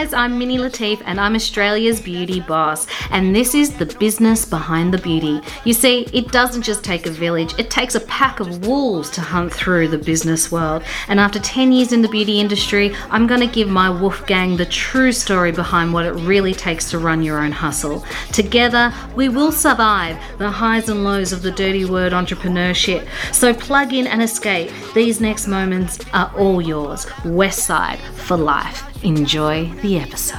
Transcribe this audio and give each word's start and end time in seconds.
guys, 0.00 0.14
I'm 0.14 0.38
Mini 0.38 0.56
Latif 0.56 1.02
and 1.04 1.20
I'm 1.20 1.34
Australia's 1.34 2.00
beauty 2.00 2.40
boss. 2.40 2.86
And 3.10 3.36
this 3.36 3.54
is 3.54 3.76
the 3.76 3.84
business 3.84 4.46
behind 4.46 4.94
the 4.94 4.98
beauty. 4.98 5.42
You 5.66 5.74
see, 5.74 6.06
it 6.14 6.32
doesn't 6.32 6.62
just 6.62 6.82
take 6.82 7.04
a 7.04 7.10
village, 7.10 7.52
it 7.58 7.68
takes 7.68 7.94
a 7.94 8.00
pack 8.00 8.40
of 8.40 8.66
wolves 8.66 9.10
to 9.10 9.20
hunt 9.20 9.52
through 9.52 9.88
the 9.88 9.98
business 9.98 10.50
world. 10.50 10.84
And 11.08 11.20
after 11.20 11.38
10 11.38 11.72
years 11.72 11.92
in 11.92 12.00
the 12.00 12.08
beauty 12.08 12.40
industry, 12.40 12.94
I'm 13.10 13.26
going 13.26 13.42
to 13.42 13.54
give 13.54 13.68
my 13.68 13.90
wolf 13.90 14.26
gang 14.26 14.56
the 14.56 14.64
true 14.64 15.12
story 15.12 15.52
behind 15.52 15.92
what 15.92 16.06
it 16.06 16.12
really 16.12 16.54
takes 16.54 16.88
to 16.92 16.98
run 16.98 17.22
your 17.22 17.38
own 17.38 17.52
hustle. 17.52 18.02
Together, 18.32 18.94
we 19.14 19.28
will 19.28 19.52
survive 19.52 20.16
the 20.38 20.50
highs 20.50 20.88
and 20.88 21.04
lows 21.04 21.30
of 21.30 21.42
the 21.42 21.50
dirty 21.50 21.84
word 21.84 22.12
entrepreneurship. 22.14 23.06
So 23.34 23.52
plug 23.52 23.92
in 23.92 24.06
and 24.06 24.22
escape. 24.22 24.72
These 24.94 25.20
next 25.20 25.46
moments 25.46 25.98
are 26.14 26.32
all 26.38 26.62
yours. 26.62 27.06
West 27.22 27.66
Side 27.66 28.00
for 28.00 28.38
life. 28.38 28.86
Enjoy 29.02 29.64
the 29.80 29.98
episode. 29.98 30.36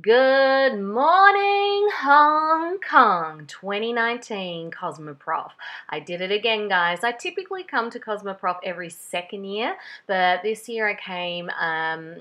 Good 0.00 0.80
morning, 0.80 1.88
Hong 2.00 2.80
Kong 2.80 3.46
2019 3.46 4.72
Cosmoprof. 4.72 5.52
I 5.88 6.00
did 6.00 6.20
it 6.20 6.32
again, 6.32 6.68
guys. 6.68 7.04
I 7.04 7.12
typically 7.12 7.62
come 7.62 7.88
to 7.90 8.00
Cosmoprof 8.00 8.58
every 8.64 8.90
second 8.90 9.44
year, 9.44 9.76
but 10.08 10.42
this 10.42 10.68
year 10.68 10.88
I 10.88 10.94
came 10.94 11.50
um, 11.50 12.16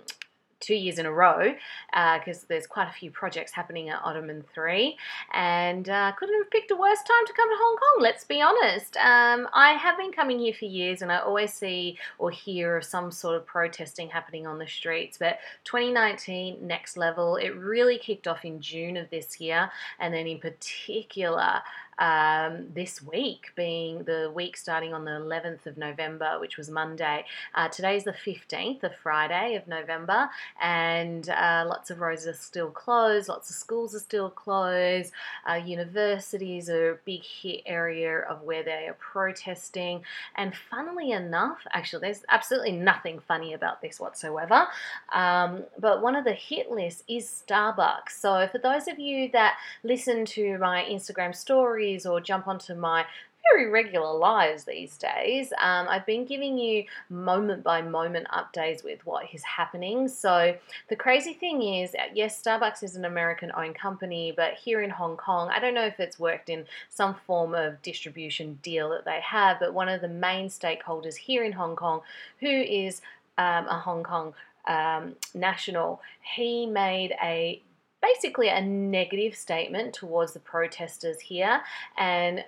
two 0.63 0.75
years 0.75 0.99
in 0.99 1.05
a 1.05 1.11
row 1.11 1.53
because 1.91 2.43
uh, 2.43 2.45
there's 2.47 2.67
quite 2.67 2.87
a 2.87 2.93
few 2.93 3.11
projects 3.11 3.51
happening 3.51 3.89
at 3.89 3.99
Ottoman 4.03 4.43
3 4.53 4.97
and 5.33 5.89
uh, 5.89 6.11
couldn't 6.13 6.41
have 6.41 6.49
picked 6.49 6.71
a 6.71 6.75
worse 6.75 6.99
time 6.99 7.25
to 7.27 7.33
come 7.33 7.49
to 7.49 7.55
Hong 7.57 7.77
Kong, 7.77 8.03
let's 8.03 8.23
be 8.23 8.41
honest. 8.41 8.97
Um, 8.97 9.47
I 9.53 9.73
have 9.73 9.97
been 9.97 10.11
coming 10.11 10.39
here 10.39 10.53
for 10.53 10.65
years 10.65 11.01
and 11.01 11.11
I 11.11 11.17
always 11.17 11.53
see 11.53 11.97
or 12.17 12.31
hear 12.31 12.77
of 12.77 12.85
some 12.85 13.11
sort 13.11 13.35
of 13.35 13.45
protesting 13.45 14.09
happening 14.09 14.47
on 14.47 14.57
the 14.57 14.67
streets, 14.67 15.17
but 15.17 15.39
2019, 15.65 16.65
next 16.65 16.97
level, 16.97 17.35
it 17.35 17.49
really 17.49 17.97
kicked 17.97 18.27
off 18.27 18.45
in 18.45 18.61
June 18.61 18.97
of 18.97 19.09
this 19.09 19.39
year 19.39 19.69
and 19.99 20.13
then 20.13 20.27
in 20.27 20.39
particular, 20.39 21.61
um, 21.99 22.67
this 22.73 23.01
week, 23.01 23.51
being 23.55 24.03
the 24.03 24.31
week 24.33 24.57
starting 24.57 24.93
on 24.93 25.05
the 25.05 25.11
11th 25.11 25.65
of 25.65 25.77
November, 25.77 26.39
which 26.39 26.57
was 26.57 26.69
Monday. 26.69 27.25
Uh, 27.55 27.67
today's 27.67 28.03
the 28.03 28.13
15th 28.13 28.83
of 28.83 28.91
Friday 29.01 29.55
of 29.55 29.67
November, 29.67 30.29
and 30.61 31.29
uh, 31.29 31.63
lots 31.67 31.89
of 31.89 31.99
roads 31.99 32.25
are 32.27 32.33
still 32.33 32.69
closed, 32.69 33.29
lots 33.29 33.49
of 33.49 33.55
schools 33.55 33.93
are 33.95 33.99
still 33.99 34.29
closed, 34.29 35.11
uh, 35.49 35.55
universities 35.55 36.69
are 36.69 36.91
a 36.91 36.97
big 37.05 37.23
hit 37.23 37.61
area 37.65 38.19
of 38.19 38.41
where 38.41 38.63
they 38.63 38.87
are 38.87 38.97
protesting. 38.99 40.01
And 40.35 40.53
funnily 40.69 41.11
enough, 41.11 41.59
actually, 41.71 42.01
there's 42.01 42.23
absolutely 42.29 42.71
nothing 42.71 43.19
funny 43.27 43.53
about 43.53 43.81
this 43.81 43.99
whatsoever, 43.99 44.67
um, 45.13 45.63
but 45.79 46.01
one 46.01 46.15
of 46.15 46.23
the 46.23 46.33
hit 46.33 46.71
lists 46.71 47.03
is 47.07 47.43
Starbucks. 47.47 48.11
So 48.11 48.47
for 48.51 48.57
those 48.57 48.87
of 48.87 48.99
you 48.99 49.29
that 49.31 49.57
listen 49.83 50.25
to 50.25 50.57
my 50.57 50.83
Instagram 50.83 51.35
story, 51.35 51.82
or 52.05 52.21
jump 52.21 52.47
onto 52.47 52.73
my 52.73 53.05
very 53.51 53.69
regular 53.69 54.13
lives 54.13 54.63
these 54.63 54.97
days. 54.97 55.51
Um, 55.61 55.87
I've 55.89 56.05
been 56.05 56.25
giving 56.25 56.57
you 56.57 56.85
moment 57.09 57.63
by 57.63 57.81
moment 57.81 58.27
updates 58.29 58.83
with 58.83 59.05
what 59.05 59.25
is 59.33 59.43
happening. 59.43 60.07
So, 60.07 60.55
the 60.89 60.95
crazy 60.95 61.33
thing 61.33 61.61
is, 61.61 61.93
uh, 61.95 62.07
yes, 62.13 62.41
Starbucks 62.41 62.83
is 62.83 62.95
an 62.95 63.05
American 63.05 63.51
owned 63.55 63.75
company, 63.75 64.33
but 64.35 64.53
here 64.53 64.81
in 64.81 64.89
Hong 64.89 65.17
Kong, 65.17 65.49
I 65.53 65.59
don't 65.59 65.73
know 65.73 65.85
if 65.85 65.99
it's 65.99 66.19
worked 66.19 66.49
in 66.49 66.65
some 66.89 67.15
form 67.27 67.53
of 67.53 67.81
distribution 67.81 68.59
deal 68.63 68.89
that 68.91 69.05
they 69.05 69.19
have, 69.21 69.59
but 69.59 69.73
one 69.73 69.89
of 69.89 70.01
the 70.01 70.07
main 70.07 70.47
stakeholders 70.47 71.15
here 71.15 71.43
in 71.43 71.51
Hong 71.51 71.75
Kong, 71.75 72.01
who 72.39 72.47
is 72.47 73.01
um, 73.37 73.67
a 73.67 73.77
Hong 73.77 74.03
Kong 74.03 74.33
um, 74.67 75.15
national, 75.33 76.01
he 76.21 76.65
made 76.65 77.13
a 77.21 77.61
basically 78.03 78.49
a 78.49 78.61
negative 78.61 79.35
statement 79.35 79.93
towards 79.93 80.33
the 80.33 80.39
protesters 80.39 81.19
here, 81.19 81.61
and 81.97 82.43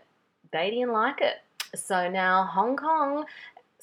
they 0.51 0.69
didn't 0.69 0.91
like 0.91 1.21
it. 1.21 1.37
So 1.75 2.09
now 2.09 2.43
Hong 2.43 2.75
Kong 2.75 3.25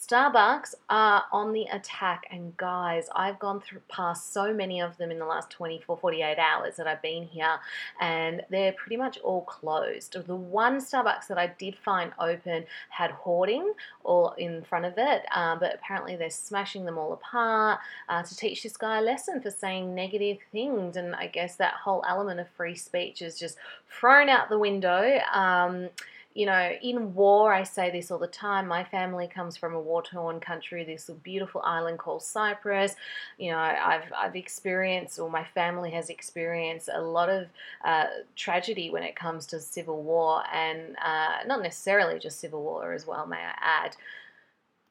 Starbucks 0.02 0.74
are 0.90 1.22
on 1.30 1.52
the 1.52 1.64
attack, 1.72 2.26
and 2.28 2.56
guys, 2.56 3.08
I've 3.14 3.38
gone 3.38 3.60
through 3.60 3.82
past 3.88 4.32
so 4.32 4.52
many 4.52 4.80
of 4.80 4.96
them 4.96 5.12
in 5.12 5.20
the 5.20 5.24
last 5.24 5.48
24, 5.50 5.96
48 5.96 6.38
hours 6.40 6.74
that 6.74 6.88
I've 6.88 7.00
been 7.02 7.24
here, 7.24 7.60
and 8.00 8.42
they're 8.50 8.72
pretty 8.72 8.96
much 8.96 9.18
all 9.18 9.42
closed. 9.42 10.16
The 10.26 10.34
one 10.34 10.78
Starbucks 10.78 11.28
that 11.28 11.38
I 11.38 11.54
did 11.56 11.76
find 11.76 12.10
open 12.18 12.64
had 12.88 13.12
hoarding 13.12 13.74
all 14.02 14.32
in 14.38 14.64
front 14.64 14.86
of 14.86 14.94
it, 14.96 15.22
um, 15.32 15.60
but 15.60 15.76
apparently 15.76 16.16
they're 16.16 16.30
smashing 16.30 16.84
them 16.84 16.98
all 16.98 17.12
apart 17.12 17.78
uh, 18.08 18.24
to 18.24 18.36
teach 18.36 18.64
this 18.64 18.76
guy 18.76 18.98
a 18.98 19.02
lesson 19.02 19.40
for 19.40 19.52
saying 19.52 19.94
negative 19.94 20.38
things, 20.50 20.96
and 20.96 21.14
I 21.14 21.28
guess 21.28 21.54
that 21.56 21.74
whole 21.74 22.04
element 22.08 22.40
of 22.40 22.48
free 22.56 22.74
speech 22.74 23.22
is 23.22 23.38
just 23.38 23.56
thrown 23.88 24.28
out 24.28 24.48
the 24.48 24.58
window. 24.58 25.20
Um, 25.32 25.90
you 26.34 26.46
know, 26.46 26.72
in 26.82 27.14
war, 27.14 27.52
I 27.52 27.62
say 27.62 27.90
this 27.90 28.10
all 28.10 28.18
the 28.18 28.26
time. 28.26 28.66
My 28.66 28.84
family 28.84 29.26
comes 29.26 29.56
from 29.56 29.74
a 29.74 29.80
war 29.80 30.02
torn 30.02 30.40
country, 30.40 30.84
this 30.84 31.10
beautiful 31.22 31.60
island 31.62 31.98
called 31.98 32.22
Cyprus. 32.22 32.94
You 33.38 33.52
know, 33.52 33.58
I've, 33.58 34.12
I've 34.16 34.36
experienced, 34.36 35.18
or 35.18 35.30
my 35.30 35.44
family 35.44 35.90
has 35.90 36.10
experienced, 36.10 36.88
a 36.92 37.00
lot 37.00 37.28
of 37.28 37.48
uh, 37.84 38.06
tragedy 38.36 38.90
when 38.90 39.02
it 39.02 39.16
comes 39.16 39.46
to 39.46 39.60
civil 39.60 40.02
war, 40.02 40.42
and 40.52 40.96
uh, 41.04 41.46
not 41.46 41.62
necessarily 41.62 42.18
just 42.18 42.40
civil 42.40 42.62
war 42.62 42.92
as 42.92 43.06
well, 43.06 43.26
may 43.26 43.36
I 43.36 43.54
add. 43.60 43.96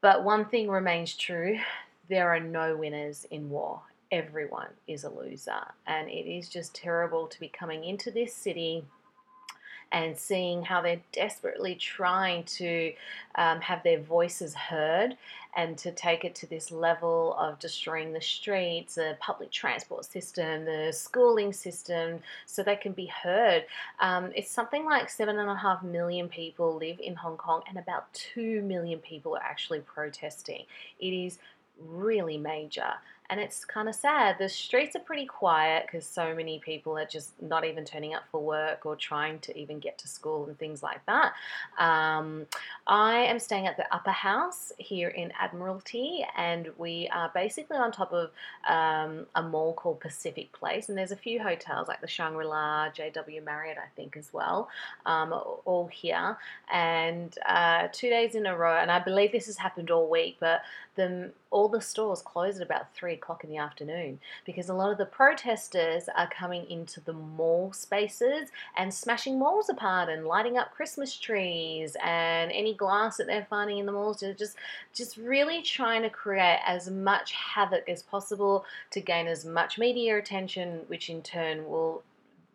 But 0.00 0.24
one 0.24 0.46
thing 0.46 0.68
remains 0.68 1.14
true 1.16 1.58
there 2.08 2.28
are 2.28 2.40
no 2.40 2.76
winners 2.76 3.26
in 3.30 3.48
war. 3.48 3.80
Everyone 4.10 4.68
is 4.86 5.04
a 5.04 5.08
loser. 5.08 5.62
And 5.86 6.08
it 6.08 6.30
is 6.30 6.48
just 6.48 6.74
terrible 6.74 7.26
to 7.26 7.40
be 7.40 7.48
coming 7.48 7.84
into 7.84 8.10
this 8.10 8.34
city 8.34 8.84
and 9.92 10.18
seeing 10.18 10.62
how 10.62 10.80
they're 10.80 11.00
desperately 11.12 11.74
trying 11.74 12.44
to 12.44 12.92
um, 13.34 13.60
have 13.60 13.82
their 13.82 14.00
voices 14.00 14.54
heard 14.54 15.16
and 15.54 15.76
to 15.76 15.92
take 15.92 16.24
it 16.24 16.34
to 16.34 16.46
this 16.46 16.72
level 16.72 17.36
of 17.38 17.58
destroying 17.58 18.12
the 18.12 18.20
streets, 18.20 18.94
the 18.94 19.16
public 19.20 19.50
transport 19.50 20.04
system, 20.04 20.64
the 20.64 20.90
schooling 20.92 21.52
system, 21.52 22.20
so 22.46 22.62
they 22.62 22.76
can 22.76 22.92
be 22.92 23.06
heard. 23.06 23.66
Um, 24.00 24.32
it's 24.34 24.50
something 24.50 24.86
like 24.86 25.10
seven 25.10 25.38
and 25.38 25.50
a 25.50 25.54
half 25.54 25.82
million 25.82 26.28
people 26.28 26.74
live 26.76 26.98
in 27.00 27.14
Hong 27.14 27.36
Kong, 27.36 27.62
and 27.68 27.78
about 27.78 28.12
two 28.14 28.62
million 28.62 28.98
people 29.00 29.36
are 29.36 29.42
actually 29.42 29.80
protesting. 29.80 30.64
It 31.00 31.10
is 31.10 31.38
really 31.78 32.38
major 32.38 32.94
and 33.32 33.40
it's 33.40 33.64
kind 33.64 33.88
of 33.88 33.94
sad. 33.94 34.36
The 34.38 34.46
streets 34.46 34.94
are 34.94 35.00
pretty 35.00 35.24
quiet 35.24 35.86
because 35.86 36.04
so 36.04 36.34
many 36.34 36.58
people 36.58 36.98
are 36.98 37.06
just 37.06 37.30
not 37.40 37.64
even 37.64 37.82
turning 37.82 38.12
up 38.12 38.24
for 38.30 38.42
work 38.42 38.84
or 38.84 38.94
trying 38.94 39.38
to 39.38 39.58
even 39.58 39.78
get 39.78 39.96
to 39.98 40.08
school 40.08 40.44
and 40.44 40.58
things 40.58 40.82
like 40.82 41.00
that. 41.06 41.32
Um, 41.78 42.44
I 42.86 43.20
am 43.20 43.38
staying 43.38 43.66
at 43.66 43.78
the 43.78 43.86
Upper 43.90 44.10
House 44.10 44.70
here 44.76 45.08
in 45.08 45.32
Admiralty, 45.40 46.26
and 46.36 46.68
we 46.76 47.08
are 47.10 47.30
basically 47.32 47.78
on 47.78 47.90
top 47.90 48.12
of 48.12 48.32
um, 48.68 49.24
a 49.34 49.42
mall 49.42 49.72
called 49.72 50.00
Pacific 50.00 50.52
Place, 50.52 50.90
and 50.90 50.98
there's 50.98 51.12
a 51.12 51.16
few 51.16 51.42
hotels 51.42 51.88
like 51.88 52.02
the 52.02 52.06
Shangri 52.06 52.44
La, 52.44 52.90
JW 52.90 53.42
Marriott, 53.42 53.78
I 53.78 53.88
think, 53.96 54.18
as 54.18 54.30
well, 54.34 54.68
um, 55.06 55.32
all 55.32 55.88
here. 55.90 56.36
And 56.70 57.34
uh, 57.48 57.88
two 57.92 58.10
days 58.10 58.34
in 58.34 58.44
a 58.44 58.54
row, 58.54 58.76
and 58.76 58.90
I 58.90 58.98
believe 58.98 59.32
this 59.32 59.46
has 59.46 59.56
happened 59.56 59.90
all 59.90 60.10
week, 60.10 60.36
but 60.38 60.60
the 60.96 61.32
all 61.52 61.68
the 61.68 61.80
stores 61.80 62.22
close 62.22 62.56
at 62.56 62.62
about 62.62 62.92
three 62.94 63.12
o'clock 63.14 63.44
in 63.44 63.50
the 63.50 63.58
afternoon 63.58 64.18
because 64.44 64.68
a 64.68 64.74
lot 64.74 64.90
of 64.90 64.98
the 64.98 65.04
protesters 65.04 66.08
are 66.16 66.28
coming 66.28 66.68
into 66.68 67.00
the 67.00 67.12
mall 67.12 67.72
spaces 67.72 68.48
and 68.76 68.92
smashing 68.92 69.38
malls 69.38 69.68
apart 69.68 70.08
and 70.08 70.26
lighting 70.26 70.56
up 70.56 70.72
Christmas 70.72 71.16
trees 71.16 71.96
and 72.02 72.50
any 72.50 72.74
glass 72.74 73.18
that 73.18 73.26
they're 73.26 73.46
finding 73.48 73.78
in 73.78 73.86
the 73.86 73.92
malls. 73.92 74.20
They're 74.20 74.34
just, 74.34 74.56
just 74.94 75.16
really 75.18 75.62
trying 75.62 76.02
to 76.02 76.10
create 76.10 76.60
as 76.66 76.90
much 76.90 77.32
havoc 77.32 77.88
as 77.88 78.02
possible 78.02 78.64
to 78.90 79.00
gain 79.00 79.26
as 79.26 79.44
much 79.44 79.78
media 79.78 80.18
attention, 80.18 80.80
which 80.88 81.10
in 81.10 81.22
turn 81.22 81.68
will 81.68 82.02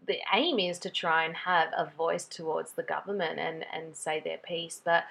the 0.07 0.19
aim 0.33 0.57
is 0.57 0.79
to 0.79 0.89
try 0.89 1.25
and 1.25 1.35
have 1.35 1.69
a 1.77 1.85
voice 1.97 2.25
towards 2.25 2.71
the 2.71 2.83
government 2.83 3.39
and, 3.39 3.65
and 3.73 3.95
say 3.95 4.21
their 4.21 4.37
piece. 4.37 4.81
But 4.83 5.03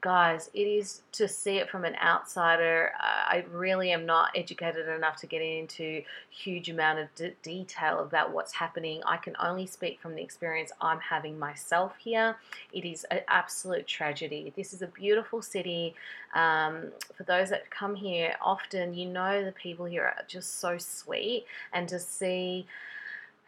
guys, 0.00 0.50
it 0.54 0.62
is 0.62 1.02
to 1.12 1.28
see 1.28 1.58
it 1.58 1.70
from 1.70 1.84
an 1.84 1.94
outsider. 2.02 2.92
I 2.98 3.44
really 3.52 3.92
am 3.92 4.06
not 4.06 4.30
educated 4.34 4.88
enough 4.88 5.16
to 5.20 5.26
get 5.26 5.42
into 5.42 6.02
huge 6.30 6.68
amount 6.68 6.98
of 6.98 7.14
d- 7.14 7.32
detail 7.42 8.00
about 8.00 8.32
what's 8.32 8.52
happening. 8.52 9.02
I 9.06 9.18
can 9.18 9.36
only 9.40 9.66
speak 9.66 10.00
from 10.00 10.14
the 10.14 10.22
experience 10.22 10.72
I'm 10.80 11.00
having 11.00 11.38
myself 11.38 11.92
here. 11.98 12.36
It 12.72 12.84
is 12.84 13.04
an 13.10 13.20
absolute 13.28 13.86
tragedy. 13.86 14.52
This 14.56 14.72
is 14.72 14.82
a 14.82 14.88
beautiful 14.88 15.42
city. 15.42 15.94
Um, 16.34 16.92
for 17.14 17.24
those 17.24 17.50
that 17.50 17.70
come 17.70 17.94
here, 17.94 18.34
often 18.40 18.94
you 18.94 19.06
know 19.06 19.44
the 19.44 19.52
people 19.52 19.84
here 19.84 20.04
are 20.04 20.24
just 20.26 20.60
so 20.60 20.78
sweet, 20.78 21.44
and 21.72 21.88
to 21.88 21.98
see 21.98 22.66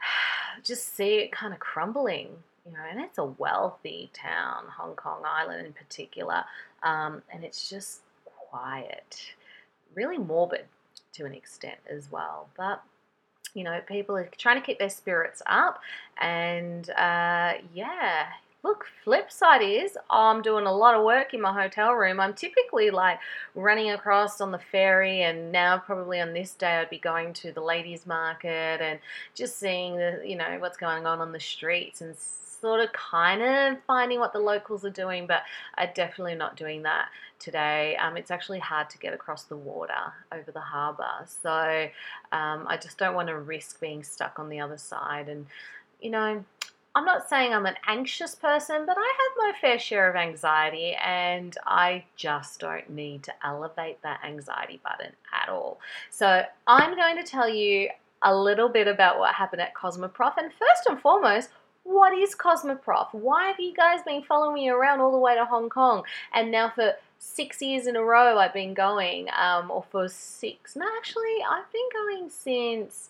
just 0.64 0.94
see 0.96 1.16
it 1.18 1.32
kind 1.32 1.52
of 1.52 1.60
crumbling, 1.60 2.28
you 2.66 2.72
know, 2.72 2.84
and 2.90 3.00
it's 3.00 3.18
a 3.18 3.24
wealthy 3.24 4.10
town, 4.12 4.64
Hong 4.76 4.94
Kong 4.94 5.22
Island 5.24 5.66
in 5.66 5.72
particular, 5.72 6.44
um, 6.82 7.22
and 7.32 7.44
it's 7.44 7.68
just 7.68 8.00
quiet, 8.24 9.34
really 9.94 10.18
morbid. 10.18 10.66
to 11.14 11.26
an 11.26 11.34
extent 11.34 11.78
as 11.90 12.10
well. 12.10 12.48
But 12.56 12.82
you 13.54 13.64
know, 13.64 13.80
people 13.86 14.16
are 14.16 14.30
trying 14.38 14.58
to 14.60 14.64
keep 14.66 14.78
their 14.78 14.88
spirits 14.90 15.42
up, 15.46 15.80
and 16.20 16.88
uh, 16.90 17.54
yeah, 17.74 18.26
look, 18.62 18.86
flip 19.02 19.30
side 19.30 19.62
is 19.62 19.98
I'm 20.08 20.40
doing 20.40 20.66
a 20.66 20.74
lot 20.74 20.94
of 20.94 21.04
work 21.04 21.34
in 21.34 21.40
my 21.40 21.52
hotel 21.52 21.92
room. 21.92 22.20
I'm 22.20 22.34
typically 22.34 22.90
like 22.90 23.18
running 23.54 23.90
across 23.90 24.40
on 24.40 24.52
the 24.52 24.58
ferry, 24.58 25.22
and 25.22 25.50
now 25.50 25.78
probably 25.78 26.20
on 26.20 26.32
this 26.32 26.52
day 26.52 26.78
I'd 26.78 26.90
be 26.90 26.98
going 26.98 27.32
to 27.34 27.52
the 27.52 27.60
ladies' 27.60 28.06
market 28.06 28.80
and 28.80 28.98
just 29.34 29.58
seeing 29.58 29.96
the 29.96 30.22
you 30.24 30.36
know 30.36 30.58
what's 30.60 30.76
going 30.76 31.06
on 31.06 31.20
on 31.20 31.32
the 31.32 31.40
streets 31.40 32.00
and 32.00 32.16
sort 32.16 32.80
of 32.80 32.92
kind 32.92 33.42
of 33.42 33.82
finding 33.88 34.20
what 34.20 34.32
the 34.32 34.38
locals 34.38 34.84
are 34.84 34.90
doing, 34.90 35.26
but 35.26 35.42
I'm 35.76 35.90
definitely 35.94 36.36
not 36.36 36.56
doing 36.56 36.82
that 36.82 37.08
today. 37.40 37.96
Um, 37.96 38.16
it's 38.16 38.30
actually 38.30 38.60
hard 38.60 38.88
to 38.90 38.98
get 38.98 39.12
across 39.12 39.42
the 39.44 39.56
water 39.56 40.12
over 40.30 40.52
the 40.52 40.60
harbour, 40.60 41.26
so 41.26 41.88
um, 42.30 42.66
I 42.68 42.78
just 42.80 42.98
don't 42.98 43.14
want 43.14 43.28
to 43.28 43.38
risk 43.38 43.80
being 43.80 44.04
stuck 44.04 44.38
on 44.38 44.48
the 44.48 44.60
other 44.60 44.78
side 44.78 45.28
and 45.28 45.46
you 46.00 46.10
know, 46.10 46.44
I'm 46.94 47.04
not 47.06 47.28
saying 47.28 47.54
I'm 47.54 47.66
an 47.66 47.76
anxious 47.86 48.34
person, 48.34 48.84
but 48.86 48.96
I 48.98 49.12
have 49.18 49.38
my 49.38 49.52
fair 49.60 49.78
share 49.78 50.10
of 50.10 50.16
anxiety, 50.16 50.94
and 50.94 51.56
I 51.66 52.04
just 52.16 52.60
don't 52.60 52.90
need 52.90 53.22
to 53.24 53.32
elevate 53.44 54.02
that 54.02 54.20
anxiety 54.24 54.78
button 54.84 55.12
at 55.32 55.48
all. 55.48 55.80
So, 56.10 56.42
I'm 56.66 56.94
going 56.94 57.16
to 57.16 57.22
tell 57.22 57.48
you 57.48 57.88
a 58.22 58.34
little 58.34 58.68
bit 58.68 58.88
about 58.88 59.18
what 59.18 59.34
happened 59.34 59.62
at 59.62 59.74
Cosmoprof, 59.74 60.36
and 60.36 60.52
first 60.52 60.86
and 60.88 61.00
foremost, 61.00 61.48
what 61.84 62.16
is 62.16 62.34
Cosmoprof? 62.34 63.08
Why 63.12 63.48
have 63.48 63.58
you 63.58 63.74
guys 63.74 64.00
been 64.06 64.22
following 64.22 64.54
me 64.54 64.68
around 64.68 65.00
all 65.00 65.12
the 65.12 65.18
way 65.18 65.34
to 65.34 65.44
Hong 65.44 65.68
Kong? 65.68 66.04
And 66.32 66.50
now 66.50 66.70
for 66.74 66.94
six 67.18 67.60
years 67.62 67.86
in 67.86 67.96
a 67.96 68.02
row, 68.02 68.38
I've 68.38 68.54
been 68.54 68.74
going, 68.74 69.28
um, 69.36 69.70
or 69.70 69.84
for 69.90 70.08
six, 70.08 70.76
no, 70.76 70.86
actually, 70.98 71.38
I've 71.48 71.70
been 71.72 71.88
going 71.92 72.30
since 72.30 73.08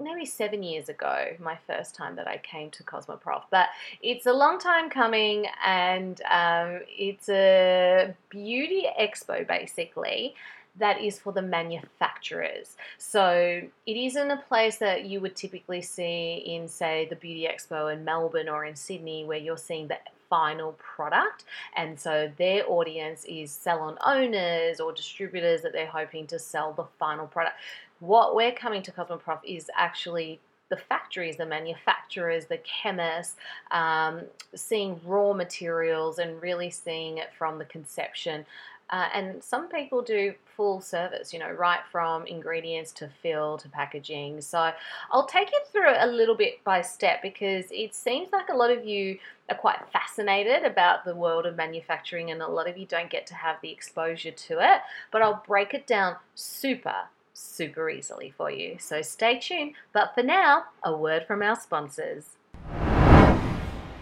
maybe 0.00 0.24
seven 0.24 0.62
years 0.62 0.88
ago, 0.88 1.36
my 1.38 1.58
first 1.66 1.94
time 1.94 2.16
that 2.16 2.28
I 2.28 2.38
came 2.38 2.70
to 2.70 2.82
Cosmoprof. 2.82 3.42
But 3.50 3.68
it's 4.02 4.26
a 4.26 4.32
long 4.32 4.58
time 4.58 4.90
coming, 4.90 5.46
and 5.64 6.20
um, 6.30 6.80
it's 6.88 7.28
a 7.28 8.14
beauty 8.30 8.86
expo 9.00 9.46
basically 9.46 10.34
that 10.78 11.00
is 11.00 11.18
for 11.18 11.32
the 11.32 11.42
manufacturers. 11.42 12.76
So 12.98 13.62
it 13.86 13.96
isn't 13.96 14.30
a 14.30 14.36
place 14.48 14.76
that 14.76 15.04
you 15.06 15.20
would 15.20 15.34
typically 15.34 15.82
see 15.82 16.42
in, 16.46 16.68
say, 16.68 17.06
the 17.10 17.16
Beauty 17.16 17.48
Expo 17.52 17.92
in 17.92 18.04
Melbourne 18.04 18.48
or 18.48 18.64
in 18.64 18.76
Sydney, 18.76 19.24
where 19.24 19.38
you're 19.38 19.58
seeing 19.58 19.88
the 19.88 19.98
final 20.30 20.72
product. 20.72 21.44
And 21.76 21.98
so 21.98 22.30
their 22.38 22.68
audience 22.68 23.24
is 23.28 23.50
salon 23.50 23.98
owners 24.04 24.80
or 24.80 24.92
distributors 24.92 25.62
that 25.62 25.72
they're 25.72 25.86
hoping 25.86 26.26
to 26.28 26.38
sell 26.38 26.72
the 26.72 26.84
final 26.98 27.26
product 27.26 27.56
what 28.00 28.34
we're 28.34 28.52
coming 28.52 28.82
to 28.82 28.92
Cosmoprof 28.92 29.40
is 29.44 29.70
actually 29.74 30.40
the 30.68 30.76
factories, 30.76 31.36
the 31.36 31.46
manufacturers, 31.46 32.46
the 32.46 32.58
chemists, 32.58 33.36
um, 33.70 34.22
seeing 34.54 35.00
raw 35.04 35.32
materials 35.32 36.18
and 36.18 36.40
really 36.42 36.70
seeing 36.70 37.18
it 37.18 37.30
from 37.36 37.58
the 37.58 37.64
conception. 37.64 38.44
Uh, 38.90 39.08
and 39.14 39.42
some 39.42 39.68
people 39.68 40.00
do 40.00 40.32
full 40.56 40.80
service, 40.80 41.32
you 41.32 41.38
know, 41.38 41.50
right 41.50 41.80
from 41.90 42.26
ingredients 42.26 42.90
to 42.92 43.08
fill 43.22 43.58
to 43.58 43.68
packaging. 43.68 44.40
So 44.40 44.72
I'll 45.10 45.26
take 45.26 45.50
you 45.52 45.60
through 45.70 45.90
it 45.90 45.98
a 46.00 46.06
little 46.06 46.34
bit 46.34 46.62
by 46.64 46.80
step 46.80 47.20
because 47.20 47.66
it 47.70 47.94
seems 47.94 48.30
like 48.32 48.48
a 48.48 48.56
lot 48.56 48.70
of 48.70 48.86
you 48.86 49.18
are 49.48 49.56
quite 49.56 49.78
fascinated 49.92 50.64
about 50.64 51.04
the 51.04 51.14
world 51.14 51.46
of 51.46 51.56
manufacturing 51.56 52.30
and 52.30 52.42
a 52.42 52.48
lot 52.48 52.68
of 52.68 52.76
you 52.76 52.86
don't 52.86 53.10
get 53.10 53.26
to 53.28 53.34
have 53.34 53.56
the 53.60 53.70
exposure 53.70 54.30
to 54.30 54.58
it. 54.60 54.80
But 55.10 55.22
I'll 55.22 55.42
break 55.46 55.74
it 55.74 55.86
down 55.86 56.16
super 56.34 57.08
super 57.38 57.88
easily 57.88 58.34
for 58.36 58.50
you. 58.50 58.76
So 58.80 59.00
stay 59.00 59.38
tuned. 59.38 59.74
But 59.92 60.12
for 60.14 60.22
now, 60.22 60.64
a 60.84 60.96
word 60.96 61.24
from 61.26 61.42
our 61.42 61.54
sponsors. 61.54 62.37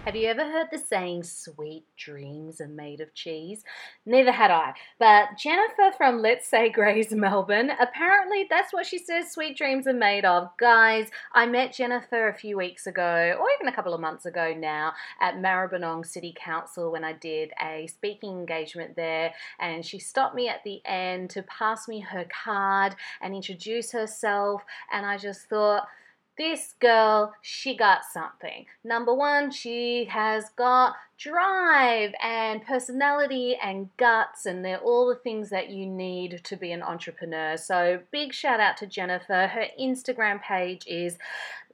Have 0.06 0.14
you 0.14 0.28
ever 0.28 0.44
heard 0.44 0.68
the 0.70 0.78
saying, 0.78 1.24
sweet 1.24 1.84
dreams 1.96 2.60
are 2.60 2.68
made 2.68 3.00
of 3.00 3.12
cheese? 3.12 3.64
Neither 4.04 4.30
had 4.30 4.52
I. 4.52 4.72
But 5.00 5.30
Jennifer 5.36 5.90
from 5.96 6.22
Let's 6.22 6.46
Say 6.48 6.68
Graze 6.68 7.10
Melbourne, 7.10 7.72
apparently 7.80 8.46
that's 8.48 8.72
what 8.72 8.86
she 8.86 8.98
says 8.98 9.32
sweet 9.32 9.56
dreams 9.58 9.88
are 9.88 9.92
made 9.92 10.24
of. 10.24 10.50
Guys, 10.60 11.08
I 11.34 11.46
met 11.46 11.72
Jennifer 11.72 12.28
a 12.28 12.38
few 12.38 12.56
weeks 12.56 12.86
ago, 12.86 13.36
or 13.36 13.46
even 13.56 13.66
a 13.66 13.74
couple 13.74 13.94
of 13.94 14.00
months 14.00 14.26
ago 14.26 14.54
now, 14.56 14.92
at 15.20 15.38
Maribyrnong 15.38 16.06
City 16.06 16.32
Council 16.38 16.92
when 16.92 17.02
I 17.02 17.14
did 17.14 17.50
a 17.60 17.88
speaking 17.88 18.30
engagement 18.38 18.94
there. 18.94 19.34
And 19.58 19.84
she 19.84 19.98
stopped 19.98 20.36
me 20.36 20.48
at 20.48 20.62
the 20.62 20.82
end 20.84 21.30
to 21.30 21.42
pass 21.42 21.88
me 21.88 21.98
her 21.98 22.26
card 22.44 22.94
and 23.20 23.34
introduce 23.34 23.90
herself. 23.90 24.62
And 24.92 25.04
I 25.04 25.18
just 25.18 25.48
thought, 25.48 25.88
this 26.38 26.74
girl, 26.80 27.34
she 27.42 27.76
got 27.76 28.04
something. 28.04 28.66
Number 28.84 29.14
one, 29.14 29.50
she 29.50 30.04
has 30.06 30.50
got 30.50 30.94
drive 31.18 32.12
and 32.22 32.64
personality 32.64 33.56
and 33.62 33.88
guts, 33.96 34.44
and 34.44 34.64
they're 34.64 34.78
all 34.78 35.08
the 35.08 35.14
things 35.14 35.48
that 35.50 35.70
you 35.70 35.86
need 35.86 36.42
to 36.44 36.56
be 36.56 36.72
an 36.72 36.82
entrepreneur. 36.82 37.56
So, 37.56 38.00
big 38.10 38.34
shout 38.34 38.60
out 38.60 38.76
to 38.78 38.86
Jennifer. 38.86 39.46
Her 39.46 39.66
Instagram 39.80 40.42
page 40.42 40.84
is 40.86 41.16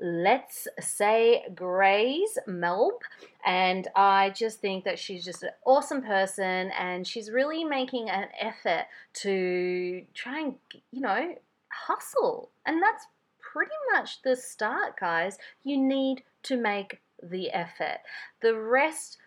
Let's 0.00 0.68
Say 0.80 1.44
Graze 1.54 2.38
Melb. 2.48 3.00
And 3.44 3.88
I 3.96 4.30
just 4.30 4.60
think 4.60 4.84
that 4.84 4.98
she's 4.98 5.24
just 5.24 5.42
an 5.42 5.50
awesome 5.64 6.02
person, 6.02 6.70
and 6.78 7.06
she's 7.06 7.30
really 7.30 7.64
making 7.64 8.10
an 8.10 8.28
effort 8.40 8.86
to 9.14 10.04
try 10.14 10.40
and, 10.40 10.54
you 10.92 11.00
know, 11.00 11.34
hustle. 11.68 12.50
And 12.64 12.80
that's 12.80 13.06
pretty 13.52 13.72
much 13.92 14.22
the 14.22 14.34
start, 14.34 14.98
guys. 14.98 15.36
You 15.62 15.76
need 15.76 16.22
to 16.44 16.56
make 16.56 17.00
the 17.22 17.50
effort. 17.50 17.98
The 18.40 18.58
rest 18.58 19.18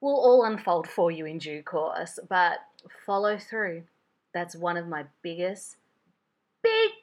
will 0.00 0.16
all 0.16 0.44
unfold 0.44 0.86
for 0.86 1.10
you 1.10 1.26
in 1.26 1.38
due 1.38 1.62
course, 1.62 2.18
but 2.28 2.58
follow 3.04 3.38
through. 3.38 3.84
That's 4.34 4.54
one 4.54 4.76
of 4.76 4.86
my 4.86 5.04
biggest 5.22 5.76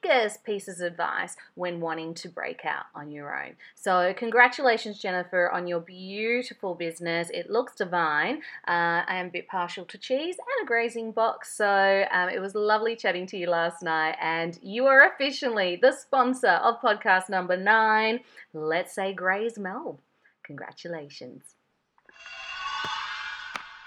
biggest 0.02 0.44
pieces 0.44 0.82
of 0.82 0.88
advice 0.88 1.36
when 1.56 1.80
wanting 1.80 2.14
to 2.16 2.30
break 2.30 2.66
out 2.66 2.86
on 2.96 3.12
your 3.12 3.36
own. 3.36 3.56
So, 3.76 4.14
congratulations, 4.16 5.00
Jennifer, 5.00 5.50
on 5.50 5.68
your 5.68 5.80
beautiful 5.80 6.76
business. 6.76 7.30
It 7.34 7.50
looks 7.50 7.76
divine. 7.76 8.38
Uh, 8.68 9.04
I 9.08 9.16
am 9.18 9.28
a 9.28 9.32
bit 9.32 9.48
partial 9.48 9.86
to 9.86 9.98
cheese 9.98 10.36
and 10.38 10.66
a 10.66 10.68
grazing 10.68 11.12
box, 11.12 11.56
so 11.56 12.06
um, 12.12 12.30
it 12.30 12.40
was 12.40 12.56
lovely 12.56 12.96
chatting 12.96 13.28
to 13.28 13.38
you 13.38 13.50
last 13.50 13.82
night. 13.82 14.16
And 14.22 14.58
you 14.62 14.86
are 14.88 15.12
officially 15.14 15.78
the 15.82 15.92
sponsor 15.92 16.48
of 16.48 16.82
podcast 16.82 17.30
number 17.30 17.58
nine. 17.58 18.20
Let's 18.54 18.94
say 18.94 19.14
Graze 19.14 19.58
Melb. 19.58 19.98
Congratulations. 20.44 21.56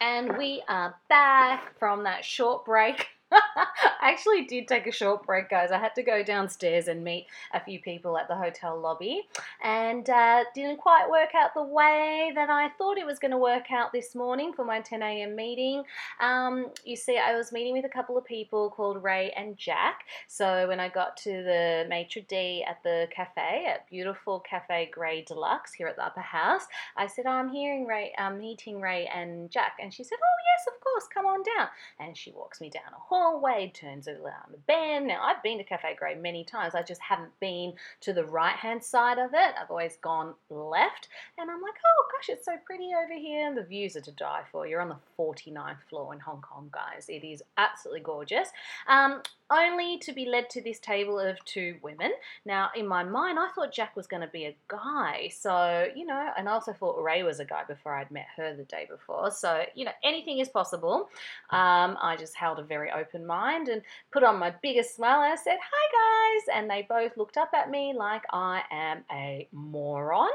And 0.01 0.37
we 0.37 0.63
are 0.69 0.95
back 1.09 1.79
from 1.79 2.05
that 2.05 2.25
short 2.25 2.67
break. 2.67 3.09
I 3.33 4.11
actually 4.11 4.45
did 4.45 4.69
take 4.69 4.87
a 4.87 4.93
short 4.93 5.27
break, 5.27 5.51
guys. 5.51 5.73
I 5.73 5.79
had 5.79 5.95
to 5.97 6.03
go 6.03 6.23
downstairs 6.23 6.87
and 6.87 7.03
meet 7.03 7.27
a 7.53 7.61
few 7.61 7.81
people 7.81 8.17
at 8.17 8.29
the 8.29 8.37
hotel 8.37 8.79
lobby, 8.81 9.23
and 9.63 10.09
uh, 10.09 10.45
didn't 10.55 10.79
quite 10.79 11.11
work 11.11 11.31
out 11.35 11.53
the 11.55 11.63
way 11.63 12.31
that 12.35 12.49
I 12.49 12.69
thought 12.79 12.99
it 12.99 13.07
was 13.07 13.19
going 13.19 13.33
to 13.33 13.39
work 13.39 13.73
out 13.73 13.93
this 13.93 14.15
morning 14.15 14.53
for 14.53 14.65
my 14.65 14.81
10 14.81 15.03
a.m. 15.03 15.35
meeting. 15.35 15.83
Um, 16.21 16.67
you 16.85 16.95
see, 16.95 17.19
I 17.19 17.35
was 17.37 17.51
meeting 17.53 17.73
with 17.73 17.85
a 17.85 17.89
couple 17.89 18.17
of 18.17 18.25
people 18.25 18.71
called 18.71 19.03
Ray 19.03 19.33
and 19.37 19.57
Jack. 19.57 20.05
So 20.29 20.69
when 20.69 20.79
I 20.79 20.89
got 20.89 21.17
to 21.19 21.31
the 21.31 21.87
maitre 21.89 22.23
d 22.23 22.65
at 22.69 22.83
the 22.85 23.09
cafe 23.15 23.67
at 23.67 23.89
beautiful 23.89 24.41
Cafe 24.41 24.91
Gray 24.93 25.23
Deluxe 25.23 25.73
here 25.73 25.89
at 25.89 25.97
the 25.97 26.05
Upper 26.05 26.21
House, 26.21 26.67
I 26.97 27.09
said, 27.09 27.27
oh, 27.27 27.31
"I'm 27.31 27.49
hearing 27.49 27.87
Ray, 27.87 28.13
I'm 28.19 28.39
meeting 28.39 28.81
Ray 28.81 29.11
and 29.13 29.51
Jack," 29.51 29.79
and 29.81 29.93
she 29.93 30.05
said, 30.05 30.19
"Oh 30.23 30.39
yes, 30.59 30.75
of 30.75 30.81
course, 30.81 31.07
come 31.13 31.27
on 31.27 31.43
down." 31.43 31.69
And 31.99 32.17
she 32.17 32.31
walks 32.31 32.61
me 32.61 32.71
down 32.71 32.93
a 32.95 33.01
hall 33.01 33.16
hallway, 33.17 33.73
turns 33.75 34.09
around 34.09 34.53
the 34.53 34.59
bend. 34.67 35.07
Now, 35.07 35.23
I've 35.23 35.43
been 35.43 35.57
to 35.59 35.65
Cafe 35.65 35.97
Gray 35.99 36.15
many 36.15 36.45
times. 36.45 36.75
I 36.75 36.83
just 36.83 37.01
haven't 37.01 37.39
been 37.41 37.73
to 38.01 38.13
the 38.13 38.25
right 38.25 38.57
hand 38.57 38.85
side 38.85 39.19
of 39.19 39.31
it. 39.33 39.55
I've 39.61 39.71
always 39.71 39.97
gone 39.97 40.35
left. 40.51 41.09
And 41.39 41.51
I'm 41.51 41.63
like, 41.63 41.75
oh 41.85 42.05
gosh, 42.13 42.29
it's 42.29 42.45
so 42.45 42.53
pretty 42.65 42.91
over 42.93 43.19
here. 43.19 43.55
The 43.55 43.63
views 43.63 43.97
are 43.97 44.03
to 44.03 44.13
die 44.13 44.43
for. 44.53 44.67
You're 44.67 44.83
on 44.83 44.91
the 44.91 44.99
49th 45.19 45.83
floor 45.89 46.13
in 46.13 46.21
Hong 46.21 46.43
Kong, 46.43 46.69
guys. 46.73 47.07
It 47.09 47.25
is 47.27 47.43
absolutely 47.57 48.01
gorgeous. 48.01 48.51
Um, 48.87 49.23
only 49.51 49.99
to 49.99 50.13
be 50.13 50.27
led 50.27 50.51
to 50.51 50.63
this 50.63 50.79
table 50.81 51.21
of 51.21 51.43
two 51.45 51.77
women. 51.83 52.13
Now, 52.45 52.71
in 52.75 52.87
my 52.87 53.05
mind, 53.05 53.39
I 53.39 53.49
thought 53.55 53.73
Jack 53.73 53.95
was 53.95 54.07
going 54.07 54.23
to 54.23 54.29
be 54.29 54.47
a 54.47 54.57
guy. 54.69 55.31
So, 55.33 55.87
you 55.95 56.05
know, 56.05 56.31
and 56.37 56.49
I 56.49 56.53
also 56.53 56.73
thought 56.73 57.01
Ray 57.01 57.23
was 57.23 57.39
a 57.39 57.45
guy 57.45 57.63
before 57.65 57.95
I'd 57.95 58.11
met 58.11 58.27
her 58.37 58.57
the 58.57 58.65
day 58.65 58.87
before. 58.91 59.31
So, 59.31 59.65
you 59.75 59.85
know, 59.85 59.93
anything 60.03 60.39
is 60.39 60.49
possible. 60.49 61.09
Um, 61.51 61.97
I 62.03 62.17
just 62.19 62.35
held 62.35 62.59
a 62.59 62.65
very 62.65 62.91
open 62.91 63.06
mind 63.15 63.69
and 63.69 63.83
put 64.13 64.25
on 64.25 64.39
my 64.39 64.55
biggest 64.63 64.95
smile. 64.97 65.23
And 65.23 65.33
I 65.33 65.37
said, 65.37 65.59
Hi, 65.61 66.41
guys. 66.41 66.59
And 66.59 66.71
they 66.71 66.87
both 66.89 67.17
looked 67.17 67.37
up 67.37 67.51
at 67.55 67.71
me 67.71 67.95
like 67.97 68.25
I 68.33 68.63
am 68.71 69.05
a 69.13 69.49
moron. 69.53 70.31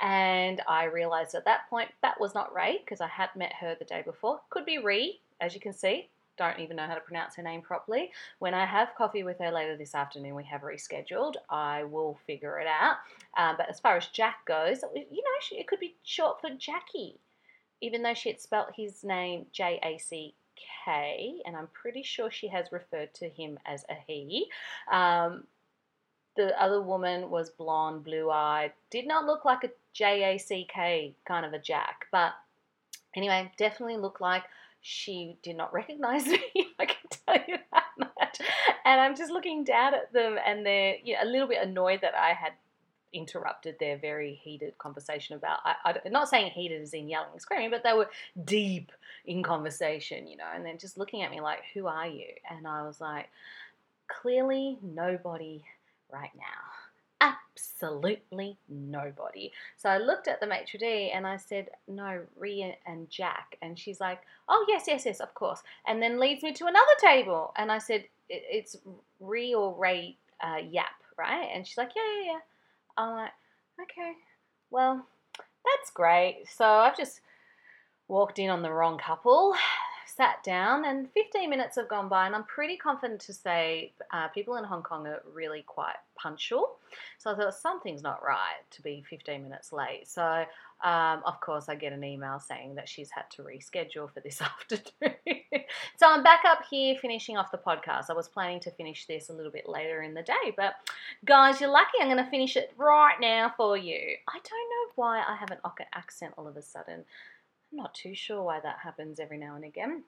And 0.00 0.60
I 0.68 0.84
realized 0.84 1.34
at 1.34 1.44
that 1.44 1.68
point 1.70 1.90
that 2.02 2.20
was 2.20 2.34
not 2.34 2.54
Ray 2.54 2.78
because 2.84 3.00
I 3.00 3.08
had 3.08 3.30
met 3.36 3.52
her 3.60 3.76
the 3.78 3.84
day 3.84 4.02
before. 4.04 4.40
Could 4.50 4.64
be 4.64 4.78
Ree, 4.78 5.20
as 5.40 5.54
you 5.54 5.60
can 5.60 5.72
see 5.72 6.08
don't 6.36 6.58
even 6.58 6.76
know 6.76 6.86
how 6.86 6.94
to 6.94 7.00
pronounce 7.00 7.36
her 7.36 7.42
name 7.42 7.62
properly. 7.62 8.10
When 8.38 8.54
I 8.54 8.64
have 8.64 8.94
coffee 8.96 9.22
with 9.22 9.38
her 9.38 9.50
later 9.50 9.76
this 9.76 9.94
afternoon, 9.94 10.34
we 10.34 10.44
have 10.44 10.62
rescheduled. 10.62 11.34
I 11.50 11.84
will 11.84 12.18
figure 12.26 12.58
it 12.58 12.66
out. 12.66 12.96
Uh, 13.36 13.54
but 13.56 13.68
as 13.68 13.80
far 13.80 13.96
as 13.96 14.06
Jack 14.06 14.44
goes, 14.46 14.82
you 14.94 15.22
know, 15.22 15.58
it 15.58 15.66
could 15.68 15.80
be 15.80 15.94
short 16.02 16.40
for 16.40 16.50
Jackie, 16.50 17.18
even 17.80 18.02
though 18.02 18.14
she 18.14 18.30
had 18.30 18.40
spelt 18.40 18.68
his 18.76 19.04
name 19.04 19.46
J 19.52 19.78
A 19.82 19.98
C 19.98 20.34
K, 20.84 21.40
and 21.44 21.56
I'm 21.56 21.68
pretty 21.68 22.02
sure 22.02 22.30
she 22.30 22.48
has 22.48 22.72
referred 22.72 23.12
to 23.14 23.28
him 23.28 23.58
as 23.66 23.84
a 23.88 23.94
he. 24.06 24.46
Um, 24.90 25.44
the 26.36 26.60
other 26.60 26.80
woman 26.80 27.30
was 27.30 27.50
blonde, 27.50 28.04
blue 28.04 28.30
eyed, 28.30 28.72
did 28.90 29.06
not 29.06 29.26
look 29.26 29.44
like 29.44 29.64
a 29.64 29.70
J 29.92 30.34
A 30.34 30.38
C 30.38 30.66
K 30.72 31.14
kind 31.26 31.44
of 31.44 31.52
a 31.52 31.58
Jack, 31.58 32.06
but 32.10 32.32
anyway, 33.14 33.50
definitely 33.56 33.96
looked 33.96 34.20
like 34.20 34.44
she 34.80 35.36
did 35.42 35.56
not 35.56 35.72
recognize 35.74 36.26
me. 36.26 36.40
I 36.78 36.86
can 36.86 36.96
tell 37.10 37.36
you 37.46 37.56
that 37.72 37.84
much. 37.98 38.38
And 38.84 39.00
I'm 39.00 39.14
just 39.16 39.32
looking 39.32 39.64
down 39.64 39.94
at 39.94 40.12
them, 40.12 40.38
and 40.44 40.64
they're 40.64 40.96
you 41.02 41.14
know, 41.14 41.20
a 41.22 41.26
little 41.26 41.48
bit 41.48 41.62
annoyed 41.62 42.00
that 42.02 42.14
I 42.14 42.30
had 42.30 42.52
interrupted 43.12 43.78
their 43.78 43.96
very 43.98 44.34
heated 44.42 44.76
conversation 44.78 45.36
about. 45.36 45.60
I, 45.64 45.74
I, 45.84 46.08
not 46.08 46.28
saying 46.28 46.52
heated 46.52 46.82
as 46.82 46.94
in 46.94 47.08
yelling 47.08 47.30
and 47.32 47.40
screaming, 47.40 47.70
but 47.70 47.82
they 47.82 47.92
were 47.92 48.10
deep 48.44 48.92
in 49.26 49.42
conversation, 49.42 50.26
you 50.26 50.36
know. 50.36 50.48
And 50.54 50.64
then 50.64 50.78
just 50.78 50.98
looking 50.98 51.22
at 51.22 51.30
me 51.30 51.40
like, 51.40 51.60
"Who 51.74 51.86
are 51.86 52.06
you?" 52.06 52.26
And 52.50 52.66
I 52.66 52.82
was 52.82 53.00
like, 53.00 53.28
"Clearly, 54.08 54.78
nobody 54.82 55.64
right 56.12 56.30
now. 56.36 57.32
Absolutely 57.54 58.58
nobody. 58.68 59.52
So 59.76 59.88
I 59.88 59.98
looked 59.98 60.28
at 60.28 60.40
the 60.40 60.46
maitre 60.46 60.78
d' 60.78 61.10
and 61.12 61.26
I 61.26 61.36
said, 61.36 61.70
No, 61.88 62.20
Rhea 62.36 62.74
and 62.86 63.08
Jack. 63.10 63.56
And 63.62 63.78
she's 63.78 64.00
like, 64.00 64.20
Oh, 64.48 64.64
yes, 64.68 64.84
yes, 64.86 65.06
yes, 65.06 65.20
of 65.20 65.32
course. 65.34 65.62
And 65.86 66.02
then 66.02 66.20
leads 66.20 66.42
me 66.42 66.52
to 66.52 66.66
another 66.66 66.96
table. 67.00 67.52
And 67.56 67.70
I 67.70 67.78
said, 67.78 68.04
It's 68.28 68.76
Rhea 69.20 69.56
or 69.56 69.74
Ray 69.74 70.16
uh, 70.42 70.58
Yap, 70.68 71.02
right? 71.16 71.48
And 71.54 71.66
she's 71.66 71.78
like, 71.78 71.92
Yeah, 71.94 72.02
yeah, 72.20 72.32
yeah. 72.32 72.38
I'm 72.96 73.14
like, 73.14 73.32
Okay, 73.80 74.12
well, 74.70 75.06
that's 75.36 75.90
great. 75.94 76.44
So 76.54 76.64
I've 76.64 76.96
just 76.96 77.20
walked 78.08 78.38
in 78.38 78.50
on 78.50 78.62
the 78.62 78.72
wrong 78.72 78.98
couple 78.98 79.54
sat 80.14 80.42
down, 80.44 80.84
and 80.84 81.10
15 81.12 81.48
minutes 81.48 81.76
have 81.76 81.88
gone 81.88 82.08
by, 82.08 82.26
and 82.26 82.34
I'm 82.34 82.44
pretty 82.44 82.76
confident 82.76 83.20
to 83.22 83.32
say 83.32 83.92
uh, 84.12 84.28
people 84.28 84.56
in 84.56 84.64
Hong 84.64 84.82
Kong 84.82 85.06
are 85.06 85.22
really 85.32 85.62
quite 85.62 85.96
punctual. 86.16 86.76
So 87.18 87.30
I 87.30 87.36
thought 87.36 87.54
something's 87.54 88.02
not 88.02 88.22
right 88.22 88.60
to 88.72 88.82
be 88.82 89.04
15 89.08 89.42
minutes 89.42 89.72
late. 89.72 90.08
So, 90.08 90.44
um, 90.82 91.22
of 91.24 91.40
course, 91.40 91.68
I 91.68 91.76
get 91.76 91.92
an 91.92 92.02
email 92.02 92.40
saying 92.40 92.74
that 92.74 92.88
she's 92.88 93.10
had 93.10 93.30
to 93.32 93.42
reschedule 93.42 94.12
for 94.12 94.20
this 94.20 94.40
afternoon. 94.42 95.14
so 95.96 96.06
I'm 96.08 96.22
back 96.22 96.42
up 96.44 96.64
here 96.68 96.96
finishing 97.00 97.36
off 97.36 97.52
the 97.52 97.58
podcast. 97.58 98.10
I 98.10 98.14
was 98.14 98.28
planning 98.28 98.60
to 98.60 98.70
finish 98.72 99.06
this 99.06 99.28
a 99.28 99.32
little 99.32 99.52
bit 99.52 99.68
later 99.68 100.02
in 100.02 100.14
the 100.14 100.22
day, 100.22 100.52
but 100.56 100.74
guys, 101.24 101.60
you're 101.60 101.70
lucky 101.70 101.98
I'm 102.00 102.08
going 102.08 102.24
to 102.24 102.30
finish 102.30 102.56
it 102.56 102.72
right 102.76 103.16
now 103.20 103.52
for 103.56 103.76
you. 103.76 104.16
I 104.28 104.32
don't 104.32 104.44
know 104.44 104.92
why 104.96 105.20
I 105.20 105.36
have 105.36 105.52
an 105.52 105.58
Ocker 105.64 105.86
accent 105.94 106.34
all 106.36 106.48
of 106.48 106.56
a 106.56 106.62
sudden. 106.62 107.04
I'm 107.72 107.78
not 107.78 107.94
too 107.94 108.14
sure 108.14 108.42
why 108.42 108.60
that 108.60 108.78
happens 108.82 109.20
every 109.20 109.38
now 109.38 109.54
and 109.54 109.64
again. 109.64 110.02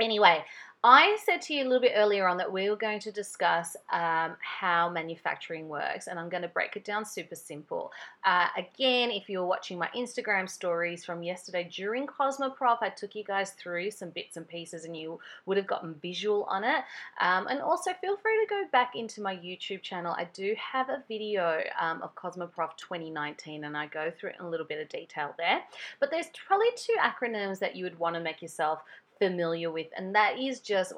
Anyway, 0.00 0.44
I 0.84 1.18
said 1.24 1.42
to 1.42 1.54
you 1.54 1.64
a 1.64 1.66
little 1.66 1.80
bit 1.80 1.94
earlier 1.96 2.28
on 2.28 2.36
that 2.36 2.52
we 2.52 2.70
were 2.70 2.76
going 2.76 3.00
to 3.00 3.10
discuss 3.10 3.76
um, 3.90 4.36
how 4.38 4.88
manufacturing 4.88 5.68
works, 5.68 6.06
and 6.06 6.20
I'm 6.20 6.28
going 6.28 6.42
to 6.42 6.48
break 6.48 6.76
it 6.76 6.84
down 6.84 7.04
super 7.04 7.34
simple. 7.34 7.90
Uh, 8.24 8.46
again, 8.56 9.10
if 9.10 9.28
you're 9.28 9.44
watching 9.44 9.76
my 9.76 9.88
Instagram 9.96 10.48
stories 10.48 11.04
from 11.04 11.24
yesterday 11.24 11.68
during 11.74 12.06
Cosmoprof, 12.06 12.78
I 12.80 12.90
took 12.90 13.16
you 13.16 13.24
guys 13.24 13.50
through 13.52 13.90
some 13.90 14.10
bits 14.10 14.36
and 14.36 14.46
pieces, 14.46 14.84
and 14.84 14.96
you 14.96 15.18
would 15.46 15.56
have 15.56 15.66
gotten 15.66 15.96
visual 16.00 16.44
on 16.44 16.62
it. 16.62 16.84
Um, 17.20 17.48
and 17.48 17.60
also, 17.60 17.92
feel 18.00 18.16
free 18.16 18.38
to 18.46 18.48
go 18.48 18.62
back 18.70 18.94
into 18.94 19.20
my 19.20 19.34
YouTube 19.34 19.82
channel. 19.82 20.14
I 20.16 20.28
do 20.32 20.54
have 20.60 20.90
a 20.90 21.02
video 21.08 21.60
um, 21.80 22.02
of 22.02 22.14
Cosmoprof 22.14 22.76
2019, 22.76 23.64
and 23.64 23.76
I 23.76 23.88
go 23.88 24.12
through 24.12 24.30
it 24.30 24.36
in 24.38 24.46
a 24.46 24.48
little 24.48 24.66
bit 24.66 24.80
of 24.80 24.88
detail 24.88 25.34
there. 25.38 25.60
But 25.98 26.12
there's 26.12 26.28
probably 26.46 26.70
two 26.76 26.94
acronyms 27.00 27.58
that 27.58 27.74
you 27.74 27.82
would 27.82 27.98
want 27.98 28.14
to 28.14 28.20
make 28.20 28.42
yourself 28.42 28.82
familiar 29.18 29.70
with, 29.70 29.88
and 29.96 30.14
that 30.14 30.38
is 30.38 30.60
just 30.60 30.92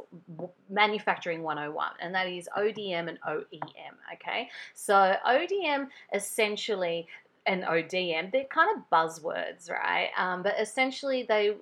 manufacturing 0.69 1.43
101, 1.43 1.93
and 2.01 2.15
that 2.15 2.29
is 2.29 2.49
ODM 2.57 3.09
and 3.09 3.19
OEM. 3.29 3.95
Okay, 4.15 4.49
so 4.75 5.17
ODM 5.27 5.89
essentially 6.15 7.07
and 7.47 7.65
ODM, 7.65 8.31
they're 8.31 8.45
kind 8.45 8.77
of 8.77 8.83
buzzwords, 8.93 9.71
right? 9.71 10.11
Um, 10.17 10.43
but 10.43 10.55
essentially, 10.61 11.25
they 11.29 11.55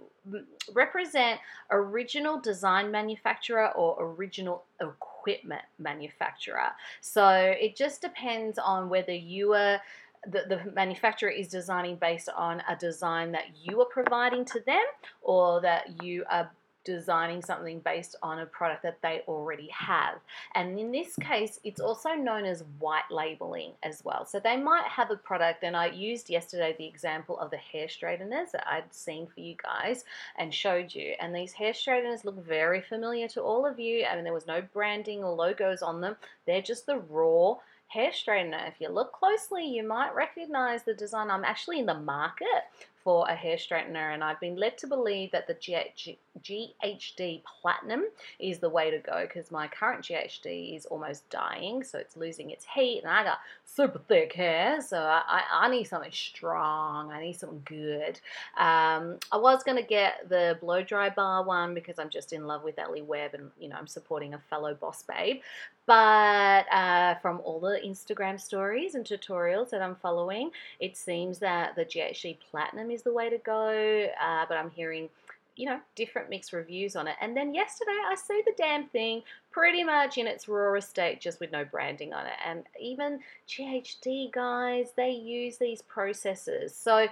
represent 0.75 1.41
original 1.71 2.41
design 2.41 2.91
manufacturer 2.91 3.71
or 3.71 3.97
original 4.01 4.65
equipment 4.81 5.63
manufacturer. 5.79 6.71
So 7.01 7.29
it 7.29 7.77
just 7.77 8.03
depends 8.03 8.59
on 8.59 8.89
whether 8.89 9.15
you 9.15 9.55
are 9.55 9.81
the, 10.27 10.45
the 10.49 10.73
manufacturer 10.73 11.31
is 11.31 11.49
designing 11.49 11.97
based 11.97 12.29
on 12.37 12.63
a 12.69 12.77
design 12.77 13.33
that 13.33 13.45
you 13.63 13.81
are 13.81 13.87
providing 13.87 14.45
to 14.47 14.61
them 14.61 14.85
or 15.23 15.61
that 15.61 16.03
you 16.03 16.25
are 16.31 16.51
designing 16.89 17.43
something 17.43 17.81
based 17.81 18.17
on 18.23 18.39
a 18.39 18.47
product 18.47 18.83
that 18.83 18.97
they 19.03 19.21
already 19.29 19.69
have. 19.69 20.15
And 20.55 20.79
in 20.79 20.91
this 20.91 21.17
case, 21.17 21.61
it's 21.63 21.83
also 21.83 22.15
known 22.15 22.47
as 22.47 22.65
white 22.79 23.11
labeling 23.11 23.73
as 23.83 24.03
well. 24.05 24.25
So 24.25 24.41
they 24.41 24.57
might 24.57 24.85
have 24.85 25.11
a 25.11 25.17
product, 25.17 25.65
and 25.65 25.77
I 25.77 25.89
used 25.89 26.31
yesterday 26.31 26.75
the 26.79 26.87
example 26.87 27.39
of 27.41 27.51
the 27.51 27.59
hair 27.59 27.89
straighteners 27.89 28.53
that 28.53 28.67
I'd 28.67 28.95
seen 28.95 29.27
for 29.27 29.41
you 29.41 29.55
guys 29.63 30.05
and 30.39 30.53
showed 30.53 30.95
you. 30.95 31.13
And 31.21 31.37
these 31.37 31.53
hair 31.53 31.75
straighteners 31.75 32.25
look 32.25 32.43
very 32.43 32.81
familiar 32.81 33.29
to 33.29 33.43
all 33.43 33.67
of 33.67 33.79
you. 33.79 34.07
I 34.07 34.15
mean, 34.15 34.25
there 34.25 34.33
was 34.33 34.47
no 34.47 34.63
branding 34.63 35.23
or 35.23 35.35
logos 35.35 35.83
on 35.83 36.01
them, 36.01 36.17
they're 36.47 36.63
just 36.63 36.87
the 36.87 37.01
raw 37.11 37.57
hair 37.89 38.11
straightener. 38.11 38.69
If 38.69 38.75
you 38.81 38.89
look 38.89 39.13
closely, 39.13 39.67
you 39.67 39.87
might 39.87 40.15
recognize 40.15 40.83
the 40.85 40.95
design. 40.95 41.31
I'm 41.31 41.45
actually 41.45 41.81
in 41.81 41.87
the 41.87 41.95
market 41.95 42.65
for 43.09 43.27
a 43.27 43.35
hair 43.35 43.57
straightener, 43.57 44.13
and 44.13 44.23
I've 44.23 44.39
been 44.39 44.57
led 44.57 44.77
to 44.77 44.87
believe 44.87 45.31
that 45.31 45.47
the 45.47 45.55
GHD 45.55 47.43
Platinum 47.43 48.05
is 48.39 48.59
the 48.59 48.69
way 48.69 48.91
to 48.91 48.99
go 48.99 49.23
because 49.23 49.51
my 49.51 49.67
current 49.67 50.05
GHD 50.05 50.77
is 50.77 50.85
almost 50.85 51.27
dying, 51.31 51.83
so 51.83 51.99
it's 51.99 52.19
losing 52.19 52.51
its 52.51 52.67
heat, 52.75 53.01
and 53.03 53.11
I 53.11 53.25
got 53.25 53.39
super 53.65 53.99
thick 54.09 54.35
hair, 54.35 54.83
so 54.83 54.99
I, 54.99 55.41
I 55.51 55.71
need 55.71 55.85
something 55.85 56.13
strong. 56.13 57.11
I 57.11 57.23
need 57.23 57.33
something 57.33 57.63
good. 57.65 58.21
Um, 58.59 59.17
I 59.33 59.39
was 59.39 59.63
going 59.63 59.79
to 59.79 59.89
get 59.89 60.29
the 60.29 60.59
blow 60.61 60.83
dry 60.83 61.09
bar 61.09 61.45
one 61.45 61.73
because 61.73 61.99
I'm 61.99 62.11
just 62.11 62.35
in 62.35 62.47
love 62.47 62.63
with 62.63 62.79
Ellie 62.79 63.01
Webb, 63.01 63.33
and 63.33 63.51
you 63.59 63.71
know 63.71 63.77
I'm 63.77 63.87
supporting 63.87 64.35
a 64.35 64.39
fellow 64.51 64.75
boss 64.75 65.03
babe. 65.03 65.41
But 65.89 66.71
uh, 66.71 67.15
from 67.23 67.41
all 67.45 67.61
the 67.61 67.81
Instagram 67.83 68.39
stories 68.39 68.95
and 68.95 69.07
tutorials 69.07 69.71
that 69.71 69.81
I'm 69.81 69.97
following, 69.97 70.51
it 70.81 70.99
seems 70.99 71.39
that 71.39 71.77
the 71.77 71.85
GHD 71.87 72.37
Platinum 72.51 72.91
is 72.91 72.98
the 73.03 73.13
way 73.13 73.31
to 73.31 73.39
go. 73.39 74.09
Uh, 74.23 74.45
but 74.49 74.57
I'm 74.57 74.71
hearing, 74.71 75.09
you 75.57 75.67
know, 75.67 75.81
different 75.95 76.31
mixed 76.31 76.53
reviews 76.53 76.97
on 76.97 77.09
it. 77.09 77.17
And 77.21 77.37
then 77.37 77.55
yesterday 77.55 77.99
I 78.11 78.15
see 78.15 78.43
the 78.45 78.55
damn 78.57 78.87
thing 78.89 79.23
pretty 79.51 79.85
much 79.85 80.19
in 80.19 80.27
its 80.27 80.49
raw 80.49 80.79
state, 80.81 81.21
just 81.21 81.41
with 81.41 81.53
no 81.53 81.65
branding 81.65 82.13
on 82.13 82.27
it. 82.27 82.37
And 82.45 82.65
even 82.81 83.21
GHD 83.49 84.33
guys, 84.33 84.89
they 84.97 85.11
use 85.11 85.59
these 85.59 85.83
processes. 85.83 86.75
So 86.75 87.09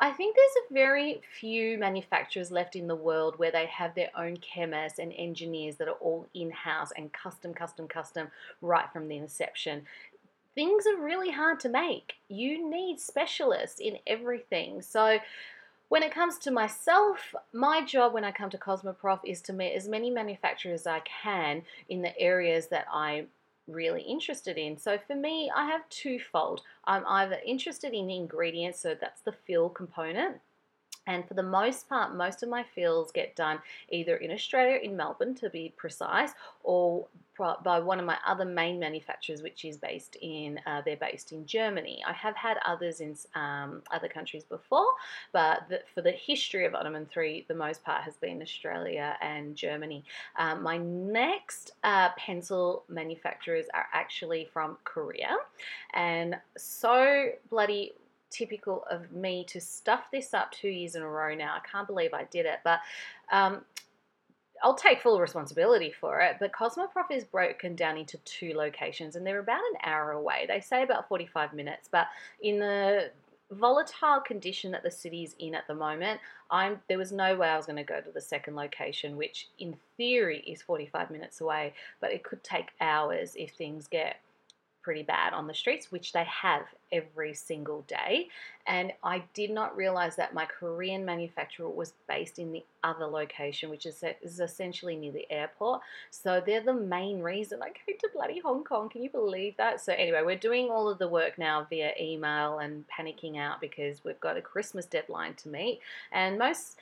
I 0.00 0.12
think 0.12 0.36
there's 0.36 0.70
a 0.70 0.74
very 0.74 1.20
few 1.40 1.76
manufacturers 1.76 2.52
left 2.52 2.76
in 2.76 2.86
the 2.86 2.94
world 2.94 3.36
where 3.36 3.50
they 3.50 3.66
have 3.66 3.96
their 3.96 4.10
own 4.16 4.36
chemists 4.36 5.00
and 5.00 5.12
engineers 5.16 5.74
that 5.76 5.88
are 5.88 5.98
all 6.00 6.28
in 6.34 6.52
house 6.52 6.92
and 6.96 7.12
custom, 7.12 7.52
custom, 7.52 7.88
custom 7.88 8.28
right 8.62 8.86
from 8.92 9.08
the 9.08 9.16
inception. 9.16 9.82
Things 10.58 10.88
are 10.88 11.00
really 11.00 11.30
hard 11.30 11.60
to 11.60 11.68
make. 11.68 12.14
You 12.28 12.68
need 12.68 12.98
specialists 12.98 13.78
in 13.78 13.98
everything. 14.08 14.82
So, 14.82 15.20
when 15.88 16.02
it 16.02 16.12
comes 16.12 16.36
to 16.38 16.50
myself, 16.50 17.32
my 17.52 17.84
job 17.84 18.12
when 18.12 18.24
I 18.24 18.32
come 18.32 18.50
to 18.50 18.58
Cosmoprof 18.58 19.20
is 19.24 19.40
to 19.42 19.52
meet 19.52 19.76
as 19.76 19.86
many 19.86 20.10
manufacturers 20.10 20.80
as 20.80 20.86
I 20.88 21.00
can 21.22 21.62
in 21.88 22.02
the 22.02 22.18
areas 22.18 22.66
that 22.70 22.86
I'm 22.92 23.28
really 23.68 24.02
interested 24.02 24.58
in. 24.58 24.76
So 24.76 24.98
for 25.06 25.14
me, 25.14 25.48
I 25.54 25.66
have 25.66 25.88
twofold. 25.90 26.62
I'm 26.86 27.06
either 27.06 27.38
interested 27.46 27.92
in 27.92 28.10
ingredients, 28.10 28.80
so 28.80 28.96
that's 29.00 29.20
the 29.20 29.36
fill 29.46 29.68
component, 29.68 30.38
and 31.08 31.26
for 31.26 31.34
the 31.34 31.42
most 31.42 31.88
part, 31.88 32.14
most 32.14 32.42
of 32.42 32.50
my 32.50 32.62
fills 32.62 33.10
get 33.10 33.34
done 33.34 33.58
either 33.88 34.18
in 34.18 34.30
Australia, 34.30 34.78
in 34.80 34.94
Melbourne 34.94 35.34
to 35.36 35.48
be 35.48 35.72
precise, 35.76 36.32
or 36.62 37.08
by 37.62 37.78
one 37.78 37.98
of 37.98 38.04
my 38.04 38.18
other 38.26 38.44
main 38.44 38.78
manufacturers, 38.78 39.42
which 39.42 39.64
is 39.64 39.76
based 39.76 40.16
in, 40.20 40.60
uh, 40.66 40.82
they're 40.84 40.96
based 40.96 41.32
in 41.32 41.46
Germany. 41.46 42.02
I 42.06 42.12
have 42.12 42.34
had 42.36 42.58
others 42.66 43.00
in 43.00 43.16
um, 43.34 43.82
other 43.92 44.08
countries 44.08 44.44
before, 44.44 44.88
but 45.32 45.68
the, 45.68 45.80
for 45.94 46.02
the 46.02 46.10
history 46.10 46.66
of 46.66 46.74
Ottoman 46.74 47.06
3, 47.06 47.46
the 47.48 47.54
most 47.54 47.84
part 47.84 48.02
has 48.02 48.16
been 48.16 48.42
Australia 48.42 49.16
and 49.22 49.56
Germany. 49.56 50.04
Um, 50.36 50.62
my 50.62 50.78
next 50.78 51.72
uh, 51.84 52.10
pencil 52.18 52.84
manufacturers 52.88 53.66
are 53.72 53.86
actually 53.92 54.48
from 54.52 54.76
Korea, 54.84 55.36
and 55.94 56.36
so 56.56 57.30
bloody 57.50 57.92
typical 58.30 58.84
of 58.90 59.10
me 59.12 59.44
to 59.48 59.60
stuff 59.60 60.04
this 60.12 60.34
up 60.34 60.52
two 60.52 60.68
years 60.68 60.94
in 60.94 61.02
a 61.02 61.08
row 61.08 61.34
now. 61.34 61.54
I 61.54 61.66
can't 61.68 61.86
believe 61.86 62.14
I 62.14 62.24
did 62.24 62.46
it, 62.46 62.60
but 62.64 62.80
um, 63.32 63.62
I'll 64.62 64.74
take 64.74 65.00
full 65.00 65.20
responsibility 65.20 65.92
for 65.92 66.20
it, 66.20 66.36
but 66.40 66.52
Cosmoprof 66.52 67.10
is 67.10 67.24
broken 67.24 67.74
down 67.74 67.96
into 67.96 68.18
two 68.18 68.52
locations 68.54 69.16
and 69.16 69.26
they're 69.26 69.38
about 69.38 69.60
an 69.60 69.78
hour 69.84 70.12
away. 70.12 70.46
They 70.48 70.60
say 70.60 70.82
about 70.82 71.08
45 71.08 71.52
minutes, 71.52 71.88
but 71.90 72.08
in 72.42 72.58
the 72.58 73.10
volatile 73.50 74.20
condition 74.20 74.70
that 74.72 74.82
the 74.82 74.90
city 74.90 75.22
is 75.22 75.34
in 75.38 75.54
at 75.54 75.66
the 75.66 75.74
moment, 75.74 76.20
I'm 76.50 76.80
there 76.88 76.98
was 76.98 77.12
no 77.12 77.36
way 77.36 77.48
I 77.48 77.56
was 77.56 77.66
going 77.66 77.76
to 77.76 77.84
go 77.84 78.00
to 78.00 78.10
the 78.10 78.20
second 78.20 78.56
location, 78.56 79.16
which 79.16 79.48
in 79.58 79.76
theory 79.96 80.40
is 80.46 80.62
45 80.62 81.10
minutes 81.10 81.40
away, 81.40 81.74
but 82.00 82.12
it 82.12 82.24
could 82.24 82.42
take 82.42 82.70
hours 82.80 83.34
if 83.36 83.52
things 83.52 83.86
get 83.86 84.16
pretty 84.82 85.02
bad 85.02 85.32
on 85.32 85.46
the 85.46 85.54
streets, 85.54 85.92
which 85.92 86.12
they 86.12 86.24
have 86.24 86.62
every 86.92 87.34
single 87.34 87.82
day. 87.82 88.28
And 88.66 88.92
I 89.02 89.22
did 89.32 89.50
not 89.50 89.76
realize 89.76 90.16
that 90.16 90.34
my 90.34 90.44
Korean 90.44 91.04
manufacturer 91.04 91.68
was 91.68 91.94
based 92.06 92.38
in 92.38 92.52
the 92.52 92.64
other 92.84 93.06
location, 93.06 93.70
which 93.70 93.86
is, 93.86 94.04
is 94.22 94.40
essentially 94.40 94.96
near 94.96 95.12
the 95.12 95.30
airport. 95.30 95.80
So 96.10 96.42
they're 96.44 96.62
the 96.62 96.74
main 96.74 97.20
reason 97.20 97.62
I 97.62 97.70
came 97.86 97.98
to 97.98 98.10
bloody 98.12 98.40
Hong 98.40 98.64
Kong. 98.64 98.88
Can 98.88 99.02
you 99.02 99.10
believe 99.10 99.56
that? 99.56 99.80
So, 99.80 99.92
anyway, 99.92 100.22
we're 100.24 100.36
doing 100.36 100.70
all 100.70 100.88
of 100.88 100.98
the 100.98 101.08
work 101.08 101.38
now 101.38 101.66
via 101.68 101.92
email 102.00 102.58
and 102.58 102.84
panicking 102.88 103.38
out 103.38 103.60
because 103.60 104.04
we've 104.04 104.20
got 104.20 104.36
a 104.36 104.42
Christmas 104.42 104.86
deadline 104.86 105.34
to 105.34 105.48
meet. 105.48 105.80
And 106.12 106.38
most, 106.38 106.78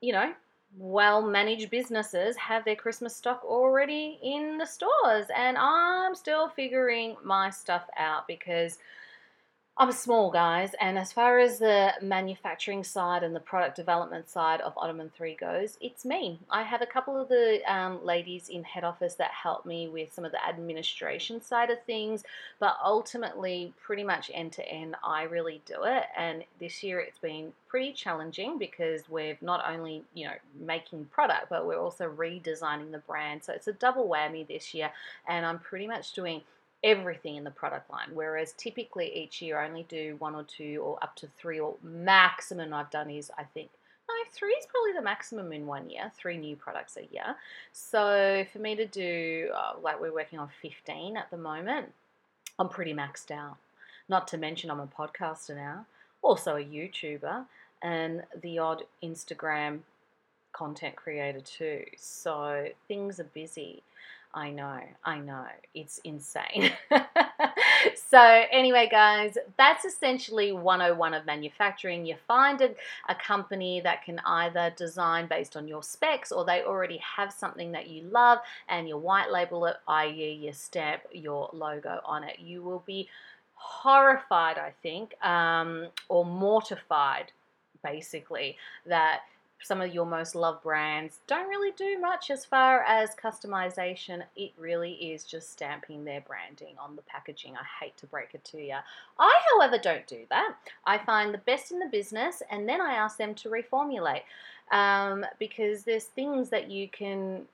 you 0.00 0.12
know, 0.12 0.32
well 0.76 1.22
managed 1.22 1.70
businesses 1.70 2.36
have 2.36 2.64
their 2.64 2.76
Christmas 2.76 3.16
stock 3.16 3.42
already 3.44 4.18
in 4.22 4.58
the 4.58 4.66
stores. 4.66 5.26
And 5.34 5.56
I'm 5.58 6.14
still 6.14 6.48
figuring 6.48 7.16
my 7.22 7.50
stuff 7.50 7.84
out 7.96 8.26
because 8.26 8.78
I'm 9.80 9.92
small, 9.92 10.32
guys, 10.32 10.74
and 10.80 10.98
as 10.98 11.12
far 11.12 11.38
as 11.38 11.60
the 11.60 11.92
manufacturing 12.02 12.82
side 12.82 13.22
and 13.22 13.32
the 13.32 13.38
product 13.38 13.76
development 13.76 14.28
side 14.28 14.60
of 14.60 14.72
Ottoman 14.76 15.12
3 15.16 15.36
goes, 15.36 15.78
it's 15.80 16.04
me. 16.04 16.40
I 16.50 16.64
have 16.64 16.82
a 16.82 16.86
couple 16.86 17.16
of 17.16 17.28
the 17.28 17.60
um, 17.72 18.04
ladies 18.04 18.48
in 18.48 18.64
head 18.64 18.82
office 18.82 19.14
that 19.14 19.30
help 19.30 19.64
me 19.64 19.86
with 19.86 20.12
some 20.12 20.24
of 20.24 20.32
the 20.32 20.44
administration 20.44 21.40
side 21.40 21.70
of 21.70 21.80
things, 21.84 22.24
but 22.58 22.76
ultimately, 22.84 23.72
pretty 23.80 24.02
much 24.02 24.32
end 24.34 24.50
to 24.54 24.68
end, 24.68 24.96
I 25.04 25.22
really 25.22 25.62
do 25.64 25.84
it. 25.84 26.06
And 26.16 26.42
this 26.58 26.82
year 26.82 26.98
it's 26.98 27.20
been 27.20 27.52
pretty 27.68 27.92
challenging 27.92 28.58
because 28.58 29.08
we're 29.08 29.38
not 29.40 29.62
only, 29.64 30.02
you 30.12 30.26
know, 30.26 30.34
making 30.58 31.04
product, 31.04 31.50
but 31.50 31.68
we're 31.68 31.78
also 31.78 32.10
redesigning 32.10 32.90
the 32.90 33.02
brand. 33.06 33.44
So 33.44 33.52
it's 33.52 33.68
a 33.68 33.74
double 33.74 34.08
whammy 34.08 34.44
this 34.44 34.74
year, 34.74 34.90
and 35.28 35.46
I'm 35.46 35.60
pretty 35.60 35.86
much 35.86 36.14
doing 36.14 36.42
everything 36.84 37.36
in 37.36 37.44
the 37.44 37.50
product 37.50 37.90
line. 37.90 38.08
Whereas 38.12 38.52
typically 38.52 39.14
each 39.14 39.42
year 39.42 39.58
I 39.58 39.68
only 39.68 39.86
do 39.88 40.16
one 40.18 40.34
or 40.34 40.44
two 40.44 40.80
or 40.84 40.98
up 41.02 41.16
to 41.16 41.28
three, 41.38 41.58
or 41.58 41.74
maximum 41.82 42.72
I've 42.72 42.90
done 42.90 43.10
is 43.10 43.30
I 43.36 43.44
think 43.44 43.70
no, 44.08 44.14
three 44.32 44.52
is 44.52 44.66
probably 44.66 44.92
the 44.92 45.02
maximum 45.02 45.52
in 45.52 45.66
one 45.66 45.90
year, 45.90 46.10
three 46.16 46.38
new 46.38 46.56
products 46.56 46.96
a 46.96 47.06
year. 47.12 47.36
So 47.72 48.46
for 48.52 48.58
me 48.58 48.74
to 48.74 48.86
do, 48.86 49.50
uh, 49.54 49.74
like 49.82 50.00
we're 50.00 50.14
working 50.14 50.38
on 50.38 50.48
15 50.62 51.16
at 51.16 51.30
the 51.30 51.36
moment, 51.36 51.92
I'm 52.58 52.70
pretty 52.70 52.94
maxed 52.94 53.30
out. 53.30 53.56
Not 54.08 54.26
to 54.28 54.38
mention 54.38 54.70
I'm 54.70 54.80
a 54.80 54.86
podcaster 54.86 55.54
now, 55.54 55.84
also 56.22 56.56
a 56.56 56.64
YouTuber, 56.64 57.44
and 57.82 58.22
the 58.40 58.58
odd 58.58 58.84
Instagram 59.02 59.80
content 60.52 60.96
creator 60.96 61.40
too. 61.40 61.84
So 61.98 62.68
things 62.88 63.20
are 63.20 63.24
busy. 63.24 63.82
I 64.34 64.50
know, 64.50 64.80
I 65.04 65.18
know. 65.18 65.46
It's 65.74 65.98
insane. 66.04 66.70
so, 68.08 68.20
anyway, 68.52 68.88
guys, 68.90 69.38
that's 69.56 69.86
essentially 69.86 70.52
101 70.52 71.14
of 71.14 71.24
manufacturing. 71.24 72.04
You 72.04 72.16
find 72.26 72.60
a, 72.60 72.74
a 73.08 73.14
company 73.14 73.80
that 73.80 74.04
can 74.04 74.20
either 74.26 74.72
design 74.76 75.28
based 75.28 75.56
on 75.56 75.66
your 75.66 75.82
specs 75.82 76.30
or 76.30 76.44
they 76.44 76.62
already 76.62 76.98
have 76.98 77.32
something 77.32 77.72
that 77.72 77.88
you 77.88 78.02
love 78.02 78.38
and 78.68 78.86
you 78.86 78.98
white 78.98 79.30
label 79.32 79.64
it, 79.64 79.76
i.e., 79.88 80.38
you 80.42 80.52
stamp 80.52 81.02
your 81.10 81.48
logo 81.52 82.00
on 82.04 82.22
it. 82.22 82.38
You 82.38 82.62
will 82.62 82.82
be 82.86 83.08
horrified, 83.54 84.58
I 84.58 84.74
think, 84.82 85.14
um, 85.24 85.88
or 86.08 86.26
mortified, 86.26 87.32
basically, 87.82 88.56
that 88.86 89.22
some 89.62 89.80
of 89.80 89.92
your 89.92 90.06
most 90.06 90.34
loved 90.34 90.62
brands 90.62 91.18
don't 91.26 91.48
really 91.48 91.72
do 91.72 91.98
much 92.00 92.30
as 92.30 92.44
far 92.44 92.82
as 92.82 93.10
customization. 93.22 94.22
It 94.36 94.52
really 94.56 94.92
is 94.92 95.24
just 95.24 95.52
stamping 95.52 96.04
their 96.04 96.20
branding 96.20 96.74
on 96.80 96.96
the 96.96 97.02
packaging. 97.02 97.54
I 97.56 97.84
hate 97.84 97.96
to 97.98 98.06
break 98.06 98.34
it 98.34 98.44
to 98.46 98.58
you. 98.58 98.76
I, 99.18 99.40
however, 99.52 99.78
don't 99.78 100.06
do 100.06 100.24
that. 100.30 100.54
I 100.86 100.98
find 100.98 101.34
the 101.34 101.38
best 101.38 101.72
in 101.72 101.78
the 101.78 101.86
business 101.86 102.42
and 102.50 102.68
then 102.68 102.80
I 102.80 102.94
ask 102.94 103.18
them 103.18 103.34
to 103.36 103.48
reformulate 103.48 104.22
um, 104.70 105.24
because 105.38 105.82
there's 105.82 106.04
things 106.04 106.50
that 106.50 106.70
you 106.70 106.88
can 106.88 107.46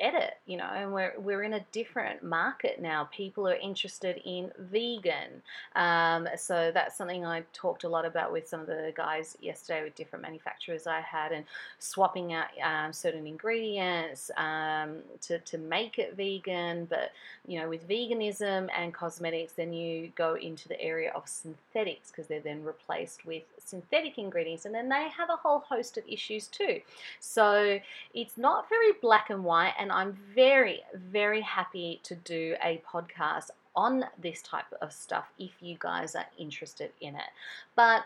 edit, 0.00 0.38
you 0.46 0.56
know, 0.56 0.68
and 0.74 0.92
we're, 0.92 1.14
we're 1.18 1.42
in 1.42 1.54
a 1.54 1.60
different 1.72 2.22
market 2.22 2.80
now. 2.80 3.08
People 3.12 3.46
are 3.46 3.56
interested 3.56 4.20
in 4.24 4.50
vegan. 4.58 5.42
Um, 5.76 6.28
so 6.36 6.70
that's 6.72 6.96
something 6.96 7.24
I 7.24 7.42
talked 7.52 7.84
a 7.84 7.88
lot 7.88 8.04
about 8.04 8.32
with 8.32 8.48
some 8.48 8.60
of 8.60 8.66
the 8.66 8.92
guys 8.96 9.36
yesterday 9.40 9.84
with 9.84 9.94
different 9.94 10.22
manufacturers 10.22 10.86
I 10.86 11.00
had 11.00 11.32
and 11.32 11.44
swapping 11.78 12.32
out 12.32 12.46
um, 12.64 12.92
certain 12.92 13.26
ingredients 13.26 14.30
um, 14.36 14.98
to, 15.22 15.38
to 15.38 15.58
make 15.58 15.98
it 15.98 16.16
vegan. 16.16 16.86
But, 16.86 17.12
you 17.46 17.60
know, 17.60 17.68
with 17.68 17.88
veganism 17.88 18.68
and 18.76 18.94
cosmetics, 18.94 19.52
then 19.52 19.72
you 19.72 20.10
go 20.16 20.34
into 20.34 20.68
the 20.68 20.80
area 20.80 21.12
of 21.14 21.28
synthetics 21.28 22.10
because 22.10 22.26
they're 22.26 22.40
then 22.40 22.64
replaced 22.64 23.26
with 23.26 23.42
synthetic 23.64 24.18
ingredients 24.18 24.64
and 24.64 24.74
then 24.74 24.88
they 24.88 25.08
have 25.08 25.30
a 25.30 25.36
whole 25.36 25.60
host 25.60 25.96
of 25.98 26.04
issues 26.08 26.46
too. 26.48 26.80
So 27.20 27.78
it's 28.14 28.36
not 28.36 28.68
very 28.68 28.92
black 29.00 29.30
and 29.30 29.44
white 29.44 29.74
and 29.78 29.92
I'm 29.92 30.18
very, 30.34 30.82
very 30.94 31.40
happy 31.40 32.00
to 32.04 32.14
do 32.14 32.56
a 32.62 32.82
podcast 32.90 33.50
on 33.76 34.04
this 34.20 34.42
type 34.42 34.66
of 34.80 34.92
stuff 34.92 35.26
if 35.38 35.52
you 35.60 35.76
guys 35.78 36.14
are 36.14 36.26
interested 36.38 36.90
in 37.00 37.14
it. 37.14 37.30
But 37.76 38.04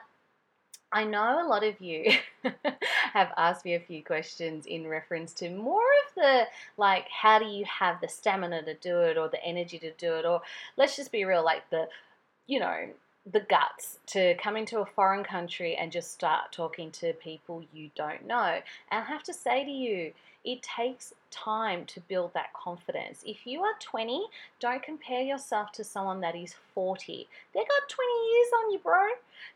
I 0.94 1.02
know 1.02 1.44
a 1.44 1.48
lot 1.48 1.64
of 1.64 1.80
you 1.80 2.12
have 3.12 3.32
asked 3.36 3.64
me 3.64 3.74
a 3.74 3.80
few 3.80 4.04
questions 4.04 4.66
in 4.66 4.86
reference 4.86 5.32
to 5.34 5.50
more 5.50 5.80
of 5.80 6.14
the 6.14 6.44
like, 6.76 7.08
how 7.08 7.40
do 7.40 7.46
you 7.46 7.64
have 7.64 8.00
the 8.00 8.08
stamina 8.08 8.62
to 8.62 8.74
do 8.74 9.00
it 9.00 9.18
or 9.18 9.28
the 9.28 9.42
energy 9.44 9.78
to 9.80 9.90
do 9.92 10.14
it? 10.14 10.24
Or 10.24 10.40
let's 10.76 10.94
just 10.94 11.10
be 11.10 11.24
real, 11.24 11.44
like 11.44 11.68
the, 11.70 11.88
you 12.46 12.60
know, 12.60 12.88
the 13.32 13.40
guts 13.40 13.98
to 14.06 14.34
come 14.34 14.56
into 14.56 14.80
a 14.80 14.86
foreign 14.86 15.24
country 15.24 15.76
and 15.76 15.90
just 15.90 16.12
start 16.12 16.52
talking 16.52 16.90
to 16.90 17.12
people 17.14 17.64
you 17.72 17.90
don't 17.94 18.26
know. 18.26 18.60
And 18.90 19.02
I 19.02 19.04
have 19.04 19.22
to 19.24 19.32
say 19.32 19.64
to 19.64 19.70
you, 19.70 20.12
it 20.44 20.62
takes 20.62 21.14
time 21.30 21.86
to 21.86 22.00
build 22.00 22.34
that 22.34 22.52
confidence. 22.52 23.24
If 23.26 23.46
you 23.46 23.62
are 23.62 23.72
20, 23.80 24.26
don't 24.60 24.82
compare 24.82 25.22
yourself 25.22 25.72
to 25.72 25.84
someone 25.84 26.20
that 26.20 26.36
is 26.36 26.54
40. 26.74 27.26
They 27.54 27.60
got 27.60 27.88
20 27.88 28.10
years 28.30 28.48
on 28.58 28.72
you, 28.72 28.78
bro. 28.78 29.06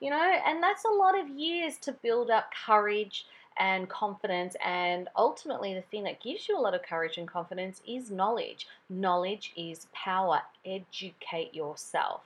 You 0.00 0.10
know, 0.10 0.36
and 0.46 0.62
that's 0.62 0.84
a 0.86 0.88
lot 0.88 1.18
of 1.18 1.28
years 1.28 1.76
to 1.78 1.92
build 1.92 2.30
up 2.30 2.50
courage 2.66 3.26
and 3.58 3.88
confidence. 3.88 4.56
And 4.64 5.08
ultimately, 5.14 5.74
the 5.74 5.82
thing 5.82 6.04
that 6.04 6.22
gives 6.22 6.48
you 6.48 6.58
a 6.58 6.60
lot 6.60 6.74
of 6.74 6.82
courage 6.82 7.18
and 7.18 7.28
confidence 7.28 7.82
is 7.86 8.10
knowledge. 8.10 8.66
Knowledge 8.88 9.52
is 9.56 9.88
power. 9.92 10.40
Educate 10.64 11.54
yourself. 11.54 12.22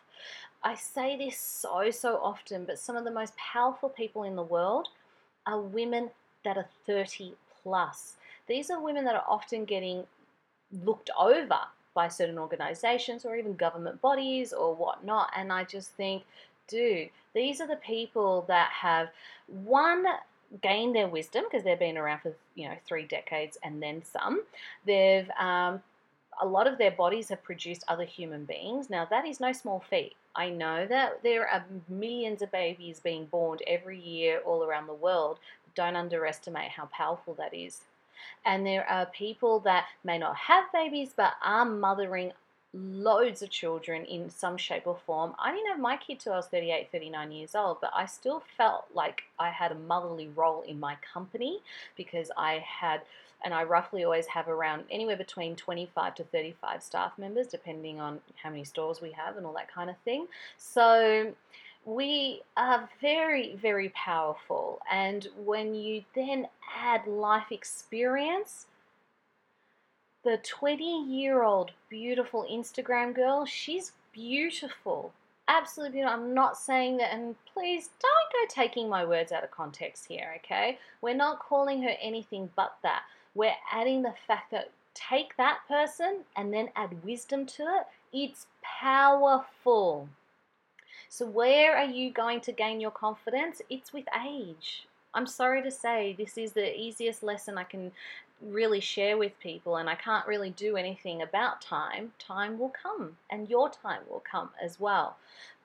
I 0.64 0.74
say 0.76 1.16
this 1.16 1.38
so, 1.38 1.90
so 1.90 2.18
often, 2.22 2.64
but 2.64 2.78
some 2.78 2.96
of 2.96 3.04
the 3.04 3.10
most 3.10 3.36
powerful 3.36 3.88
people 3.88 4.22
in 4.22 4.36
the 4.36 4.42
world 4.42 4.88
are 5.46 5.60
women 5.60 6.10
that 6.44 6.56
are 6.56 6.68
30 6.86 7.34
plus. 7.62 8.16
These 8.46 8.70
are 8.70 8.80
women 8.80 9.04
that 9.04 9.16
are 9.16 9.24
often 9.28 9.64
getting 9.64 10.04
looked 10.84 11.10
over 11.18 11.58
by 11.94 12.08
certain 12.08 12.38
organizations 12.38 13.24
or 13.24 13.36
even 13.36 13.54
government 13.54 14.00
bodies 14.00 14.52
or 14.52 14.74
whatnot. 14.74 15.30
And 15.36 15.52
I 15.52 15.64
just 15.64 15.90
think, 15.92 16.22
dude, 16.68 17.10
these 17.34 17.60
are 17.60 17.66
the 17.66 17.76
people 17.76 18.44
that 18.48 18.70
have 18.70 19.08
one 19.46 20.04
gained 20.60 20.94
their 20.94 21.08
wisdom 21.08 21.44
because 21.44 21.64
they've 21.64 21.78
been 21.78 21.96
around 21.96 22.20
for 22.20 22.34
you 22.54 22.68
know 22.68 22.76
three 22.86 23.04
decades 23.04 23.58
and 23.62 23.82
then 23.82 24.02
some. 24.04 24.42
They've 24.86 25.28
um, 25.38 25.82
a 26.40 26.46
lot 26.46 26.66
of 26.66 26.78
their 26.78 26.90
bodies 26.90 27.28
have 27.28 27.42
produced 27.42 27.84
other 27.88 28.04
human 28.04 28.44
beings. 28.44 28.90
Now 28.90 29.06
that 29.06 29.26
is 29.26 29.40
no 29.40 29.52
small 29.52 29.82
feat. 29.88 30.14
I 30.34 30.48
know 30.48 30.86
that 30.86 31.22
there 31.22 31.48
are 31.48 31.64
millions 31.88 32.42
of 32.42 32.50
babies 32.50 33.00
being 33.00 33.26
born 33.26 33.58
every 33.66 33.98
year 34.00 34.40
all 34.44 34.64
around 34.64 34.86
the 34.86 34.94
world. 34.94 35.38
Don't 35.74 35.96
underestimate 35.96 36.70
how 36.70 36.86
powerful 36.86 37.34
that 37.34 37.54
is. 37.54 37.82
And 38.44 38.66
there 38.66 38.88
are 38.88 39.06
people 39.06 39.60
that 39.60 39.86
may 40.04 40.18
not 40.18 40.36
have 40.36 40.72
babies 40.72 41.12
but 41.16 41.34
are 41.42 41.64
mothering 41.64 42.32
loads 42.74 43.42
of 43.42 43.50
children 43.50 44.04
in 44.04 44.30
some 44.30 44.56
shape 44.56 44.86
or 44.86 44.96
form. 45.06 45.34
I 45.38 45.52
didn't 45.52 45.68
have 45.68 45.80
my 45.80 45.96
kid 45.96 46.20
till 46.20 46.32
I 46.32 46.36
was 46.36 46.46
38, 46.46 46.88
39 46.90 47.32
years 47.32 47.54
old, 47.54 47.80
but 47.80 47.90
I 47.94 48.06
still 48.06 48.42
felt 48.56 48.86
like 48.94 49.24
I 49.38 49.50
had 49.50 49.72
a 49.72 49.76
motherly 49.76 50.30
role 50.34 50.62
in 50.62 50.80
my 50.80 50.96
company 51.12 51.60
because 51.96 52.30
I 52.36 52.64
had, 52.66 53.02
and 53.44 53.52
I 53.52 53.64
roughly 53.64 54.04
always 54.04 54.26
have 54.26 54.48
around 54.48 54.84
anywhere 54.90 55.16
between 55.16 55.54
25 55.54 56.14
to 56.16 56.24
35 56.24 56.82
staff 56.82 57.12
members, 57.18 57.46
depending 57.46 58.00
on 58.00 58.20
how 58.42 58.50
many 58.50 58.64
stores 58.64 59.02
we 59.02 59.12
have 59.12 59.36
and 59.36 59.44
all 59.44 59.54
that 59.54 59.72
kind 59.72 59.90
of 59.90 59.96
thing. 59.98 60.26
So, 60.56 61.34
we 61.84 62.42
are 62.56 62.88
very, 63.00 63.56
very 63.56 63.88
powerful. 63.90 64.80
And 64.90 65.26
when 65.44 65.74
you 65.74 66.04
then 66.14 66.46
add 66.76 67.06
life 67.06 67.50
experience, 67.50 68.66
the 70.24 70.38
20 70.44 71.04
year 71.04 71.42
old 71.42 71.72
beautiful 71.88 72.46
Instagram 72.50 73.14
girl, 73.14 73.44
she's 73.44 73.92
beautiful. 74.12 75.12
Absolutely 75.48 75.98
beautiful. 75.98 76.20
I'm 76.20 76.34
not 76.34 76.56
saying 76.56 76.98
that, 76.98 77.12
and 77.12 77.34
please 77.52 77.90
don't 78.00 78.48
go 78.48 78.54
taking 78.54 78.88
my 78.88 79.04
words 79.04 79.32
out 79.32 79.44
of 79.44 79.50
context 79.50 80.06
here, 80.06 80.34
okay? 80.36 80.78
We're 81.00 81.14
not 81.14 81.40
calling 81.40 81.82
her 81.82 81.94
anything 82.00 82.48
but 82.56 82.76
that. 82.82 83.02
We're 83.34 83.56
adding 83.72 84.02
the 84.02 84.14
fact 84.26 84.50
that 84.52 84.70
take 84.94 85.36
that 85.36 85.60
person 85.68 86.20
and 86.36 86.52
then 86.52 86.68
add 86.76 87.02
wisdom 87.02 87.46
to 87.46 87.62
it. 87.62 87.86
It's 88.12 88.46
powerful. 88.62 90.08
So, 91.08 91.26
where 91.26 91.76
are 91.76 91.84
you 91.84 92.10
going 92.10 92.40
to 92.42 92.52
gain 92.52 92.80
your 92.80 92.90
confidence? 92.90 93.60
It's 93.68 93.92
with 93.92 94.04
age. 94.24 94.86
I'm 95.14 95.26
sorry 95.26 95.62
to 95.62 95.70
say, 95.70 96.14
this 96.16 96.38
is 96.38 96.52
the 96.52 96.78
easiest 96.78 97.22
lesson 97.22 97.58
I 97.58 97.64
can 97.64 97.92
really 98.42 98.80
share 98.80 99.16
with 99.16 99.38
people, 99.40 99.76
and 99.76 99.88
I 99.88 99.94
can't 99.94 100.26
really 100.26 100.50
do 100.50 100.76
anything 100.76 101.22
about 101.22 101.60
time. 101.60 102.12
Time 102.18 102.58
will 102.58 102.72
come, 102.82 103.16
and 103.30 103.48
your 103.48 103.70
time 103.70 104.02
will 104.08 104.22
come 104.28 104.50
as 104.62 104.80
well. 104.80 105.16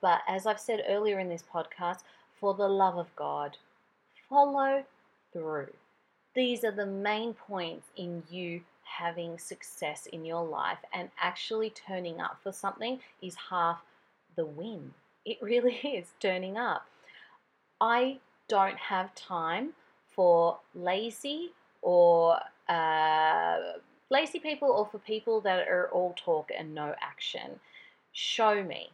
But 0.02 0.22
as 0.28 0.46
I've 0.46 0.60
said 0.60 0.84
earlier 0.88 1.20
in 1.20 1.30
this 1.30 1.44
podcast, 1.44 2.00
for 2.40 2.54
the 2.54 2.68
love 2.68 2.98
of 2.98 3.16
God, 3.16 3.58
follow 4.30 4.84
through. 5.34 5.74
These 6.36 6.64
are 6.64 6.72
the 6.72 6.86
main 6.86 7.34
points 7.34 7.88
in 7.96 8.24
you 8.30 8.62
having 8.84 9.38
success 9.38 10.06
in 10.08 10.24
your 10.24 10.46
life, 10.46 10.78
and 10.94 11.10
actually 11.20 11.72
turning 11.72 12.22
up 12.22 12.38
for 12.42 12.52
something 12.52 13.00
is 13.22 13.36
half 13.50 13.82
the 14.36 14.46
win. 14.46 14.94
It 15.26 15.38
really 15.42 15.76
is 15.84 16.08
turning 16.20 16.58
up. 16.58 16.86
I 17.82 18.20
don't 18.48 18.78
have 18.78 19.14
time 19.14 19.74
for 20.16 20.58
lazy 20.74 21.52
or 21.82 22.40
uh, 22.68 23.58
lazy 24.10 24.40
people 24.40 24.70
or 24.70 24.88
for 24.92 25.00
people 25.00 25.42
that 25.42 25.68
are 25.68 25.90
all 25.92 26.14
talk 26.14 26.50
and 26.58 26.74
no 26.74 26.96
action. 27.02 27.60
Show 28.12 28.64
me. 28.64 28.92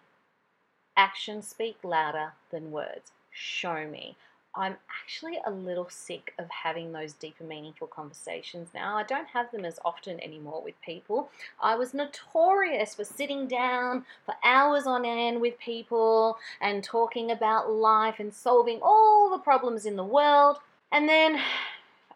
Actions 0.96 1.48
speak 1.48 1.78
louder 1.84 2.34
than 2.52 2.72
words. 2.72 3.12
Show 3.32 3.88
me. 3.88 4.16
I'm 4.56 4.76
actually 5.02 5.40
a 5.44 5.50
little 5.50 5.90
sick 5.90 6.34
of 6.38 6.48
having 6.52 6.92
those 6.92 7.14
deeper, 7.14 7.44
meaningful 7.44 7.88
conversations 7.88 8.70
now. 8.76 8.96
I 8.98 9.04
don't 9.04 9.28
have 9.30 9.52
them 9.52 9.66
as 9.66 9.80
often 9.84 10.20
anymore 10.20 10.62
with 10.64 10.80
people. 10.82 11.30
I 11.60 11.76
was 11.76 11.96
notorious 11.96 12.94
for 12.94 13.04
sitting 13.04 13.48
down 13.48 14.06
for 14.28 14.36
hours 14.44 14.86
on 14.86 15.06
end 15.06 15.42
with 15.42 15.58
people 15.58 16.38
and 16.62 16.84
talking 16.84 17.32
about 17.32 17.72
life 17.72 18.20
and 18.20 18.32
solving 18.32 18.80
all 18.84 19.32
the 19.32 19.40
problems 19.40 19.88
in 19.88 19.96
the 19.96 20.04
world. 20.04 20.58
And 20.92 21.10
then 21.10 21.40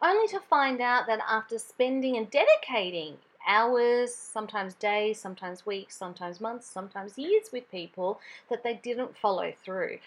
only 0.02 0.28
to 0.30 0.40
find 0.40 0.82
out 0.82 1.08
that 1.08 1.20
after 1.28 1.58
spending 1.58 2.18
and 2.18 2.30
dedicating 2.30 3.18
hours, 3.48 4.14
sometimes 4.14 4.74
days, 4.76 5.20
sometimes 5.20 5.66
weeks, 5.66 5.96
sometimes 5.96 6.42
months, 6.42 6.68
sometimes 6.68 7.18
years 7.18 7.50
with 7.52 7.70
people, 7.72 8.20
that 8.50 8.64
they 8.64 8.76
didn't 8.76 9.18
follow 9.18 9.54
through. 9.64 9.98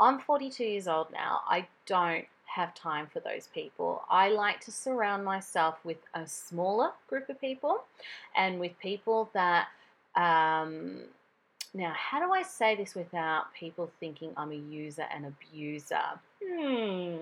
I'm 0.00 0.18
42 0.18 0.64
years 0.64 0.88
old 0.88 1.10
now. 1.12 1.40
I 1.48 1.66
don't 1.86 2.26
have 2.46 2.74
time 2.74 3.06
for 3.12 3.20
those 3.20 3.48
people. 3.54 4.02
I 4.10 4.30
like 4.30 4.60
to 4.60 4.72
surround 4.72 5.24
myself 5.24 5.76
with 5.84 5.98
a 6.14 6.26
smaller 6.26 6.92
group 7.08 7.28
of 7.28 7.40
people 7.40 7.84
and 8.36 8.58
with 8.58 8.78
people 8.78 9.30
that. 9.34 9.68
Um, 10.14 11.02
now, 11.74 11.92
how 11.94 12.18
do 12.18 12.32
I 12.32 12.42
say 12.42 12.74
this 12.74 12.94
without 12.94 13.52
people 13.52 13.90
thinking 14.00 14.32
I'm 14.36 14.50
a 14.50 14.56
user 14.56 15.04
and 15.14 15.26
abuser? 15.26 16.18
Hmm. 16.42 17.18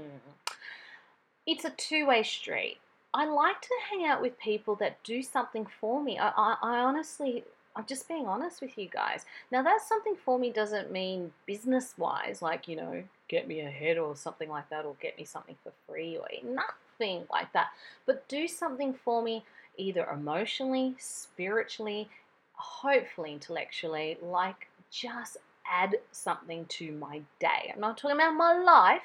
It's 1.47 1.65
a 1.65 1.71
two 1.71 2.07
way 2.07 2.23
street. 2.23 2.79
I 3.15 3.25
like 3.27 3.61
to 3.61 3.75
hang 3.91 4.05
out 4.05 4.21
with 4.21 4.39
people 4.39 4.75
that 4.77 5.03
do 5.03 5.23
something 5.23 5.67
for 5.81 6.03
me. 6.03 6.19
I, 6.19 6.29
I, 6.29 6.57
I 6.63 6.79
honestly 6.79 7.45
I'm 7.77 7.85
just 7.85 8.09
being 8.09 8.27
honest 8.27 8.63
with 8.63 8.79
you 8.79 8.89
guys. 8.89 9.27
Now, 9.53 9.63
that's 9.63 9.87
something 9.87 10.17
for 10.25 10.39
me 10.39 10.51
doesn't 10.51 10.91
mean 10.91 11.33
business 11.45 11.93
wise, 11.99 12.41
like, 12.41 12.67
you 12.67 12.77
know, 12.77 13.05
get 13.29 13.47
me 13.47 13.61
ahead 13.61 13.99
or 13.99 14.17
something 14.17 14.49
like 14.49 14.71
that, 14.71 14.87
or 14.87 14.95
get 15.01 15.19
me 15.19 15.25
something 15.25 15.57
for 15.63 15.73
free 15.87 16.17
or 16.17 16.27
nothing 16.43 17.25
like 17.31 17.53
that. 17.53 17.69
But 18.07 18.27
do 18.29 18.49
something 18.49 18.95
for 18.95 19.23
me 19.23 19.45
either 19.77 20.07
emotionally, 20.07 20.95
spiritually, 20.99 22.09
hopefully 22.55 23.35
intellectually, 23.35 24.17
like 24.23 24.69
just 24.91 25.37
add 25.71 25.97
something 26.13 26.65
to 26.67 26.93
my 26.93 27.21
day. 27.41 27.73
I'm 27.75 27.81
not 27.81 27.99
talking 27.99 28.17
about 28.17 28.33
my 28.33 28.57
life, 28.59 29.03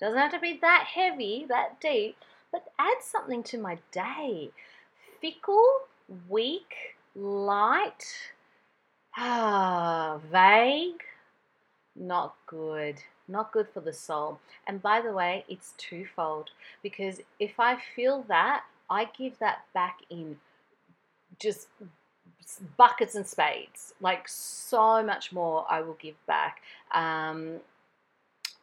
doesn't 0.00 0.18
have 0.18 0.32
to 0.32 0.40
be 0.40 0.58
that 0.60 0.84
heavy, 0.94 1.46
that 1.48 1.80
deep, 1.80 2.16
but 2.52 2.66
add 2.78 2.98
something 3.02 3.42
to 3.44 3.58
my 3.58 3.78
day. 3.92 4.50
Fickle, 5.20 5.68
weak, 6.28 6.96
light, 7.14 8.04
ah, 9.16 10.18
vague, 10.30 11.02
not 11.96 12.34
good. 12.46 13.02
Not 13.30 13.52
good 13.52 13.68
for 13.68 13.80
the 13.80 13.92
soul. 13.92 14.40
And 14.66 14.80
by 14.80 15.02
the 15.02 15.12
way, 15.12 15.44
it's 15.48 15.74
twofold 15.76 16.50
because 16.82 17.20
if 17.38 17.60
I 17.60 17.76
feel 17.94 18.24
that, 18.28 18.64
I 18.88 19.06
give 19.16 19.38
that 19.40 19.64
back 19.74 19.98
in 20.08 20.38
just 21.38 21.68
buckets 22.78 23.14
and 23.14 23.26
spades. 23.26 23.92
Like 24.00 24.26
so 24.28 25.02
much 25.02 25.32
more, 25.32 25.66
I 25.68 25.82
will 25.82 25.98
give 26.00 26.14
back. 26.26 26.62
Um, 26.92 27.60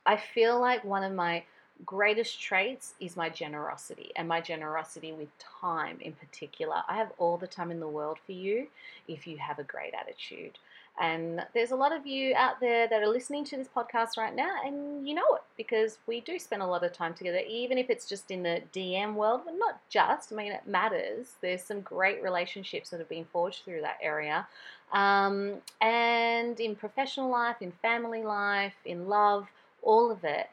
I 0.06 0.18
feel 0.18 0.60
like 0.60 0.84
one 0.84 1.04
of 1.04 1.14
my 1.14 1.44
greatest 1.86 2.40
traits 2.40 2.94
is 3.00 3.18
my 3.18 3.30
generosity 3.30 4.12
and 4.16 4.28
my 4.28 4.40
generosity 4.40 5.12
with 5.12 5.28
time 5.40 5.98
in 6.00 6.14
particular. 6.14 6.84
I 6.88 6.96
have 6.96 7.12
all 7.18 7.38
the 7.38 7.48
time 7.48 7.72
in 7.72 7.80
the 7.80 7.88
world 7.88 8.18
for 8.26 8.32
you 8.32 8.68
if 9.08 9.28
you 9.28 9.38
have 9.38 9.60
a 9.60 9.64
great 9.64 9.94
attitude. 9.94 10.58
And 10.98 11.46
there's 11.54 11.72
a 11.72 11.76
lot 11.76 11.92
of 11.92 12.08
you 12.08 12.34
out 12.36 12.62
there 12.62 12.88
that 12.88 13.04
are 13.04 13.10
listening 13.10 13.44
to 13.46 13.58
this 13.58 13.68
podcast 13.68 14.18
right 14.18 14.34
now, 14.34 14.62
and 14.64 15.06
you 15.06 15.14
know 15.14 15.26
it 15.36 15.42
because 15.58 15.98
we 16.08 16.22
do 16.22 16.40
spend 16.40 16.62
a 16.62 16.66
lot 16.66 16.86
of 16.86 16.94
time 16.94 17.14
together, 17.14 17.42
even 17.50 17.78
if 17.78 17.90
it's 17.90 18.08
just 18.08 18.32
in 18.32 18.44
the 18.44 18.62
DM 18.74 19.16
world, 19.16 19.42
but 19.44 19.56
not 19.58 19.82
just. 19.90 20.32
I 20.32 20.38
mean, 20.38 20.54
it 20.54 20.66
matters. 20.66 21.34
There's 21.42 21.62
some 21.62 21.82
great 21.82 22.24
relationships 22.24 22.92
that 22.92 23.00
have 23.00 23.10
been 23.10 23.26
forged 23.26 23.66
through 23.66 23.82
that 23.82 23.98
area. 24.02 24.48
Um, 24.94 25.56
and 25.82 26.58
in 26.62 26.78
professional 26.78 27.30
life, 27.30 27.58
in 27.60 27.74
family 27.82 28.24
life, 28.24 28.76
in 28.86 29.10
love, 29.10 29.48
all 29.86 30.12
of 30.12 30.24
it 30.24 30.50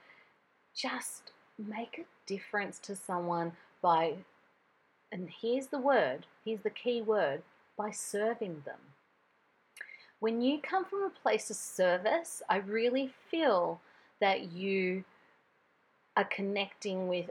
just 0.77 1.33
make 1.59 1.99
a 1.99 2.07
difference 2.27 2.79
to 2.79 2.95
someone 2.95 3.53
by, 3.83 4.15
and 5.11 5.29
here's 5.41 5.67
the 5.67 5.79
word, 5.79 6.27
here's 6.45 6.63
the 6.63 6.71
key 6.71 7.03
word, 7.03 7.43
by 7.77 7.91
serving 7.91 8.63
them. 8.65 8.79
When 10.21 10.41
you 10.41 10.61
come 10.61 10.85
from 10.85 11.03
a 11.03 11.21
place 11.23 11.51
of 11.51 11.57
service, 11.57 12.43
I 12.49 12.59
really 12.59 13.13
feel 13.31 13.81
that 14.21 14.53
you 14.53 15.03
are 16.17 16.25
connecting 16.25 17.09
with 17.09 17.31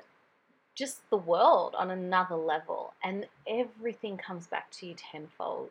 just 0.75 1.09
the 1.09 1.17
world 1.17 1.75
on 1.77 1.91
another 1.91 2.35
level, 2.35 2.93
and 3.03 3.25
everything 3.47 4.17
comes 4.17 4.47
back 4.47 4.69
to 4.71 4.87
you 4.87 4.95
tenfold, 4.95 5.69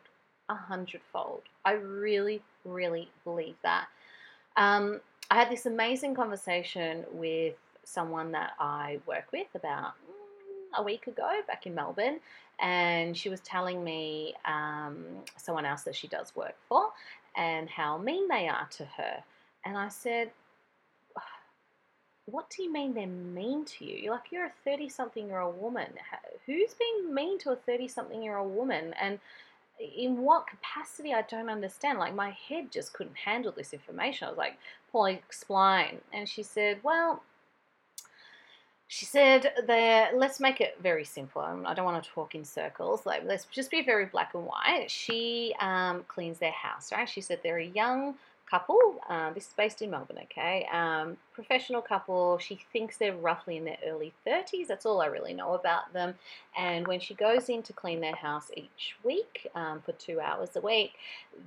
a 0.49 0.55
hundredfold. 0.55 1.41
I 1.65 1.73
really, 1.73 2.41
really 2.65 3.09
believe 3.23 3.55
that. 3.63 3.87
Um, 4.57 5.01
I 5.31 5.35
had 5.35 5.49
this 5.49 5.65
amazing 5.65 6.13
conversation 6.13 7.05
with 7.13 7.55
someone 7.85 8.33
that 8.33 8.51
I 8.59 8.99
work 9.07 9.27
with 9.31 9.47
about 9.55 9.93
mm, 9.93 10.77
a 10.77 10.83
week 10.83 11.07
ago 11.07 11.39
back 11.47 11.65
in 11.65 11.73
Melbourne, 11.73 12.19
and 12.59 13.15
she 13.17 13.29
was 13.29 13.39
telling 13.39 13.81
me 13.81 14.33
um, 14.43 15.05
someone 15.37 15.65
else 15.65 15.83
that 15.83 15.95
she 15.95 16.09
does 16.09 16.35
work 16.35 16.55
for 16.67 16.89
and 17.37 17.69
how 17.69 17.97
mean 17.97 18.27
they 18.27 18.49
are 18.49 18.67
to 18.71 18.83
her. 18.83 19.23
And 19.63 19.77
I 19.77 19.87
said, 19.87 20.31
What 22.25 22.49
do 22.49 22.63
you 22.63 22.73
mean 22.73 22.93
they're 22.93 23.07
mean 23.07 23.63
to 23.63 23.85
you? 23.85 23.95
You're 23.95 24.13
like, 24.13 24.33
you're 24.33 24.47
a 24.47 24.53
30 24.65 24.89
something 24.89 25.27
year 25.27 25.39
old 25.39 25.59
woman. 25.61 25.93
Who's 26.45 26.73
being 26.73 27.15
mean 27.15 27.39
to 27.39 27.51
a 27.51 27.55
30 27.55 27.87
something 27.87 28.21
year 28.21 28.35
old 28.35 28.53
woman? 28.53 28.93
And 29.01 29.17
in 29.97 30.19
what 30.19 30.47
capacity 30.47 31.13
I 31.13 31.23
don't 31.23 31.49
understand. 31.49 31.99
Like 31.99 32.15
my 32.15 32.31
head 32.47 32.71
just 32.71 32.93
couldn't 32.93 33.15
handle 33.15 33.51
this 33.51 33.73
information. 33.73 34.27
I 34.27 34.31
was 34.31 34.37
like, 34.37 34.57
Paul, 34.91 35.05
explain. 35.05 35.99
And 36.13 36.27
she 36.27 36.43
said, 36.43 36.79
Well, 36.83 37.23
she 38.87 39.05
said 39.05 39.53
that 39.67 40.17
let's 40.17 40.41
make 40.41 40.59
it 40.59 40.77
very 40.83 41.05
simple. 41.05 41.41
I 41.41 41.73
don't 41.73 41.85
want 41.85 42.03
to 42.03 42.09
talk 42.09 42.35
in 42.35 42.43
circles. 42.43 43.05
Like 43.05 43.23
let's 43.25 43.45
just 43.45 43.71
be 43.71 43.81
very 43.83 44.05
black 44.05 44.33
and 44.33 44.45
white. 44.45 44.91
She 44.91 45.55
um, 45.61 46.03
cleans 46.09 46.39
their 46.39 46.51
house, 46.51 46.91
right? 46.91 47.07
She 47.07 47.21
said 47.21 47.39
they're 47.41 47.59
a 47.59 47.65
young 47.65 48.15
couple. 48.51 48.95
Uh, 49.09 49.31
this 49.31 49.47
is 49.47 49.53
based 49.53 49.81
in 49.81 49.89
Melbourne, 49.89 50.19
okay? 50.23 50.67
Um, 50.71 51.17
professional 51.33 51.81
couple. 51.81 52.37
She 52.37 52.59
thinks 52.73 52.97
they're 52.97 53.15
roughly 53.15 53.55
in 53.55 53.63
their 53.63 53.77
early 53.87 54.13
30s. 54.27 54.67
That's 54.67 54.85
all 54.85 55.01
I 55.01 55.05
really 55.05 55.33
know 55.33 55.53
about 55.53 55.93
them. 55.93 56.15
And 56.57 56.85
when 56.85 56.99
she 56.99 57.13
goes 57.13 57.47
in 57.47 57.63
to 57.63 57.73
clean 57.73 58.01
their 58.01 58.15
house 58.15 58.51
each 58.55 58.95
week 59.03 59.47
um, 59.55 59.81
for 59.85 59.93
two 59.93 60.19
hours 60.19 60.49
a 60.57 60.61
week, 60.61 60.91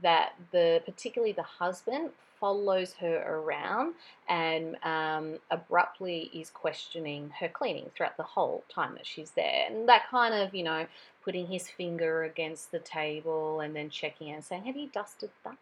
that 0.02 0.32
the 0.50 0.82
particularly 0.86 1.32
the 1.32 1.42
husband 1.42 2.10
follows 2.44 2.92
her 2.92 3.24
around 3.26 3.94
and 4.28 4.76
um, 4.82 5.38
abruptly 5.50 6.30
is 6.34 6.50
questioning 6.50 7.32
her 7.40 7.48
cleaning 7.48 7.90
throughout 7.96 8.18
the 8.18 8.22
whole 8.22 8.62
time 8.68 8.92
that 8.92 9.06
she's 9.06 9.30
there. 9.30 9.64
And 9.66 9.88
that 9.88 10.10
kind 10.10 10.34
of, 10.34 10.54
you 10.54 10.62
know, 10.62 10.86
putting 11.24 11.46
his 11.46 11.70
finger 11.70 12.24
against 12.24 12.70
the 12.70 12.80
table 12.80 13.60
and 13.60 13.74
then 13.74 13.88
checking 13.88 14.30
and 14.30 14.44
saying, 14.44 14.64
Have 14.64 14.76
you 14.76 14.90
dusted 14.92 15.30
that? 15.42 15.56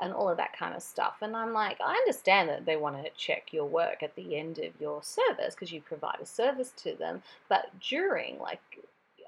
And 0.00 0.14
all 0.14 0.30
of 0.30 0.38
that 0.38 0.56
kind 0.58 0.74
of 0.74 0.82
stuff. 0.82 1.16
And 1.20 1.36
I'm 1.36 1.52
like, 1.52 1.78
I 1.84 1.92
understand 1.92 2.48
that 2.48 2.64
they 2.64 2.76
want 2.76 2.96
to 3.04 3.10
check 3.14 3.52
your 3.52 3.66
work 3.66 4.02
at 4.02 4.16
the 4.16 4.34
end 4.34 4.58
of 4.60 4.72
your 4.80 5.02
service 5.02 5.54
because 5.54 5.72
you 5.72 5.82
provide 5.82 6.20
a 6.22 6.26
service 6.26 6.72
to 6.84 6.94
them. 6.94 7.22
But 7.50 7.66
during, 7.86 8.38
like, 8.38 8.62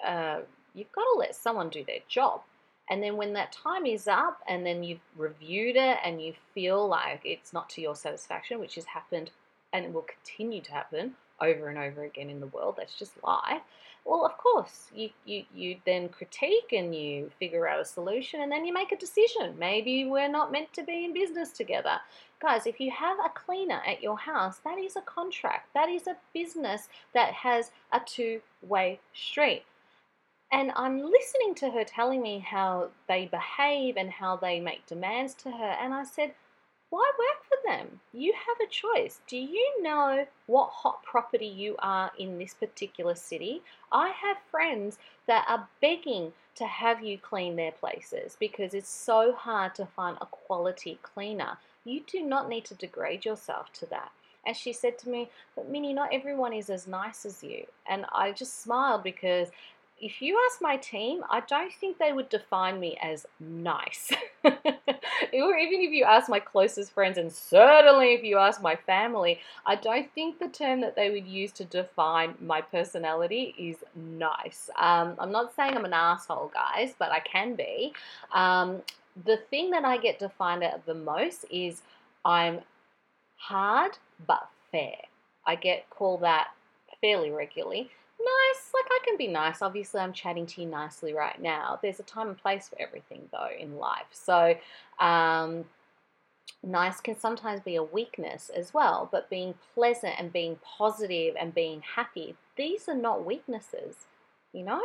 uh, 0.02 0.38
you've 0.72 0.92
got 0.92 1.04
to 1.12 1.18
let 1.18 1.34
someone 1.34 1.68
do 1.68 1.84
their 1.84 2.00
job. 2.08 2.40
And 2.90 3.00
then 3.00 3.16
when 3.16 3.32
that 3.34 3.52
time 3.52 3.86
is 3.86 4.08
up 4.08 4.40
and 4.48 4.66
then 4.66 4.82
you've 4.82 5.00
reviewed 5.16 5.76
it 5.76 5.98
and 6.04 6.20
you 6.20 6.34
feel 6.54 6.88
like 6.88 7.20
it's 7.24 7.52
not 7.52 7.70
to 7.70 7.80
your 7.80 7.94
satisfaction, 7.94 8.58
which 8.58 8.74
has 8.74 8.84
happened 8.84 9.30
and 9.72 9.94
will 9.94 10.02
continue 10.02 10.60
to 10.62 10.72
happen 10.72 11.14
over 11.40 11.68
and 11.68 11.78
over 11.78 12.02
again 12.02 12.28
in 12.28 12.40
the 12.40 12.48
world, 12.48 12.74
that's 12.76 12.98
just 12.98 13.12
life. 13.24 13.62
Well, 14.04 14.24
of 14.26 14.36
course, 14.38 14.90
you, 14.94 15.10
you, 15.24 15.44
you 15.54 15.76
then 15.86 16.08
critique 16.08 16.72
and 16.72 16.94
you 16.94 17.30
figure 17.38 17.68
out 17.68 17.80
a 17.80 17.84
solution 17.84 18.40
and 18.40 18.50
then 18.50 18.64
you 18.64 18.72
make 18.72 18.92
a 18.92 18.96
decision. 18.96 19.54
Maybe 19.58 20.06
we're 20.06 20.28
not 20.28 20.50
meant 20.50 20.72
to 20.72 20.82
be 20.82 21.04
in 21.04 21.14
business 21.14 21.52
together. 21.52 21.98
Guys, 22.40 22.66
if 22.66 22.80
you 22.80 22.90
have 22.90 23.18
a 23.18 23.28
cleaner 23.28 23.82
at 23.86 24.02
your 24.02 24.18
house, 24.18 24.58
that 24.64 24.78
is 24.78 24.96
a 24.96 25.02
contract. 25.02 25.68
That 25.74 25.90
is 25.90 26.06
a 26.06 26.16
business 26.32 26.88
that 27.14 27.32
has 27.34 27.70
a 27.92 28.00
two 28.04 28.40
way 28.62 28.98
street. 29.12 29.62
And 30.52 30.72
I'm 30.74 31.00
listening 31.00 31.54
to 31.56 31.70
her 31.70 31.84
telling 31.84 32.22
me 32.22 32.40
how 32.40 32.88
they 33.08 33.26
behave 33.26 33.96
and 33.96 34.10
how 34.10 34.36
they 34.36 34.58
make 34.60 34.86
demands 34.86 35.34
to 35.34 35.50
her. 35.50 35.76
And 35.80 35.94
I 35.94 36.04
said, 36.04 36.34
why 36.90 37.08
work 37.18 37.44
for 37.44 37.56
them? 37.70 38.00
You 38.12 38.32
have 38.32 38.56
a 38.60 38.68
choice. 38.68 39.20
Do 39.28 39.36
you 39.36 39.80
know 39.80 40.26
what 40.46 40.70
hot 40.70 41.04
property 41.04 41.46
you 41.46 41.76
are 41.78 42.10
in 42.18 42.36
this 42.36 42.52
particular 42.52 43.14
city? 43.14 43.62
I 43.92 44.08
have 44.08 44.38
friends 44.50 44.98
that 45.28 45.46
are 45.48 45.68
begging 45.80 46.32
to 46.56 46.66
have 46.66 47.00
you 47.00 47.16
clean 47.16 47.54
their 47.54 47.70
places 47.70 48.36
because 48.40 48.74
it's 48.74 48.88
so 48.88 49.32
hard 49.32 49.76
to 49.76 49.86
find 49.86 50.18
a 50.20 50.26
quality 50.26 50.98
cleaner. 51.02 51.58
You 51.84 52.02
do 52.04 52.22
not 52.22 52.48
need 52.48 52.64
to 52.66 52.74
degrade 52.74 53.24
yourself 53.24 53.72
to 53.74 53.86
that. 53.86 54.10
And 54.44 54.56
she 54.56 54.72
said 54.72 54.98
to 55.00 55.08
me, 55.08 55.30
But 55.54 55.68
Mini, 55.68 55.92
not 55.92 56.12
everyone 56.12 56.52
is 56.52 56.70
as 56.70 56.88
nice 56.88 57.24
as 57.24 57.44
you. 57.44 57.66
And 57.88 58.04
I 58.12 58.32
just 58.32 58.62
smiled 58.62 59.04
because 59.04 59.50
if 60.00 60.22
you 60.22 60.40
ask 60.48 60.62
my 60.62 60.76
team, 60.76 61.22
I 61.30 61.40
don't 61.40 61.72
think 61.72 61.98
they 61.98 62.12
would 62.12 62.30
define 62.30 62.80
me 62.80 62.98
as 63.02 63.26
nice. 63.38 64.10
or 64.44 64.52
even 65.58 65.80
if 65.80 65.92
you 65.92 66.04
ask 66.04 66.28
my 66.28 66.40
closest 66.40 66.92
friends, 66.92 67.18
and 67.18 67.30
certainly 67.30 68.14
if 68.14 68.24
you 68.24 68.38
ask 68.38 68.62
my 68.62 68.76
family, 68.76 69.40
I 69.66 69.76
don't 69.76 70.10
think 70.14 70.38
the 70.38 70.48
term 70.48 70.80
that 70.80 70.96
they 70.96 71.10
would 71.10 71.26
use 71.26 71.52
to 71.52 71.64
define 71.64 72.34
my 72.40 72.62
personality 72.62 73.54
is 73.58 73.76
nice. 73.94 74.70
Um, 74.78 75.14
I'm 75.18 75.32
not 75.32 75.54
saying 75.54 75.76
I'm 75.76 75.84
an 75.84 75.92
asshole, 75.92 76.50
guys, 76.54 76.94
but 76.98 77.12
I 77.12 77.20
can 77.20 77.54
be. 77.54 77.92
Um, 78.32 78.80
the 79.24 79.36
thing 79.50 79.70
that 79.72 79.84
I 79.84 79.98
get 79.98 80.18
defined 80.18 80.64
at 80.64 80.86
the 80.86 80.94
most 80.94 81.44
is 81.50 81.82
I'm 82.24 82.60
hard 83.36 83.98
but 84.26 84.48
fair. 84.70 84.96
I 85.46 85.56
get 85.56 85.90
called 85.90 86.22
that 86.22 86.48
fairly 87.00 87.30
regularly 87.30 87.90
nice. 88.24 88.70
Like, 88.74 88.86
I 88.90 88.98
can 89.04 89.16
be 89.16 89.26
nice. 89.26 89.62
Obviously, 89.62 90.00
I'm 90.00 90.12
chatting 90.12 90.46
to 90.46 90.62
you 90.62 90.66
nicely 90.66 91.12
right 91.12 91.40
now. 91.40 91.78
There's 91.82 92.00
a 92.00 92.04
time 92.04 92.28
and 92.28 92.38
place 92.38 92.68
for 92.68 92.80
everything, 92.80 93.28
though, 93.32 93.48
in 93.58 93.78
life. 93.78 94.06
So, 94.12 94.54
um, 94.98 95.64
nice 96.62 97.00
can 97.00 97.18
sometimes 97.18 97.60
be 97.60 97.76
a 97.76 97.82
weakness 97.82 98.50
as 98.54 98.74
well, 98.74 99.08
but 99.10 99.30
being 99.30 99.54
pleasant 99.74 100.14
and 100.18 100.32
being 100.32 100.58
positive 100.62 101.34
and 101.38 101.54
being 101.54 101.82
happy, 101.82 102.36
these 102.56 102.88
are 102.88 102.94
not 102.94 103.24
weaknesses 103.24 104.06
you 104.52 104.64
know? 104.64 104.82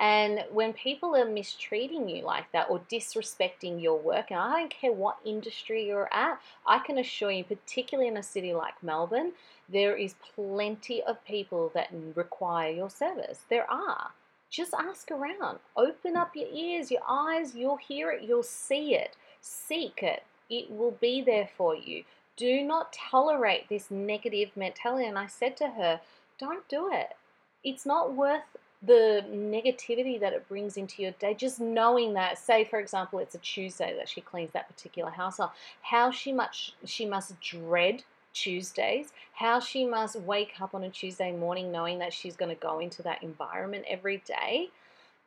And 0.00 0.44
when 0.50 0.72
people 0.72 1.14
are 1.14 1.24
mistreating 1.24 2.08
you 2.08 2.24
like 2.24 2.50
that 2.52 2.68
or 2.70 2.80
disrespecting 2.90 3.82
your 3.82 3.98
work, 3.98 4.30
and 4.30 4.40
I 4.40 4.60
don't 4.60 4.70
care 4.70 4.92
what 4.92 5.18
industry 5.24 5.86
you're 5.86 6.12
at, 6.12 6.40
I 6.66 6.78
can 6.78 6.98
assure 6.98 7.30
you, 7.30 7.44
particularly 7.44 8.08
in 8.08 8.16
a 8.16 8.22
city 8.22 8.52
like 8.54 8.82
Melbourne, 8.82 9.32
there 9.68 9.96
is 9.96 10.14
plenty 10.34 11.02
of 11.02 11.24
people 11.24 11.70
that 11.74 11.88
require 12.14 12.70
your 12.70 12.90
service. 12.90 13.40
There 13.48 13.70
are. 13.70 14.10
Just 14.50 14.74
ask 14.74 15.10
around. 15.10 15.58
Open 15.76 16.16
up 16.16 16.36
your 16.36 16.48
ears, 16.52 16.90
your 16.90 17.02
eyes, 17.08 17.54
you'll 17.54 17.76
hear 17.76 18.10
it, 18.10 18.22
you'll 18.22 18.42
see 18.42 18.94
it. 18.94 19.16
Seek 19.40 20.02
it. 20.02 20.22
It 20.48 20.70
will 20.70 20.92
be 20.92 21.22
there 21.22 21.48
for 21.56 21.74
you. 21.74 22.04
Do 22.36 22.62
not 22.62 22.92
tolerate 22.92 23.68
this 23.68 23.90
negative 23.90 24.50
mentality. 24.56 25.06
And 25.06 25.18
I 25.18 25.26
said 25.26 25.56
to 25.58 25.68
her, 25.68 26.00
don't 26.38 26.68
do 26.68 26.90
it. 26.92 27.14
It's 27.62 27.86
not 27.86 28.14
worth 28.14 28.56
the 28.86 29.24
negativity 29.30 30.18
that 30.20 30.32
it 30.32 30.48
brings 30.48 30.76
into 30.76 31.02
your 31.02 31.12
day, 31.12 31.34
just 31.34 31.60
knowing 31.60 32.14
that, 32.14 32.38
say 32.38 32.64
for 32.64 32.78
example, 32.78 33.18
it's 33.18 33.34
a 33.34 33.38
Tuesday 33.38 33.94
that 33.96 34.08
she 34.08 34.20
cleans 34.20 34.50
that 34.52 34.68
particular 34.68 35.10
household, 35.10 35.50
how 35.82 36.10
she 36.10 36.32
much 36.32 36.74
she 36.84 37.06
must 37.06 37.38
dread 37.40 38.02
Tuesdays, 38.32 39.12
how 39.32 39.60
she 39.60 39.86
must 39.86 40.16
wake 40.20 40.54
up 40.60 40.74
on 40.74 40.84
a 40.84 40.90
Tuesday 40.90 41.32
morning 41.32 41.70
knowing 41.70 41.98
that 42.00 42.12
she's 42.12 42.36
going 42.36 42.54
to 42.54 42.60
go 42.60 42.80
into 42.80 43.02
that 43.02 43.22
environment 43.22 43.84
every 43.88 44.18
day. 44.26 44.70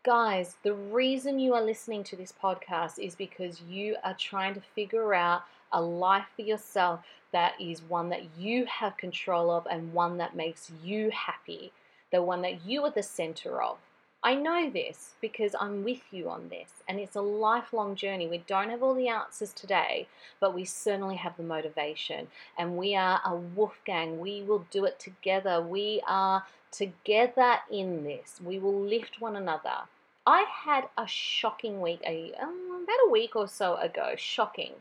Guys, 0.04 0.56
the 0.64 0.74
reason 0.74 1.40
you 1.40 1.54
are 1.54 1.64
listening 1.64 2.04
to 2.04 2.16
this 2.16 2.34
podcast 2.42 3.00
is 3.00 3.16
because 3.16 3.62
you 3.62 3.96
are 4.04 4.16
trying 4.16 4.54
to 4.54 4.62
figure 4.76 5.14
out 5.14 5.44
a 5.72 5.82
life 5.82 6.26
for 6.36 6.44
yourself 6.44 7.02
that 7.32 7.60
is 7.60 7.82
one 7.82 8.10
that 8.10 8.24
you 8.38 8.66
have 8.66 8.96
control 8.98 9.52
of 9.52 9.68
and 9.70 9.94
one 9.94 10.18
that 10.18 10.36
makes 10.36 10.72
you 10.84 11.10
happy 11.12 11.72
the 12.12 12.22
one 12.22 12.42
that 12.42 12.66
you 12.66 12.84
are 12.84 12.92
the 12.92 13.04
center 13.04 13.62
of. 13.62 13.78
I 14.24 14.34
know 14.34 14.70
this 14.70 15.14
because 15.22 15.56
I'm 15.60 15.84
with 15.84 16.02
you 16.12 16.30
on 16.30 16.50
this, 16.50 16.84
and 16.88 17.00
it's 17.00 17.16
a 17.16 17.22
lifelong 17.22 17.96
journey. 17.96 18.28
We 18.28 18.40
don't 18.40 18.72
have 18.72 18.82
all 18.82 18.96
the 18.96 19.08
answers 19.08 19.54
today, 19.54 20.08
but 20.40 20.56
we 20.56 20.66
certainly 20.66 21.16
have 21.18 21.38
the 21.38 21.44
motivation, 21.44 22.28
and 22.58 22.78
we 22.78 22.96
are 22.96 23.22
a 23.24 23.36
wolf 23.36 23.80
gang. 23.86 24.20
We 24.20 24.42
will 24.42 24.66
do 24.72 24.86
it 24.86 25.00
together. 25.00 25.62
We 25.62 26.02
are 26.08 26.44
together 26.72 27.60
in 27.72 28.04
this. 28.04 28.42
We 28.44 28.58
will 28.60 28.80
lift 28.80 29.22
one 29.22 29.36
another. 29.36 29.88
I 30.26 30.46
had 30.50 30.90
a 30.98 31.08
shocking 31.08 31.80
week, 31.80 32.02
a, 32.06 32.34
um, 32.42 32.84
about 32.84 33.08
a 33.08 33.12
week 33.12 33.36
or 33.36 33.48
so 33.48 33.76
ago. 33.78 34.16
Shocking. 34.18 34.74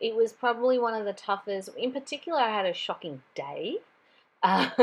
It 0.00 0.14
was 0.14 0.32
probably 0.32 0.78
one 0.78 0.94
of 0.94 1.04
the 1.04 1.12
toughest. 1.12 1.70
In 1.76 1.92
particular, 1.92 2.38
I 2.38 2.50
had 2.50 2.66
a 2.66 2.74
shocking 2.74 3.22
day 3.34 3.78
uh, 4.42 4.70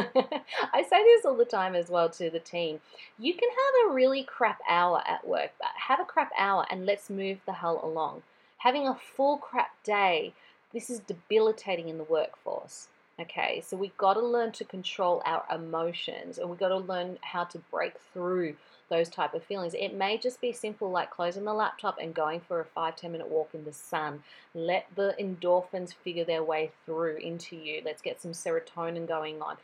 I 0.74 0.84
say 0.84 1.04
this 1.04 1.26
all 1.26 1.36
the 1.36 1.46
time 1.46 1.76
as 1.76 1.90
well 1.90 2.10
to 2.12 2.30
the 2.30 2.40
team. 2.40 2.80
You 3.18 3.34
can 3.34 3.50
have 3.50 3.92
a 3.92 3.94
really 3.94 4.24
crap 4.24 4.60
hour 4.70 5.04
at 5.08 5.28
work, 5.28 5.52
but 5.60 5.70
have 5.88 6.00
a 6.00 6.06
crap 6.06 6.32
hour 6.38 6.66
and 6.70 6.86
let's 6.86 7.10
move 7.10 7.40
the 7.46 7.54
hell 7.54 7.80
along. 7.84 8.24
Having 8.60 8.88
a 8.88 8.96
full 8.96 9.38
crap 9.38 9.72
day, 9.84 10.34
this 10.74 10.90
is 10.90 11.00
debilitating 11.00 11.90
in 11.90 11.98
the 11.98 12.04
workforce. 12.04 12.88
Okay, 13.20 13.62
so 13.66 13.76
we 13.76 13.92
got 13.98 14.14
to 14.14 14.26
learn 14.26 14.54
to 14.54 14.64
control 14.64 15.22
our 15.26 15.44
emotions 15.54 16.38
and 16.38 16.50
we 16.50 16.56
got 16.56 16.70
to 16.70 16.78
learn 16.78 17.18
how 17.22 17.44
to 17.44 17.58
break 17.70 17.94
through 18.14 18.56
those 18.90 19.10
type 19.10 19.34
of 19.34 19.44
feelings. 19.44 19.74
It 19.74 19.94
may 19.94 20.18
just 20.18 20.40
be 20.40 20.54
simple 20.54 20.90
like 20.90 21.12
closing 21.12 21.44
the 21.44 21.54
laptop 21.54 21.98
and 22.02 22.14
going 22.14 22.40
for 22.40 22.62
a 22.62 22.66
five, 22.66 22.96
10 22.96 23.12
minute 23.12 23.30
walk 23.30 23.50
in 23.54 23.66
the 23.66 23.74
sun. 23.74 24.24
Let 24.54 24.88
the 24.96 25.16
endorphins 25.20 25.94
figure 25.94 26.24
their 26.24 26.44
way 26.44 26.72
through 26.86 27.18
into 27.18 27.58
you. 27.58 27.82
Let's 27.84 28.02
get 28.02 28.22
some 28.22 28.32
serotonin 28.32 29.06
going 29.06 29.42
on. 29.42 29.58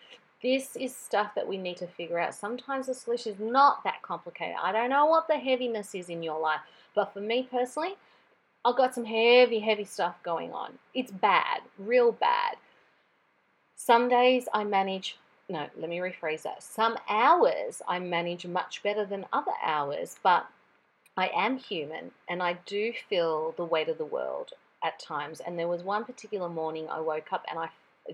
This 0.44 0.76
is 0.76 0.96
stuff 0.96 1.34
that 1.36 1.48
we 1.48 1.58
need 1.58 1.78
to 1.78 1.88
figure 1.88 2.20
out. 2.20 2.36
Sometimes 2.36 2.88
the 2.88 2.94
solution 2.94 3.34
is 3.34 3.40
not 3.40 3.84
that 3.86 4.02
complicated. 4.02 4.58
I 4.62 4.74
don't 4.74 4.90
know 4.90 5.06
what 5.06 5.28
the 5.28 5.38
heaviness 5.38 5.96
is 5.96 6.10
in 6.10 6.22
your 6.22 6.40
life, 6.40 6.60
but 6.94 7.14
for 7.14 7.22
me 7.22 7.48
personally, 7.50 7.96
I've 8.66 8.76
got 8.76 8.94
some 8.94 9.06
heavy, 9.06 9.60
heavy 9.60 9.86
stuff 9.86 10.16
going 10.24 10.52
on. 10.52 10.74
It's 10.94 11.12
bad, 11.12 11.62
real 11.80 12.12
bad. 12.12 12.58
Some 13.76 14.10
days 14.10 14.48
I 14.54 14.64
manage 14.64 15.18
no, 15.48 15.68
let 15.78 15.90
me 15.90 16.00
rephrase 16.00 16.42
that. 16.42 16.64
Some 16.64 16.98
hours 17.08 17.82
I 17.88 18.00
manage 18.00 18.48
much 18.48 18.82
better 18.82 19.06
than 19.06 19.28
other 19.32 19.52
hours, 19.64 20.18
but 20.24 20.48
I 21.16 21.30
am 21.36 21.58
human 21.58 22.12
and 22.28 22.42
I 22.42 22.54
do 22.66 22.94
feel 23.08 23.54
the 23.56 23.64
weight 23.64 23.88
of 23.88 24.00
the 24.00 24.06
world 24.06 24.54
at 24.84 25.00
times. 25.00 25.40
And 25.40 25.58
there 25.58 25.68
was 25.68 25.84
one 25.84 26.04
particular 26.04 26.50
morning 26.50 26.88
I 26.90 27.00
woke 27.00 27.32
up 27.32 27.46
and 27.50 27.60
I 27.60 27.70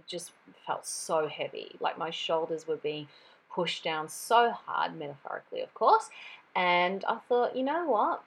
just 0.07 0.31
felt 0.65 0.85
so 0.85 1.27
heavy, 1.27 1.75
like 1.79 1.97
my 1.97 2.09
shoulders 2.09 2.67
were 2.67 2.77
being 2.77 3.07
pushed 3.53 3.83
down 3.83 4.07
so 4.09 4.51
hard, 4.51 4.97
metaphorically, 4.97 5.61
of 5.61 5.73
course. 5.73 6.09
And 6.55 7.03
I 7.05 7.17
thought, 7.29 7.55
you 7.55 7.63
know 7.63 7.85
what? 7.85 8.23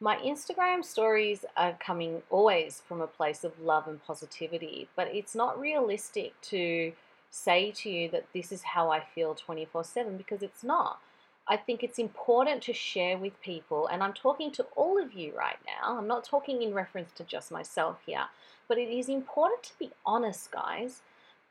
My 0.00 0.16
Instagram 0.18 0.84
stories 0.84 1.44
are 1.56 1.76
coming 1.84 2.22
always 2.30 2.80
from 2.86 3.00
a 3.00 3.08
place 3.08 3.42
of 3.42 3.58
love 3.58 3.88
and 3.88 4.00
positivity, 4.04 4.88
but 4.94 5.08
it's 5.12 5.34
not 5.34 5.58
realistic 5.58 6.40
to 6.42 6.92
say 7.32 7.72
to 7.72 7.90
you 7.90 8.08
that 8.10 8.26
this 8.32 8.52
is 8.52 8.62
how 8.62 8.92
I 8.92 9.00
feel 9.00 9.34
24 9.34 9.82
7 9.82 10.16
because 10.16 10.40
it's 10.40 10.62
not. 10.62 11.00
I 11.48 11.56
think 11.56 11.82
it's 11.82 11.98
important 11.98 12.62
to 12.64 12.72
share 12.72 13.18
with 13.18 13.40
people, 13.40 13.88
and 13.88 14.04
I'm 14.04 14.12
talking 14.12 14.52
to 14.52 14.66
all 14.76 15.02
of 15.02 15.14
you 15.14 15.32
right 15.36 15.58
now. 15.66 15.98
I'm 15.98 16.06
not 16.06 16.22
talking 16.22 16.62
in 16.62 16.74
reference 16.74 17.10
to 17.14 17.24
just 17.24 17.50
myself 17.50 17.98
here, 18.06 18.26
but 18.68 18.78
it 18.78 18.96
is 18.96 19.08
important 19.08 19.64
to 19.64 19.78
be 19.80 19.90
honest, 20.06 20.52
guys. 20.52 21.02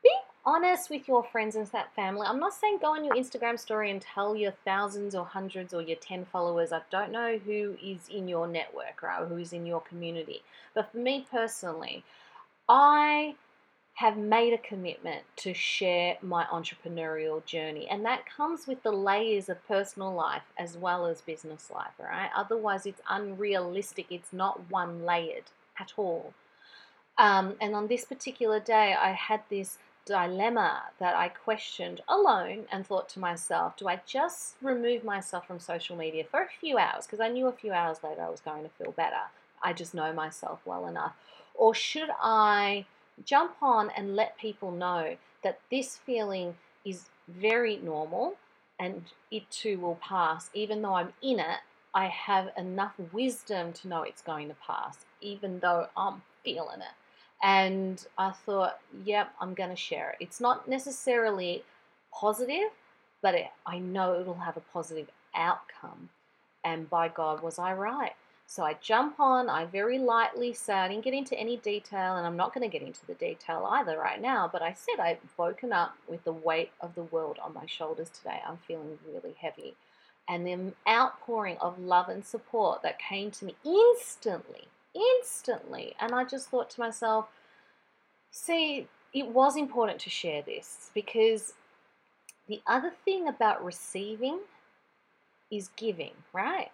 Be 0.02 0.10
honest 0.44 0.90
with 0.90 1.06
your 1.08 1.24
friends 1.24 1.56
and 1.56 1.66
that 1.68 1.94
family. 1.94 2.26
I'm 2.26 2.38
not 2.38 2.54
saying 2.54 2.78
go 2.80 2.94
on 2.94 3.04
your 3.04 3.14
Instagram 3.14 3.58
story 3.58 3.90
and 3.90 4.00
tell 4.00 4.34
your 4.34 4.52
thousands 4.64 5.14
or 5.14 5.24
hundreds 5.24 5.74
or 5.74 5.82
your 5.82 5.96
10 5.96 6.26
followers. 6.26 6.72
I 6.72 6.80
don't 6.90 7.12
know 7.12 7.38
who 7.38 7.76
is 7.82 8.08
in 8.08 8.28
your 8.28 8.46
network 8.46 9.02
or 9.02 9.26
who 9.26 9.36
is 9.36 9.52
in 9.52 9.66
your 9.66 9.80
community. 9.80 10.42
But 10.74 10.90
for 10.90 10.98
me 10.98 11.26
personally, 11.30 12.04
I 12.68 13.34
have 13.98 14.16
made 14.16 14.52
a 14.52 14.58
commitment 14.58 15.24
to 15.34 15.52
share 15.52 16.16
my 16.22 16.44
entrepreneurial 16.44 17.44
journey. 17.44 17.88
And 17.90 18.04
that 18.04 18.22
comes 18.26 18.66
with 18.66 18.80
the 18.84 18.92
layers 18.92 19.48
of 19.48 19.66
personal 19.66 20.14
life 20.14 20.44
as 20.56 20.76
well 20.76 21.04
as 21.06 21.20
business 21.20 21.68
life, 21.74 21.90
right? 21.98 22.30
Otherwise, 22.36 22.86
it's 22.86 23.00
unrealistic. 23.10 24.06
It's 24.08 24.32
not 24.32 24.70
one 24.70 25.04
layered 25.04 25.50
at 25.80 25.94
all. 25.96 26.32
Um, 27.18 27.56
and 27.60 27.74
on 27.74 27.88
this 27.88 28.04
particular 28.04 28.60
day, 28.60 28.94
I 28.94 29.10
had 29.10 29.40
this 29.50 29.78
dilemma 30.08 30.84
that 30.98 31.14
I 31.14 31.28
questioned 31.28 32.00
alone 32.08 32.64
and 32.72 32.86
thought 32.86 33.08
to 33.10 33.20
myself, 33.20 33.76
do 33.76 33.86
I 33.86 34.00
just 34.06 34.56
remove 34.62 35.04
myself 35.04 35.46
from 35.46 35.60
social 35.60 35.96
media 35.96 36.24
for 36.24 36.40
a 36.40 36.48
few 36.60 36.78
hours? 36.78 37.04
Because 37.06 37.20
I 37.20 37.28
knew 37.28 37.46
a 37.46 37.52
few 37.52 37.72
hours 37.72 37.98
later 38.02 38.22
I 38.22 38.30
was 38.30 38.40
going 38.40 38.62
to 38.62 38.70
feel 38.70 38.92
better. 38.92 39.28
I 39.62 39.74
just 39.74 39.94
know 39.94 40.12
myself 40.12 40.60
well 40.64 40.86
enough. 40.86 41.12
Or 41.54 41.74
should 41.74 42.08
I 42.22 42.86
jump 43.24 43.52
on 43.60 43.90
and 43.90 44.16
let 44.16 44.38
people 44.38 44.70
know 44.70 45.16
that 45.44 45.60
this 45.70 45.96
feeling 45.96 46.56
is 46.84 47.10
very 47.28 47.76
normal 47.76 48.34
and 48.78 49.04
it 49.30 49.50
too 49.50 49.78
will 49.78 49.96
pass. 49.96 50.48
Even 50.54 50.80
though 50.80 50.94
I'm 50.94 51.12
in 51.22 51.38
it, 51.38 51.60
I 51.94 52.06
have 52.06 52.50
enough 52.56 52.94
wisdom 53.12 53.72
to 53.74 53.88
know 53.88 54.02
it's 54.02 54.22
going 54.22 54.48
to 54.48 54.56
pass, 54.66 54.98
even 55.20 55.58
though 55.60 55.88
I'm 55.96 56.22
feeling 56.44 56.80
it. 56.80 56.94
And 57.42 58.04
I 58.16 58.30
thought, 58.30 58.80
yep, 59.04 59.32
I'm 59.40 59.54
going 59.54 59.70
to 59.70 59.76
share 59.76 60.10
it. 60.10 60.16
It's 60.20 60.40
not 60.40 60.68
necessarily 60.68 61.62
positive, 62.12 62.70
but 63.22 63.34
it, 63.34 63.46
I 63.66 63.78
know 63.78 64.20
it'll 64.20 64.34
have 64.34 64.56
a 64.56 64.72
positive 64.72 65.08
outcome. 65.34 66.08
And 66.64 66.90
by 66.90 67.08
God, 67.08 67.42
was 67.42 67.58
I 67.58 67.72
right? 67.74 68.12
So 68.46 68.64
I 68.64 68.76
jump 68.80 69.20
on, 69.20 69.50
I 69.50 69.66
very 69.66 69.98
lightly 69.98 70.54
say, 70.54 70.72
I 70.72 70.88
didn't 70.88 71.04
get 71.04 71.12
into 71.12 71.38
any 71.38 71.58
detail, 71.58 72.16
and 72.16 72.26
I'm 72.26 72.36
not 72.36 72.54
going 72.54 72.68
to 72.68 72.78
get 72.78 72.86
into 72.86 73.04
the 73.06 73.12
detail 73.14 73.68
either 73.70 73.98
right 73.98 74.20
now, 74.20 74.48
but 74.50 74.62
I 74.62 74.72
said 74.72 74.98
I've 74.98 75.18
woken 75.36 75.70
up 75.70 75.94
with 76.08 76.24
the 76.24 76.32
weight 76.32 76.70
of 76.80 76.94
the 76.94 77.02
world 77.02 77.38
on 77.42 77.52
my 77.52 77.66
shoulders 77.66 78.08
today. 78.08 78.40
I'm 78.48 78.56
feeling 78.66 78.98
really 79.06 79.34
heavy. 79.38 79.74
And 80.26 80.46
the 80.46 80.72
outpouring 80.88 81.58
of 81.58 81.78
love 81.78 82.08
and 82.08 82.24
support 82.24 82.82
that 82.82 82.98
came 82.98 83.30
to 83.32 83.44
me 83.44 83.54
instantly, 83.66 84.68
instantly. 84.98 85.94
And 86.00 86.12
I 86.14 86.24
just 86.24 86.48
thought 86.48 86.70
to 86.70 86.80
myself, 86.80 87.28
see, 88.30 88.88
it 89.12 89.28
was 89.28 89.56
important 89.56 90.00
to 90.00 90.10
share 90.10 90.42
this 90.42 90.90
because 90.94 91.54
the 92.48 92.60
other 92.66 92.92
thing 93.04 93.28
about 93.28 93.64
receiving 93.64 94.40
is 95.50 95.70
giving, 95.76 96.12
right? 96.32 96.70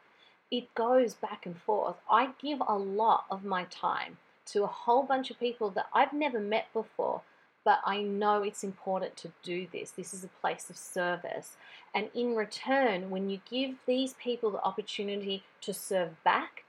it 0.56 0.74
goes 0.74 1.14
back 1.14 1.46
and 1.46 1.56
forth. 1.56 1.96
I 2.10 2.30
give 2.40 2.62
a 2.66 2.76
lot 2.76 3.24
of 3.30 3.44
my 3.44 3.64
time 3.64 4.18
to 4.46 4.62
a 4.62 4.68
whole 4.68 5.02
bunch 5.02 5.30
of 5.30 5.40
people 5.40 5.70
that 5.70 5.87
I've 5.92 6.12
never 6.12 6.38
met 6.38 6.66
before, 6.72 7.22
but 7.64 7.80
I 7.84 8.02
know 8.02 8.42
it's 8.42 8.62
important 8.62 9.16
to 9.16 9.32
do 9.42 9.66
this. 9.72 9.90
This 9.90 10.12
is 10.12 10.22
a 10.22 10.40
place 10.40 10.68
of 10.68 10.76
service. 10.76 11.56
And 11.94 12.10
in 12.14 12.37
return, 12.37 13.10
when 13.10 13.30
you 13.30 13.40
give 13.50 13.76
these 13.87 14.14
people 14.14 14.50
the 14.50 14.62
opportunity 14.62 15.42
to 15.62 15.72
serve 15.72 16.22
back, 16.24 16.63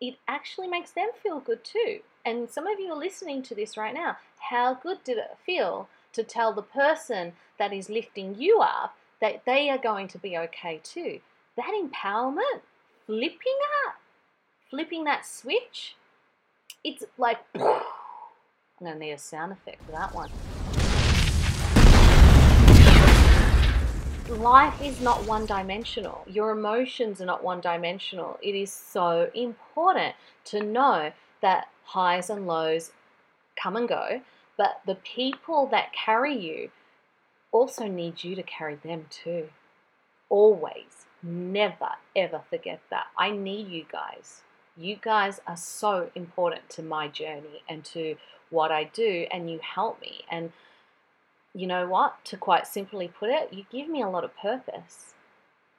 it 0.00 0.16
actually 0.26 0.68
makes 0.68 0.90
them 0.92 1.08
feel 1.22 1.40
good 1.40 1.62
too. 1.64 2.00
And 2.24 2.50
some 2.50 2.66
of 2.66 2.78
you 2.78 2.92
are 2.92 2.98
listening 2.98 3.42
to 3.44 3.54
this 3.54 3.76
right 3.76 3.94
now. 3.94 4.16
How 4.38 4.74
good 4.74 5.02
did 5.04 5.18
it 5.18 5.36
feel 5.44 5.88
to 6.12 6.22
tell 6.22 6.52
the 6.52 6.62
person 6.62 7.32
that 7.58 7.72
is 7.72 7.88
lifting 7.88 8.34
you 8.38 8.60
up 8.60 8.96
that 9.20 9.44
they 9.44 9.70
are 9.70 9.78
going 9.78 10.08
to 10.08 10.18
be 10.18 10.36
okay 10.36 10.80
too? 10.82 11.20
That 11.56 11.72
empowerment 11.74 12.62
flipping 13.06 13.38
that, 13.58 13.94
flipping 14.70 15.04
that 15.04 15.26
switch, 15.26 15.96
it's 16.84 17.04
like, 17.18 17.38
I'm 17.54 17.82
going 18.80 18.92
to 18.92 18.98
need 18.98 19.12
a 19.12 19.18
sound 19.18 19.52
effect 19.52 19.84
for 19.84 19.92
that 19.92 20.14
one. 20.14 20.30
Life 24.30 24.80
is 24.80 25.00
not 25.00 25.26
one 25.26 25.44
dimensional. 25.44 26.22
Your 26.28 26.52
emotions 26.52 27.20
are 27.20 27.26
not 27.26 27.42
one 27.42 27.60
dimensional. 27.60 28.38
It 28.40 28.54
is 28.54 28.72
so 28.72 29.28
important 29.34 30.14
to 30.46 30.62
know 30.62 31.10
that 31.42 31.66
highs 31.82 32.30
and 32.30 32.46
lows 32.46 32.92
come 33.60 33.74
and 33.74 33.88
go, 33.88 34.20
but 34.56 34.82
the 34.86 34.94
people 34.94 35.66
that 35.72 35.92
carry 35.92 36.36
you 36.36 36.70
also 37.50 37.88
need 37.88 38.22
you 38.22 38.36
to 38.36 38.42
carry 38.44 38.76
them 38.76 39.06
too. 39.10 39.48
Always. 40.28 41.06
Never, 41.24 41.90
ever 42.14 42.40
forget 42.48 42.80
that. 42.88 43.06
I 43.18 43.32
need 43.32 43.66
you 43.66 43.84
guys. 43.90 44.42
You 44.76 44.96
guys 45.02 45.40
are 45.48 45.56
so 45.56 46.10
important 46.14 46.68
to 46.70 46.82
my 46.82 47.08
journey 47.08 47.64
and 47.68 47.84
to 47.86 48.14
what 48.48 48.70
I 48.70 48.84
do, 48.84 49.26
and 49.32 49.50
you 49.50 49.58
help 49.58 50.00
me. 50.00 50.20
And 50.30 50.52
you 51.54 51.66
know 51.66 51.86
what? 51.86 52.24
To 52.26 52.36
quite 52.36 52.66
simply 52.66 53.08
put 53.08 53.30
it, 53.30 53.52
you 53.52 53.64
give 53.70 53.88
me 53.88 54.02
a 54.02 54.08
lot 54.08 54.24
of 54.24 54.36
purpose. 54.36 55.14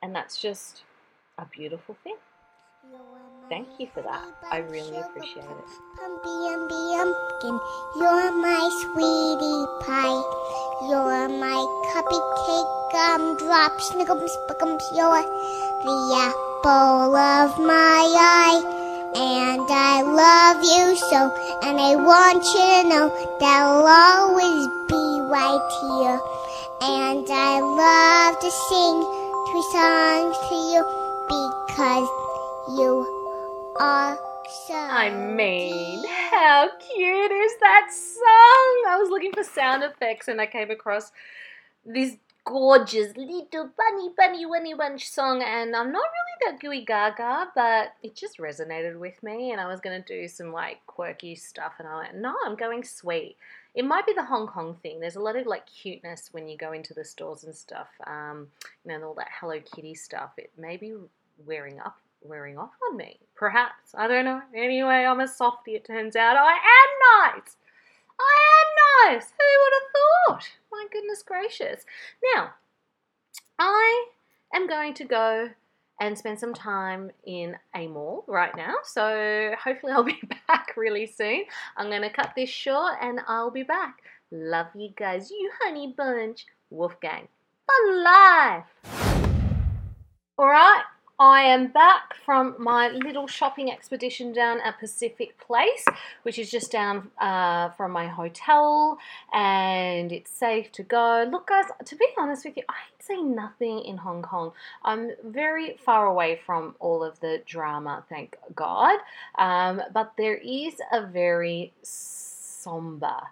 And 0.02 0.16
that's 0.16 0.42
just 0.42 0.84
a 1.38 1.46
beautiful 1.46 1.98
thing. 2.04 2.16
Thank 3.50 3.68
you 3.80 3.88
for 3.94 4.02
that. 4.02 4.24
I 4.50 4.60
really 4.60 4.98
appreciate 4.98 5.44
it. 5.44 5.70
You're 7.98 8.32
my 8.32 8.70
sweetie 8.82 9.66
pie. 9.86 10.24
You're 10.88 11.30
my 11.30 11.60
cupcake 11.92 12.82
gumdrop, 12.92 13.80
snickums, 13.80 14.32
buckums, 14.48 14.84
you're 14.96 15.24
the 15.84 15.98
apple 16.28 17.16
of 17.16 17.58
my 17.60 18.04
eye. 18.18 18.62
And 19.14 19.68
I 19.70 20.02
love 20.02 20.64
you 20.64 20.96
so, 21.10 21.32
and 21.64 21.80
I 21.80 21.96
want 21.96 22.44
you 22.44 22.84
to 22.84 22.90
know 22.90 23.10
that 23.40 23.62
I'll 23.62 23.86
always 23.86 24.68
be 24.88 25.21
right 25.32 25.66
here. 25.80 26.20
And 26.82 27.26
I 27.32 27.62
love 27.62 28.40
to 28.42 28.52
sing 28.52 29.00
two 29.48 29.64
songs 29.72 30.36
to 30.50 30.56
you 30.70 30.82
because 31.32 32.10
you 32.78 33.76
are 33.80 34.20
so. 34.68 34.74
I 34.76 35.10
mean, 35.10 36.04
how 36.32 36.70
cute 36.80 37.32
is 37.32 37.54
that 37.62 37.88
song? 37.92 38.84
I 38.90 38.98
was 39.00 39.10
looking 39.10 39.32
for 39.32 39.44
sound 39.44 39.84
effects 39.84 40.28
and 40.28 40.42
I 40.42 40.48
came 40.48 40.70
across 40.70 41.14
this 41.86 42.18
gorgeous 42.44 43.16
little 43.16 43.70
bunny 43.78 44.10
bunny 44.18 44.46
bunny 44.46 44.74
bunch 44.74 45.08
song 45.08 45.44
and 45.44 45.76
I'm 45.76 45.92
not 45.92 46.02
really 46.02 46.52
that 46.52 46.60
gooey 46.60 46.84
gaga 46.84 47.50
but 47.54 47.94
it 48.02 48.16
just 48.16 48.40
resonated 48.40 48.98
with 48.98 49.22
me 49.22 49.52
and 49.52 49.62
I 49.62 49.68
was 49.68 49.80
gonna 49.80 50.02
do 50.02 50.28
some 50.28 50.52
like 50.52 50.80
quirky 50.88 51.36
stuff 51.36 51.74
and 51.78 51.88
I 51.88 51.98
went 51.98 52.16
no 52.16 52.36
I'm 52.44 52.56
going 52.56 52.84
sweet 52.84 53.36
it 53.74 53.86
might 53.86 54.06
be 54.06 54.14
the 54.14 54.26
Hong 54.26 54.48
Kong 54.48 54.76
thing. 54.82 55.00
There's 55.00 55.16
a 55.16 55.22
lot 55.22 55.36
of 55.36 55.48
like 55.48 55.66
cuteness 55.66 56.30
when 56.32 56.48
you 56.48 56.58
go 56.58 56.74
into 56.74 56.94
the 56.94 57.06
stores 57.06 57.44
and 57.44 57.56
stuff 57.56 57.88
um, 58.06 58.48
you 58.86 58.98
know 58.98 59.08
all 59.08 59.14
that 59.16 59.30
Hello 59.40 59.60
Kitty 59.60 59.96
stuff. 59.96 60.32
It 60.38 60.52
may 60.58 60.78
be 60.78 60.94
wearing 61.46 61.80
up 61.80 61.98
wearing 62.24 62.58
off 62.58 62.72
on 62.90 62.98
me 62.98 63.18
perhaps. 63.36 63.96
I 63.96 64.08
don't 64.08 64.26
know. 64.26 64.42
Anyway 64.56 65.06
I'm 65.06 65.20
a 65.20 65.28
softie 65.28 65.76
it 65.76 65.86
turns 65.86 66.16
out. 66.16 66.38
I 66.38 66.52
am 66.52 67.34
nice! 67.34 67.56
I 68.20 69.10
am 69.10 69.16
nice! 69.16 69.26
Who 69.32 69.46
would 69.64 69.74
have 69.74 69.92
thought? 70.38 70.50
My 70.72 70.86
goodness 70.92 71.24
gracious. 71.24 71.86
Now, 72.36 72.52
I 73.58 74.08
am 74.54 74.68
going 74.68 74.94
to 74.96 75.06
go 75.06 75.50
and 76.00 76.18
spend 76.18 76.40
some 76.40 76.54
time 76.54 77.12
in 77.26 77.56
a 77.76 77.88
mall 77.88 78.24
right 78.28 78.56
now. 78.56 78.76
So 78.84 79.54
hopefully 79.64 79.94
I'll 79.94 80.04
be 80.16 80.20
back 80.48 80.74
really 80.78 81.06
soon. 81.06 81.44
I'm 81.78 81.90
going 81.90 82.02
to 82.02 82.10
cut 82.10 82.34
this 82.36 82.50
short 82.50 82.94
and 83.02 83.20
I'll 83.28 83.52
be 83.52 83.64
back. 83.64 83.98
Love 84.32 84.68
you 84.76 84.90
guys, 84.96 85.30
you 85.30 85.52
honey 85.62 85.94
bunch. 85.96 86.46
Wolfgang. 86.70 87.28
Fun 87.68 88.04
life. 88.04 88.64
All 90.38 90.48
right. 90.48 90.84
I 91.22 91.44
am 91.44 91.68
back 91.68 92.16
from 92.26 92.56
my 92.58 92.90
little 92.90 93.28
shopping 93.28 93.72
expedition 93.72 94.34
down 94.34 94.60
at 94.62 94.80
Pacific 94.80 95.38
Place, 95.38 95.86
which 96.24 96.40
is 96.40 96.50
just 96.50 96.72
down 96.72 97.12
uh, 97.20 97.70
from 97.70 97.92
my 97.92 98.08
hotel, 98.08 98.98
and 99.32 100.12
it's 100.12 100.32
safe 100.32 100.72
to 100.72 100.82
go. 100.82 101.30
Look, 101.32 101.46
guys, 101.46 101.66
to 101.86 101.96
be 101.96 102.08
honest 102.18 102.44
with 102.44 102.58
you, 102.58 102.64
I 102.68 102.74
ain't 102.74 103.04
seen 103.04 103.36
nothing 103.36 103.82
in 103.82 103.98
Hong 103.98 104.24
Kong. 104.24 104.54
I'm 104.84 105.12
very 105.24 105.78
far 105.86 106.08
away 106.08 106.40
from 106.44 106.74
all 106.80 107.04
of 107.04 107.20
the 107.20 107.44
drama, 107.46 108.04
thank 108.10 108.36
God, 108.56 108.98
um, 109.38 109.84
but 109.94 110.14
there 110.18 110.38
is 110.38 110.82
a 110.92 111.06
very 111.06 111.72
somber 111.84 113.28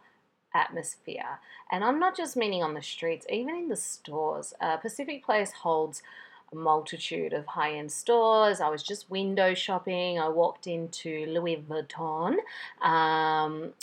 atmosphere, 0.54 1.40
and 1.72 1.84
I'm 1.84 1.98
not 1.98 2.16
just 2.16 2.38
meaning 2.38 2.62
on 2.62 2.76
the 2.76 2.84
streets, 2.84 3.26
even 3.32 3.56
in 3.56 3.68
the 3.68 3.76
stores. 3.76 4.54
Uh, 4.62 4.78
Pacific 4.78 5.26
Place 5.26 5.54
holds 5.54 6.04
a 6.52 6.56
multitude 6.56 7.34
of 7.34 7.46
high 7.46 7.76
end 7.76 7.92
stores. 7.92 8.62
I 8.62 8.70
was 8.70 8.84
just 8.84 9.10
window 9.10 9.54
shopping. 9.54 10.20
I 10.20 10.30
walked 10.30 10.68
into 10.68 11.26
Louis 11.28 11.64
Vuitton. 11.68 12.36
Um, 12.82 13.74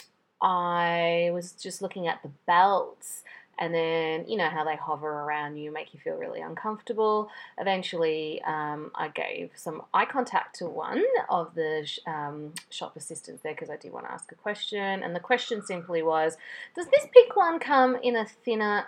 I 0.42 1.30
was 1.32 1.52
just 1.52 1.82
looking 1.82 2.08
at 2.08 2.22
the 2.22 2.30
belts 2.46 3.22
and 3.58 3.74
then 3.74 4.24
you 4.28 4.36
know 4.36 4.48
how 4.48 4.64
they 4.64 4.76
hover 4.76 5.08
around 5.08 5.56
you 5.56 5.72
make 5.72 5.94
you 5.94 6.00
feel 6.00 6.16
really 6.16 6.40
uncomfortable 6.40 7.28
eventually 7.58 8.40
um, 8.42 8.90
i 8.94 9.08
gave 9.08 9.50
some 9.54 9.82
eye 9.94 10.04
contact 10.04 10.56
to 10.56 10.66
one 10.66 11.02
of 11.28 11.54
the 11.54 11.88
um, 12.06 12.52
shop 12.70 12.96
assistants 12.96 13.42
there 13.42 13.54
because 13.54 13.70
i 13.70 13.76
did 13.76 13.92
want 13.92 14.06
to 14.06 14.12
ask 14.12 14.30
a 14.32 14.34
question 14.34 15.02
and 15.02 15.14
the 15.14 15.20
question 15.20 15.64
simply 15.64 16.02
was 16.02 16.36
does 16.74 16.86
this 16.86 17.06
pink 17.12 17.34
one 17.34 17.58
come 17.58 17.96
in 18.02 18.16
a 18.16 18.26
thinner 18.26 18.84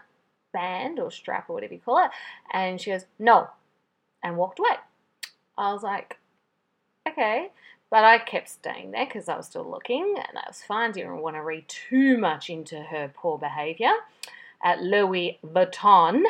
band 0.52 0.98
or 0.98 1.10
strap 1.10 1.48
or 1.48 1.54
whatever 1.54 1.74
you 1.74 1.80
call 1.80 2.04
it 2.04 2.10
and 2.52 2.80
she 2.80 2.90
goes 2.90 3.04
no 3.18 3.48
and 4.22 4.36
walked 4.36 4.58
away 4.58 4.76
i 5.56 5.72
was 5.72 5.82
like 5.82 6.18
okay 7.08 7.50
but 7.90 8.04
I 8.04 8.18
kept 8.18 8.48
staying 8.50 8.90
there 8.90 9.06
because 9.06 9.28
I 9.28 9.36
was 9.36 9.46
still 9.46 9.68
looking 9.68 10.14
and 10.16 10.36
that 10.36 10.44
was 10.46 10.62
fine. 10.62 10.92
Didn't 10.92 11.18
want 11.18 11.36
to 11.36 11.42
read 11.42 11.66
too 11.68 12.18
much 12.18 12.50
into 12.50 12.80
her 12.82 13.10
poor 13.14 13.38
behaviour 13.38 13.92
at 14.62 14.82
Louis 14.82 15.38
Vuitton. 15.44 16.22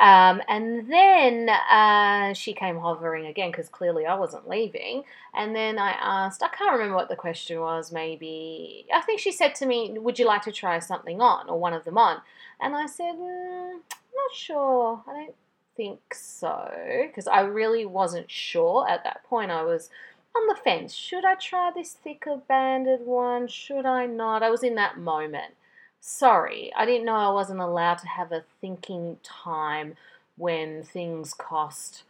Um, 0.00 0.42
and 0.48 0.90
then 0.90 1.48
uh, 1.48 2.32
she 2.34 2.52
came 2.52 2.78
hovering 2.78 3.26
again 3.26 3.50
because 3.50 3.68
clearly 3.68 4.06
I 4.06 4.14
wasn't 4.14 4.48
leaving. 4.48 5.04
And 5.34 5.54
then 5.54 5.78
I 5.78 5.92
asked, 5.92 6.42
I 6.42 6.48
can't 6.48 6.72
remember 6.72 6.96
what 6.96 7.08
the 7.08 7.16
question 7.16 7.60
was, 7.60 7.92
maybe, 7.92 8.86
I 8.92 9.00
think 9.02 9.20
she 9.20 9.30
said 9.30 9.54
to 9.56 9.66
me, 9.66 9.96
Would 9.96 10.18
you 10.18 10.26
like 10.26 10.42
to 10.42 10.52
try 10.52 10.78
something 10.80 11.20
on 11.20 11.48
or 11.48 11.58
one 11.58 11.74
of 11.74 11.84
them 11.84 11.98
on? 11.98 12.18
And 12.60 12.74
I 12.74 12.86
said, 12.86 13.14
mm, 13.14 13.74
Not 13.74 14.34
sure. 14.34 15.02
I 15.06 15.12
don't 15.12 15.34
think 15.76 16.14
so 16.14 16.70
because 17.06 17.26
I 17.26 17.40
really 17.40 17.86
wasn't 17.86 18.30
sure 18.30 18.88
at 18.88 19.04
that 19.04 19.24
point. 19.24 19.50
I 19.50 19.62
was 19.62 19.90
on 20.36 20.46
the 20.46 20.56
fence. 20.62 20.94
Should 20.94 21.24
I 21.24 21.34
try 21.34 21.70
this 21.74 21.92
thicker 21.92 22.40
banded 22.48 23.00
one? 23.06 23.48
Should 23.48 23.86
I 23.86 24.06
not? 24.06 24.42
I 24.42 24.50
was 24.50 24.62
in 24.62 24.74
that 24.76 24.98
moment. 24.98 25.54
Sorry, 26.00 26.70
I 26.76 26.84
didn't 26.84 27.06
know 27.06 27.14
I 27.14 27.30
wasn't 27.30 27.60
allowed 27.60 27.98
to 27.98 28.08
have 28.08 28.30
a 28.30 28.44
thinking 28.60 29.18
time 29.22 29.94
when 30.36 30.82
things 30.82 31.32
cost, 31.32 32.02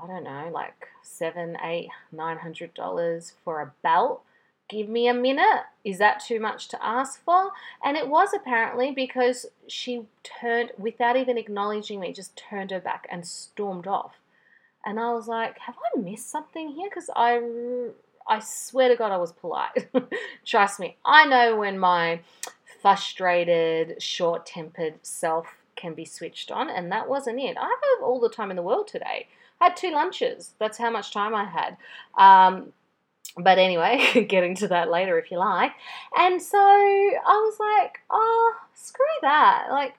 I 0.00 0.06
don't 0.06 0.24
know, 0.24 0.50
like 0.52 0.88
seven, 1.02 1.56
eight, 1.62 1.88
nine 2.12 2.38
hundred 2.38 2.74
dollars 2.74 3.32
for 3.44 3.62
a 3.62 3.72
belt. 3.82 4.22
Give 4.68 4.88
me 4.88 5.08
a 5.08 5.14
minute. 5.14 5.64
Is 5.82 5.98
that 5.98 6.20
too 6.20 6.38
much 6.40 6.68
to 6.68 6.84
ask 6.84 7.22
for? 7.24 7.52
And 7.82 7.96
it 7.96 8.08
was 8.08 8.34
apparently 8.34 8.90
because 8.90 9.46
she 9.66 10.02
turned, 10.22 10.72
without 10.76 11.16
even 11.16 11.38
acknowledging 11.38 12.00
me, 12.00 12.12
just 12.12 12.36
turned 12.36 12.70
her 12.70 12.80
back 12.80 13.06
and 13.10 13.26
stormed 13.26 13.86
off. 13.86 14.16
And 14.84 15.00
I 15.00 15.12
was 15.12 15.26
like, 15.26 15.58
have 15.60 15.76
I 15.94 16.00
missed 16.00 16.30
something 16.30 16.70
here? 16.72 16.88
Because 16.90 17.10
I, 17.16 17.40
I 18.28 18.40
swear 18.40 18.90
to 18.90 18.96
God, 18.96 19.10
I 19.10 19.16
was 19.16 19.32
polite. 19.32 19.88
Trust 20.44 20.80
me, 20.80 20.96
I 21.04 21.24
know 21.26 21.56
when 21.56 21.78
my 21.78 22.20
frustrated, 22.82 24.02
short 24.02 24.46
tempered 24.46 24.94
self 25.02 25.46
can 25.76 25.94
be 25.94 26.04
switched 26.04 26.50
on, 26.50 26.68
and 26.68 26.92
that 26.92 27.08
wasn't 27.08 27.40
it. 27.40 27.56
I 27.58 27.64
have 27.64 28.04
all 28.04 28.20
the 28.20 28.28
time 28.28 28.50
in 28.50 28.56
the 28.56 28.62
world 28.62 28.88
today. 28.88 29.28
I 29.60 29.64
had 29.64 29.76
two 29.76 29.90
lunches. 29.90 30.54
That's 30.58 30.78
how 30.78 30.90
much 30.90 31.12
time 31.12 31.34
I 31.34 31.44
had. 31.44 31.76
Um, 32.16 32.72
but 33.36 33.58
anyway, 33.58 34.26
getting 34.28 34.54
to 34.56 34.68
that 34.68 34.90
later 34.90 35.18
if 35.18 35.30
you 35.30 35.38
like. 35.38 35.72
And 36.16 36.40
so 36.40 36.58
I 36.58 37.16
was 37.24 37.56
like, 37.60 38.00
oh, 38.10 38.54
screw 38.74 39.04
that. 39.22 39.66
Like, 39.70 39.94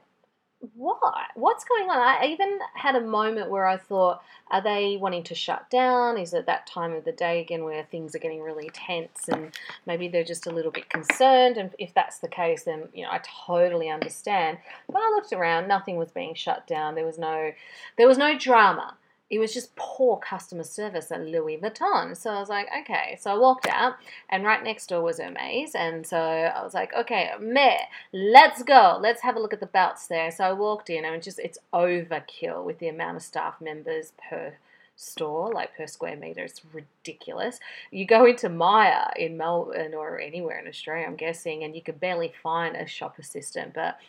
what? 0.76 1.28
What's 1.36 1.64
going 1.64 1.90
on? 1.90 1.98
I 1.98 2.28
even 2.28 2.60
had 2.74 2.96
a 2.96 3.02
moment 3.02 3.50
where 3.50 3.66
I 3.66 3.78
thought, 3.78 4.22
are 4.52 4.62
they 4.62 4.98
wanting 4.98 5.24
to 5.24 5.36
shut 5.36 5.70
down? 5.70 6.18
Is 6.18 6.34
it 6.34 6.48
that 6.48 6.68
time 6.68 6.92
of 6.92 7.06
the 7.06 7.14
day 7.14 7.40
again 7.40 7.64
where 7.64 7.84
things 7.84 8.14
are 8.14 8.20
getting 8.20 8.42
really 8.42 8.70
tense 8.74 9.30
and 9.30 9.58
maybe 9.86 10.10
they're 10.10 10.24
just 10.26 10.48
a 10.48 10.52
little 10.52 10.72
bit 10.72 10.90
concerned? 10.90 11.56
And 11.56 11.74
if 11.80 11.94
that's 11.94 12.20
the 12.20 12.28
case, 12.28 12.64
then 12.64 12.90
you 12.94 13.06
know 13.06 13.12
I 13.12 13.22
totally 13.46 13.90
understand. 13.90 14.58
But 14.92 15.02
I 15.02 15.10
looked 15.12 15.32
around, 15.32 15.70
nothing 15.70 15.96
was 15.96 16.12
being 16.12 16.36
shut 16.36 16.68
down. 16.68 16.96
There 16.96 17.06
was 17.06 17.18
no, 17.18 17.52
there 17.98 18.08
was 18.08 18.18
no 18.18 18.38
drama 18.38 18.98
it 19.30 19.38
was 19.38 19.54
just 19.54 19.76
poor 19.76 20.18
customer 20.18 20.64
service 20.64 21.12
at 21.12 21.22
Louis 21.26 21.58
Vuitton. 21.58 22.18
So 22.18 22.32
I 22.32 22.40
was 22.40 22.50
like, 22.50 22.68
okay. 22.82 23.18
So 23.20 23.32
I 23.32 23.38
walked 23.38 23.68
out, 23.68 23.96
and 24.30 24.44
right 24.44 24.64
next 24.64 24.88
door 24.88 25.02
was 25.02 25.20
Hermes. 25.20 25.76
And 25.76 26.06
so 26.06 26.18
I 26.18 26.64
was 26.64 26.74
like, 26.74 26.94
okay, 26.98 27.32
meh, 27.40 27.78
let's 28.12 28.64
go. 28.64 28.98
Let's 29.00 29.22
have 29.22 29.36
a 29.36 29.40
look 29.40 29.54
at 29.54 29.60
the 29.60 29.68
belts 29.68 30.08
there. 30.08 30.32
So 30.32 30.44
I 30.44 30.54
walked 30.54 30.90
in, 30.90 31.06
and 31.06 31.22
just 31.22 31.40
it's 31.40 31.60
overkill 31.74 32.64
with 32.64 32.80
the 32.80 32.88
amount 32.88 33.18
of 33.18 33.24
staff 33.24 33.62
members 33.62 34.14
per 34.30 34.56
store, 34.96 35.52
like 35.54 35.78
per 35.78 35.86
square 35.86 36.16
meter. 36.16 36.44
It's 36.44 36.62
ridiculous. 36.74 37.60
You 37.92 38.06
go 38.06 38.26
into 38.26 38.50
Myer 38.50 39.12
in 39.16 39.38
Melbourne 39.38 39.94
or 39.94 40.20
anywhere 40.20 40.60
in 40.60 40.68
Australia, 40.68 41.06
I'm 41.06 41.16
guessing, 41.16 41.64
and 41.64 41.76
you 41.76 41.82
could 41.82 42.00
barely 42.00 42.34
find 42.42 42.76
a 42.76 42.88
shop 42.88 43.20
assistant. 43.20 43.74
But 43.76 44.00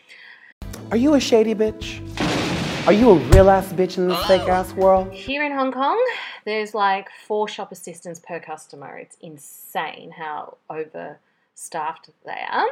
are 0.91 0.97
you 0.97 1.15
a 1.15 1.21
shady 1.21 1.55
bitch? 1.55 2.50
Are 2.87 2.95
you 2.95 3.11
a 3.11 3.15
real 3.15 3.51
ass 3.51 3.73
bitch 3.73 3.99
in 3.99 4.09
this 4.09 4.27
fake 4.27 4.49
ass 4.49 4.73
world? 4.73 5.13
Here 5.13 5.45
in 5.45 5.53
Hong 5.53 5.71
Kong, 5.71 6.03
there's 6.47 6.75
like 6.75 7.09
four 7.27 7.47
shop 7.47 7.73
assistants 7.73 8.19
per 8.19 8.41
customer. 8.41 8.97
It's 8.97 9.17
insane 9.21 10.11
how 10.11 10.57
overstaffed 10.71 12.11
they 12.25 12.43
are. 12.51 12.69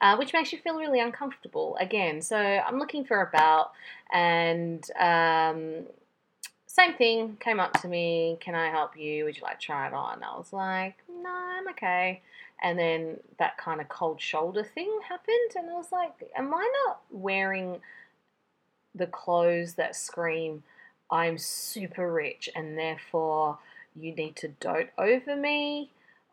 Uh, 0.00 0.16
which 0.16 0.34
makes 0.34 0.52
you 0.52 0.58
feel 0.58 0.76
really 0.76 1.00
uncomfortable 1.00 1.76
again. 1.80 2.20
So 2.20 2.36
I'm 2.36 2.78
looking 2.78 3.04
for 3.04 3.22
a 3.22 3.30
belt, 3.30 3.70
and 4.12 4.84
um, 5.00 5.86
same 6.66 6.94
thing 6.94 7.38
came 7.40 7.60
up 7.60 7.80
to 7.80 7.88
me. 7.88 8.36
Can 8.40 8.54
I 8.54 8.68
help 8.68 8.98
you? 8.98 9.24
Would 9.24 9.36
you 9.36 9.42
like 9.42 9.60
to 9.60 9.64
try 9.64 9.86
it 9.86 9.94
on? 9.94 10.22
I 10.22 10.36
was 10.36 10.52
like, 10.52 10.96
no, 11.08 11.30
I'm 11.30 11.68
okay. 11.70 12.20
And 12.62 12.78
then 12.78 13.18
that 13.38 13.56
kind 13.56 13.80
of 13.80 13.88
cold 13.88 14.20
shoulder 14.20 14.64
thing 14.64 15.00
happened, 15.08 15.52
and 15.54 15.70
I 15.70 15.74
was 15.74 15.92
like, 15.92 16.12
am 16.36 16.52
I 16.52 16.70
not 16.86 17.00
wearing 17.10 17.80
the 18.96 19.06
clothes 19.06 19.74
that 19.74 19.94
scream, 19.94 20.62
I'm 21.10 21.38
super 21.38 22.12
rich 22.12 22.48
and 22.54 22.76
therefore 22.78 23.58
you 23.94 24.14
need 24.14 24.36
to 24.36 24.48
dote 24.48 24.90
over 24.98 25.36
me? 25.36 25.90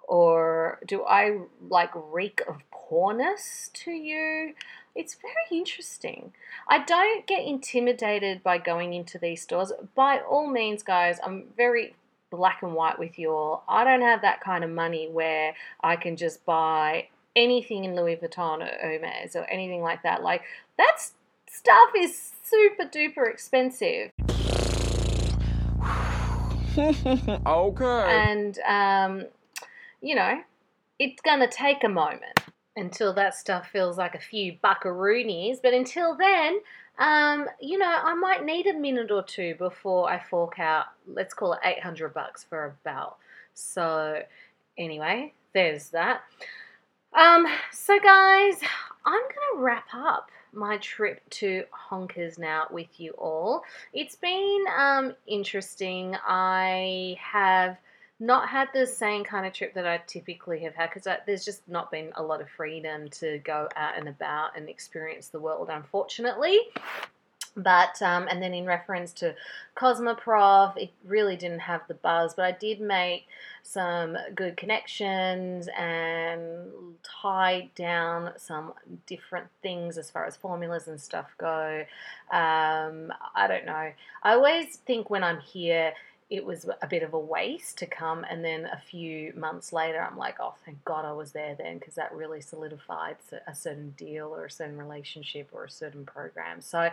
Or 0.08 0.80
do 0.86 1.04
I 1.04 1.40
like 1.70 1.92
reek 1.96 2.42
of 2.48 2.58
poorness 2.72 3.70
to 3.74 3.92
you? 3.92 4.54
It's 4.96 5.16
very 5.16 5.60
interesting. 5.60 6.34
I 6.68 6.80
don't 6.80 7.26
get 7.26 7.46
intimidated 7.46 8.44
by 8.44 8.58
going 8.58 8.94
into 8.94 9.18
these 9.18 9.42
stores. 9.42 9.72
By 9.96 10.20
all 10.20 10.48
means, 10.48 10.84
guys, 10.84 11.20
I'm 11.24 11.46
very 11.56 11.96
black 12.30 12.62
and 12.64 12.74
white 12.74 13.00
with 13.00 13.18
you 13.18 13.32
all. 13.32 13.64
I 13.68 13.84
don't 13.84 14.02
have 14.02 14.22
that 14.22 14.42
kind 14.42 14.64
of 14.64 14.70
money 14.70 15.08
where 15.10 15.54
I 15.82 15.96
can 15.96 16.18
just 16.18 16.46
buy 16.46 17.08
anything 17.36 17.86
in 17.86 17.96
Louis 17.96 18.18
Vuitton 18.18 18.62
or 18.62 18.78
Hermes 18.82 19.36
or 19.36 19.46
anything 19.46 19.82
like 19.82 20.04
that. 20.04 20.22
Like, 20.22 20.44
that's 20.78 21.14
stuff 21.54 21.92
is 21.98 22.32
super 22.44 22.86
duper 22.86 23.30
expensive. 23.30 24.12
okay. 27.46 27.86
And, 27.86 28.60
um, 28.68 29.26
you 30.02 30.16
know, 30.16 30.42
it's 31.00 31.22
going 31.22 31.40
to 31.40 31.48
take 31.48 31.84
a 31.84 31.90
moment 31.90 32.40
until 32.76 33.14
that 33.14 33.36
stuff 33.36 33.68
feels 33.72 33.98
like 33.98 34.16
a 34.16 34.20
few 34.20 34.58
buckaroonies. 34.64 35.58
But 35.62 35.74
until 35.74 36.18
then, 36.18 36.60
um, 36.98 37.48
you 37.62 37.78
know, 37.78 38.00
I 38.04 38.16
might 38.16 38.44
need 38.44 38.66
a 38.66 38.74
minute 38.74 39.12
or 39.12 39.24
two 39.24 39.56
before 39.56 40.10
I 40.10 40.20
fork 40.20 40.60
out, 40.60 40.86
let's 41.08 41.34
call 41.34 41.54
it 41.54 41.60
800 41.64 42.14
bucks 42.14 42.44
for 42.44 42.66
a 42.66 42.74
belt. 42.84 43.18
So, 43.54 44.24
anyway, 44.78 45.34
there's 45.54 45.90
that. 45.90 46.22
Um, 47.14 47.46
so 47.72 48.00
guys, 48.00 48.56
I'm 49.06 49.22
going 49.22 49.54
to 49.54 49.60
wrap 49.60 49.86
up 49.94 50.32
my 50.54 50.78
trip 50.78 51.22
to 51.32 51.64
Honkers 51.90 52.38
now 52.38 52.68
with 52.72 53.00
you 53.00 53.12
all. 53.12 53.64
It's 53.94 54.16
been 54.16 54.66
um, 54.78 55.14
interesting. 55.28 56.16
I 56.26 57.18
have 57.20 57.78
not 58.20 58.48
had 58.48 58.70
the 58.74 58.86
same 58.86 59.24
kind 59.24 59.46
of 59.46 59.54
trip 59.54 59.74
that 59.74 59.86
I 59.86 60.02
typically 60.08 60.60
have 60.62 60.76
had 60.76 60.90
because 60.90 61.08
there's 61.26 61.44
just 61.44 61.68
not 61.68 61.92
been 61.92 62.12
a 62.16 62.24
lot 62.24 62.42
of 62.42 62.50
freedom 62.50 63.10
to 63.10 63.40
go 63.40 63.68
out 63.76 63.98
and 63.98 64.08
about 64.08 64.58
and 64.58 64.70
experience 64.70 65.28
the 65.28 65.40
world, 65.40 65.70
unfortunately. 65.72 66.60
But, 67.56 68.02
um, 68.02 68.28
and 68.30 68.42
then 68.42 68.54
in 68.54 68.66
reference 68.66 69.14
to 69.14 69.36
Cosmoprof, 69.78 70.76
it 70.76 70.92
really 71.06 71.36
didn't 71.36 71.60
have 71.60 71.82
the 71.88 71.94
buzz, 71.94 72.34
but 72.34 72.46
I 72.46 72.52
did 72.52 72.82
make 72.82 73.28
some 73.62 74.18
good 74.34 74.58
connections 74.58 75.70
and 75.78 76.68
tie 77.04 77.70
down 77.76 78.32
some 78.38 78.74
different 79.06 79.48
things 79.62 79.98
as 79.98 80.10
far 80.10 80.26
as 80.26 80.36
formulas 80.36 80.88
and 80.88 81.00
stuff 81.00 81.28
go. 81.38 81.86
Um, 82.32 83.14
I 83.36 83.48
don't 83.48 83.66
know. 83.66 83.92
I 84.24 84.34
always 84.34 84.78
think 84.78 85.10
when 85.10 85.24
I'm 85.24 85.40
here, 85.40 85.94
it 86.30 86.46
was 86.46 86.66
a 86.82 86.88
bit 86.88 87.04
of 87.04 87.14
a 87.14 87.20
waste 87.20 87.78
to 87.80 87.86
come. 87.86 88.26
And 88.30 88.44
then 88.44 88.66
a 88.66 88.82
few 88.90 89.34
months 89.36 89.74
later, 89.74 90.02
I'm 90.02 90.18
like, 90.18 90.36
oh, 90.40 90.56
thank 90.66 90.84
God 90.86 91.06
I 91.06 91.12
was 91.14 91.32
there 91.32 91.56
then, 91.56 91.78
because 91.78 91.96
that 91.96 92.14
really 92.14 92.42
solidified 92.42 93.18
a 93.48 93.56
certain 93.56 93.92
deal 93.98 94.28
or 94.28 94.46
a 94.46 94.52
certain 94.52 94.78
relationship 94.78 95.50
or 95.52 95.66
a 95.66 95.70
certain 95.70 96.06
program. 96.06 96.62
So 96.62 96.90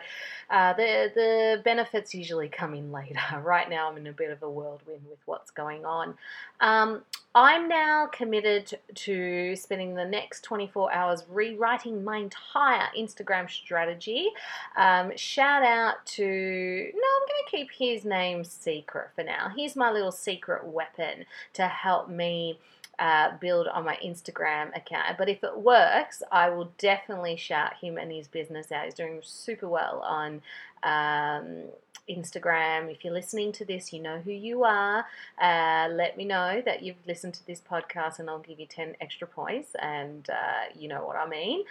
uh, 0.51 0.73
the 0.75 1.13
the 1.15 1.63
benefits 1.65 2.15
usually 2.15 2.49
come 2.49 2.75
in 2.75 2.93
later. 2.93 3.19
Right 3.51 3.69
now, 3.69 3.91
I'm 3.91 3.97
in 3.97 4.07
a 4.07 4.13
bit 4.13 4.31
of 4.31 4.43
a 4.43 4.51
whirlwind 4.51 5.03
with 5.09 5.19
what's 5.25 5.51
going 5.51 5.85
on. 5.85 6.15
Um, 6.61 7.03
I'm 7.35 7.69
now 7.69 8.09
committed 8.13 8.77
to 8.93 9.55
spending 9.55 9.95
the 9.95 10.05
next 10.05 10.43
24 10.43 10.93
hours 10.93 11.25
rewriting 11.29 12.03
my 12.03 12.19
entire 12.19 12.89
Instagram 12.99 13.49
strategy. 13.49 14.29
Um, 14.77 15.13
shout 15.17 15.63
out 15.63 16.05
to, 16.07 16.25
no, 16.25 16.27
I'm 16.27 17.29
going 17.29 17.45
to 17.45 17.51
keep 17.51 17.69
his 17.71 18.05
name 18.05 18.43
secret 18.43 19.11
for 19.15 19.23
now. 19.23 19.30
Here's 19.57 19.77
my 19.77 19.91
little 19.91 20.13
secret 20.13 20.67
weapon 20.67 21.25
to 21.55 21.67
help 21.67 22.09
me. 22.09 22.59
Uh, 22.99 23.35
build 23.41 23.67
on 23.67 23.83
my 23.83 23.97
Instagram 24.05 24.77
account. 24.77 25.17
But 25.17 25.31
if 25.31 25.43
it 25.43 25.57
works, 25.57 26.23
I 26.31 26.51
will 26.51 26.71
definitely 26.77 27.35
shout 27.35 27.73
him 27.81 27.97
and 27.97 28.13
his 28.13 28.29
business 28.29 28.71
out. 28.71 28.85
He's 28.85 28.93
doing 28.93 29.21
super 29.23 29.67
well 29.67 30.01
on 30.05 30.43
um, 30.83 31.63
Instagram. 32.11 32.91
If 32.91 33.05
you're 33.05 33.13
listening 33.15 33.53
to 33.53 33.65
this, 33.65 33.93
you 33.93 34.01
know 34.01 34.19
who 34.19 34.33
you 34.33 34.65
are. 34.65 35.07
Uh, 35.41 35.89
let 35.93 36.17
me 36.17 36.25
know 36.25 36.63
that 36.65 36.83
you've 36.83 37.07
listened 37.07 37.35
to 37.35 37.47
this 37.47 37.61
podcast, 37.61 38.19
and 38.19 38.29
I'll 38.29 38.41
give 38.41 38.61
you 38.61 38.67
10 38.67 38.97
extra 39.01 39.27
points, 39.27 39.75
and 39.81 40.29
uh, 40.29 40.73
you 40.79 40.89
know 40.89 41.07
what 41.07 41.17
I 41.17 41.29
mean. 41.29 41.65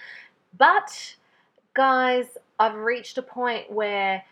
But, 0.57 1.16
guys, 1.74 2.26
I've 2.57 2.76
reached 2.76 3.18
a 3.18 3.22
point 3.22 3.72
where 3.72 4.24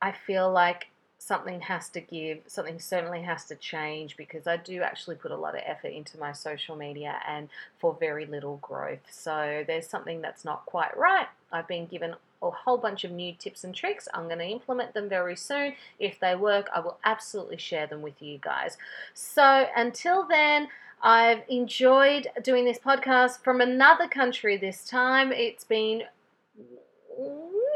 I 0.00 0.12
feel 0.12 0.50
like 0.50 0.88
something 1.24 1.60
has 1.60 1.88
to 1.88 2.00
give, 2.00 2.40
something 2.48 2.80
certainly 2.80 3.22
has 3.22 3.44
to 3.44 3.54
change 3.54 4.16
because 4.16 4.48
I 4.48 4.56
do 4.56 4.82
actually 4.82 5.14
put 5.14 5.30
a 5.30 5.36
lot 5.36 5.54
of 5.54 5.62
effort 5.64 5.92
into 5.92 6.18
my 6.18 6.32
social 6.32 6.74
media 6.74 7.20
and 7.26 7.48
for 7.78 7.96
very 7.98 8.26
little 8.26 8.56
growth. 8.56 9.06
So 9.08 9.62
there's 9.64 9.86
something 9.86 10.20
that's 10.20 10.44
not 10.44 10.66
quite 10.66 10.96
right. 10.96 11.28
I've 11.52 11.68
been 11.68 11.86
given 11.86 12.16
a 12.42 12.50
whole 12.50 12.76
bunch 12.76 13.04
of 13.04 13.12
new 13.12 13.34
tips 13.38 13.62
and 13.62 13.72
tricks. 13.72 14.08
I'm 14.12 14.24
going 14.24 14.40
to 14.40 14.44
implement 14.44 14.94
them 14.94 15.08
very 15.08 15.36
soon. 15.36 15.74
If 16.00 16.18
they 16.18 16.34
work, 16.34 16.68
I 16.74 16.80
will 16.80 16.98
absolutely 17.04 17.58
share 17.58 17.86
them 17.86 18.02
with 18.02 18.20
you 18.20 18.38
guys. 18.40 18.76
So 19.14 19.66
until 19.76 20.26
then, 20.26 20.68
I've 21.04 21.42
enjoyed 21.48 22.26
doing 22.42 22.64
this 22.64 22.80
podcast 22.80 23.44
from 23.44 23.60
another 23.60 24.08
country 24.08 24.56
this 24.56 24.84
time. 24.88 25.30
It's 25.30 25.62
been 25.62 26.02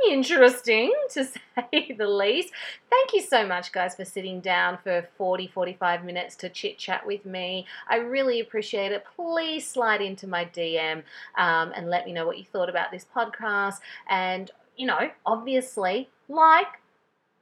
interesting 0.09 0.93
to 1.11 1.25
say 1.25 1.95
the 1.97 2.07
least. 2.07 2.53
Thank 2.91 3.13
you 3.13 3.23
so 3.23 3.47
much, 3.47 3.73
guys, 3.73 3.95
for 3.95 4.05
sitting 4.05 4.41
down 4.41 4.79
for 4.83 5.09
40 5.17 5.49
45 5.49 6.05
minutes 6.05 6.37
to 6.37 6.49
chit 6.49 6.79
chat 6.79 7.07
with 7.07 7.25
me. 7.25 7.67
I 7.89 7.97
really 7.97 8.41
appreciate 8.41 8.93
it. 8.93 9.05
Please 9.17 9.67
slide 9.67 10.01
into 10.01 10.27
my 10.27 10.45
DM 10.47 11.03
um, 11.37 11.73
and 11.75 11.89
let 11.89 12.07
me 12.07 12.13
know 12.13 12.27
what 12.27 12.39
you 12.39 12.45
thought 12.45 12.69
about 12.69 12.91
this 12.91 13.07
podcast. 13.15 13.81
And, 14.09 14.51
you 14.77 14.87
know, 14.87 15.11
obviously, 15.25 16.09
like, 16.29 16.81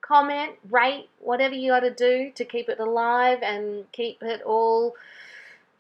comment, 0.01 0.53
rate, 0.71 1.09
whatever 1.21 1.55
you 1.55 1.71
got 1.71 1.81
to 1.81 1.95
do 1.95 2.31
to 2.35 2.45
keep 2.45 2.69
it 2.69 2.79
alive 2.79 3.39
and 3.43 3.91
keep 3.93 4.23
it 4.23 4.43
all, 4.43 4.95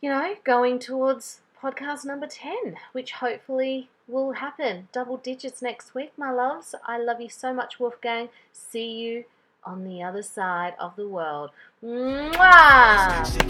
you 0.01 0.11
know, 0.11 0.35
going 0.45 0.79
towards 0.79 1.41
podcast 1.61 2.05
number 2.05 2.27
10, 2.27 2.77
which 2.93 3.13
hopefully 3.13 3.89
will 4.07 4.33
happen. 4.33 4.89
Double 4.93 5.17
digits 5.17 5.63
next 5.63 5.95
week, 5.95 6.13
my 6.17 6.31
loves. 6.31 6.75
I 6.87 6.99
love 6.99 7.21
you 7.21 7.29
so 7.29 7.53
much, 7.53 7.81
Wolfgang. 7.81 8.29
See 8.53 9.01
you 9.01 9.25
on 9.65 9.85
the 9.85 10.03
other 10.03 10.23
side 10.23 10.75
of 10.79 10.95
the 10.97 11.09
world. 11.09 11.51
Mwah! 11.83 12.37
I 12.37 13.25
said, 13.25 13.49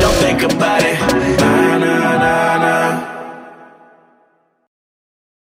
don't 0.00 0.12
think 0.12 0.42
about 0.42 0.42
it. 0.42 0.42
Think 0.42 0.42
about 0.52 0.82
it. 3.08 3.11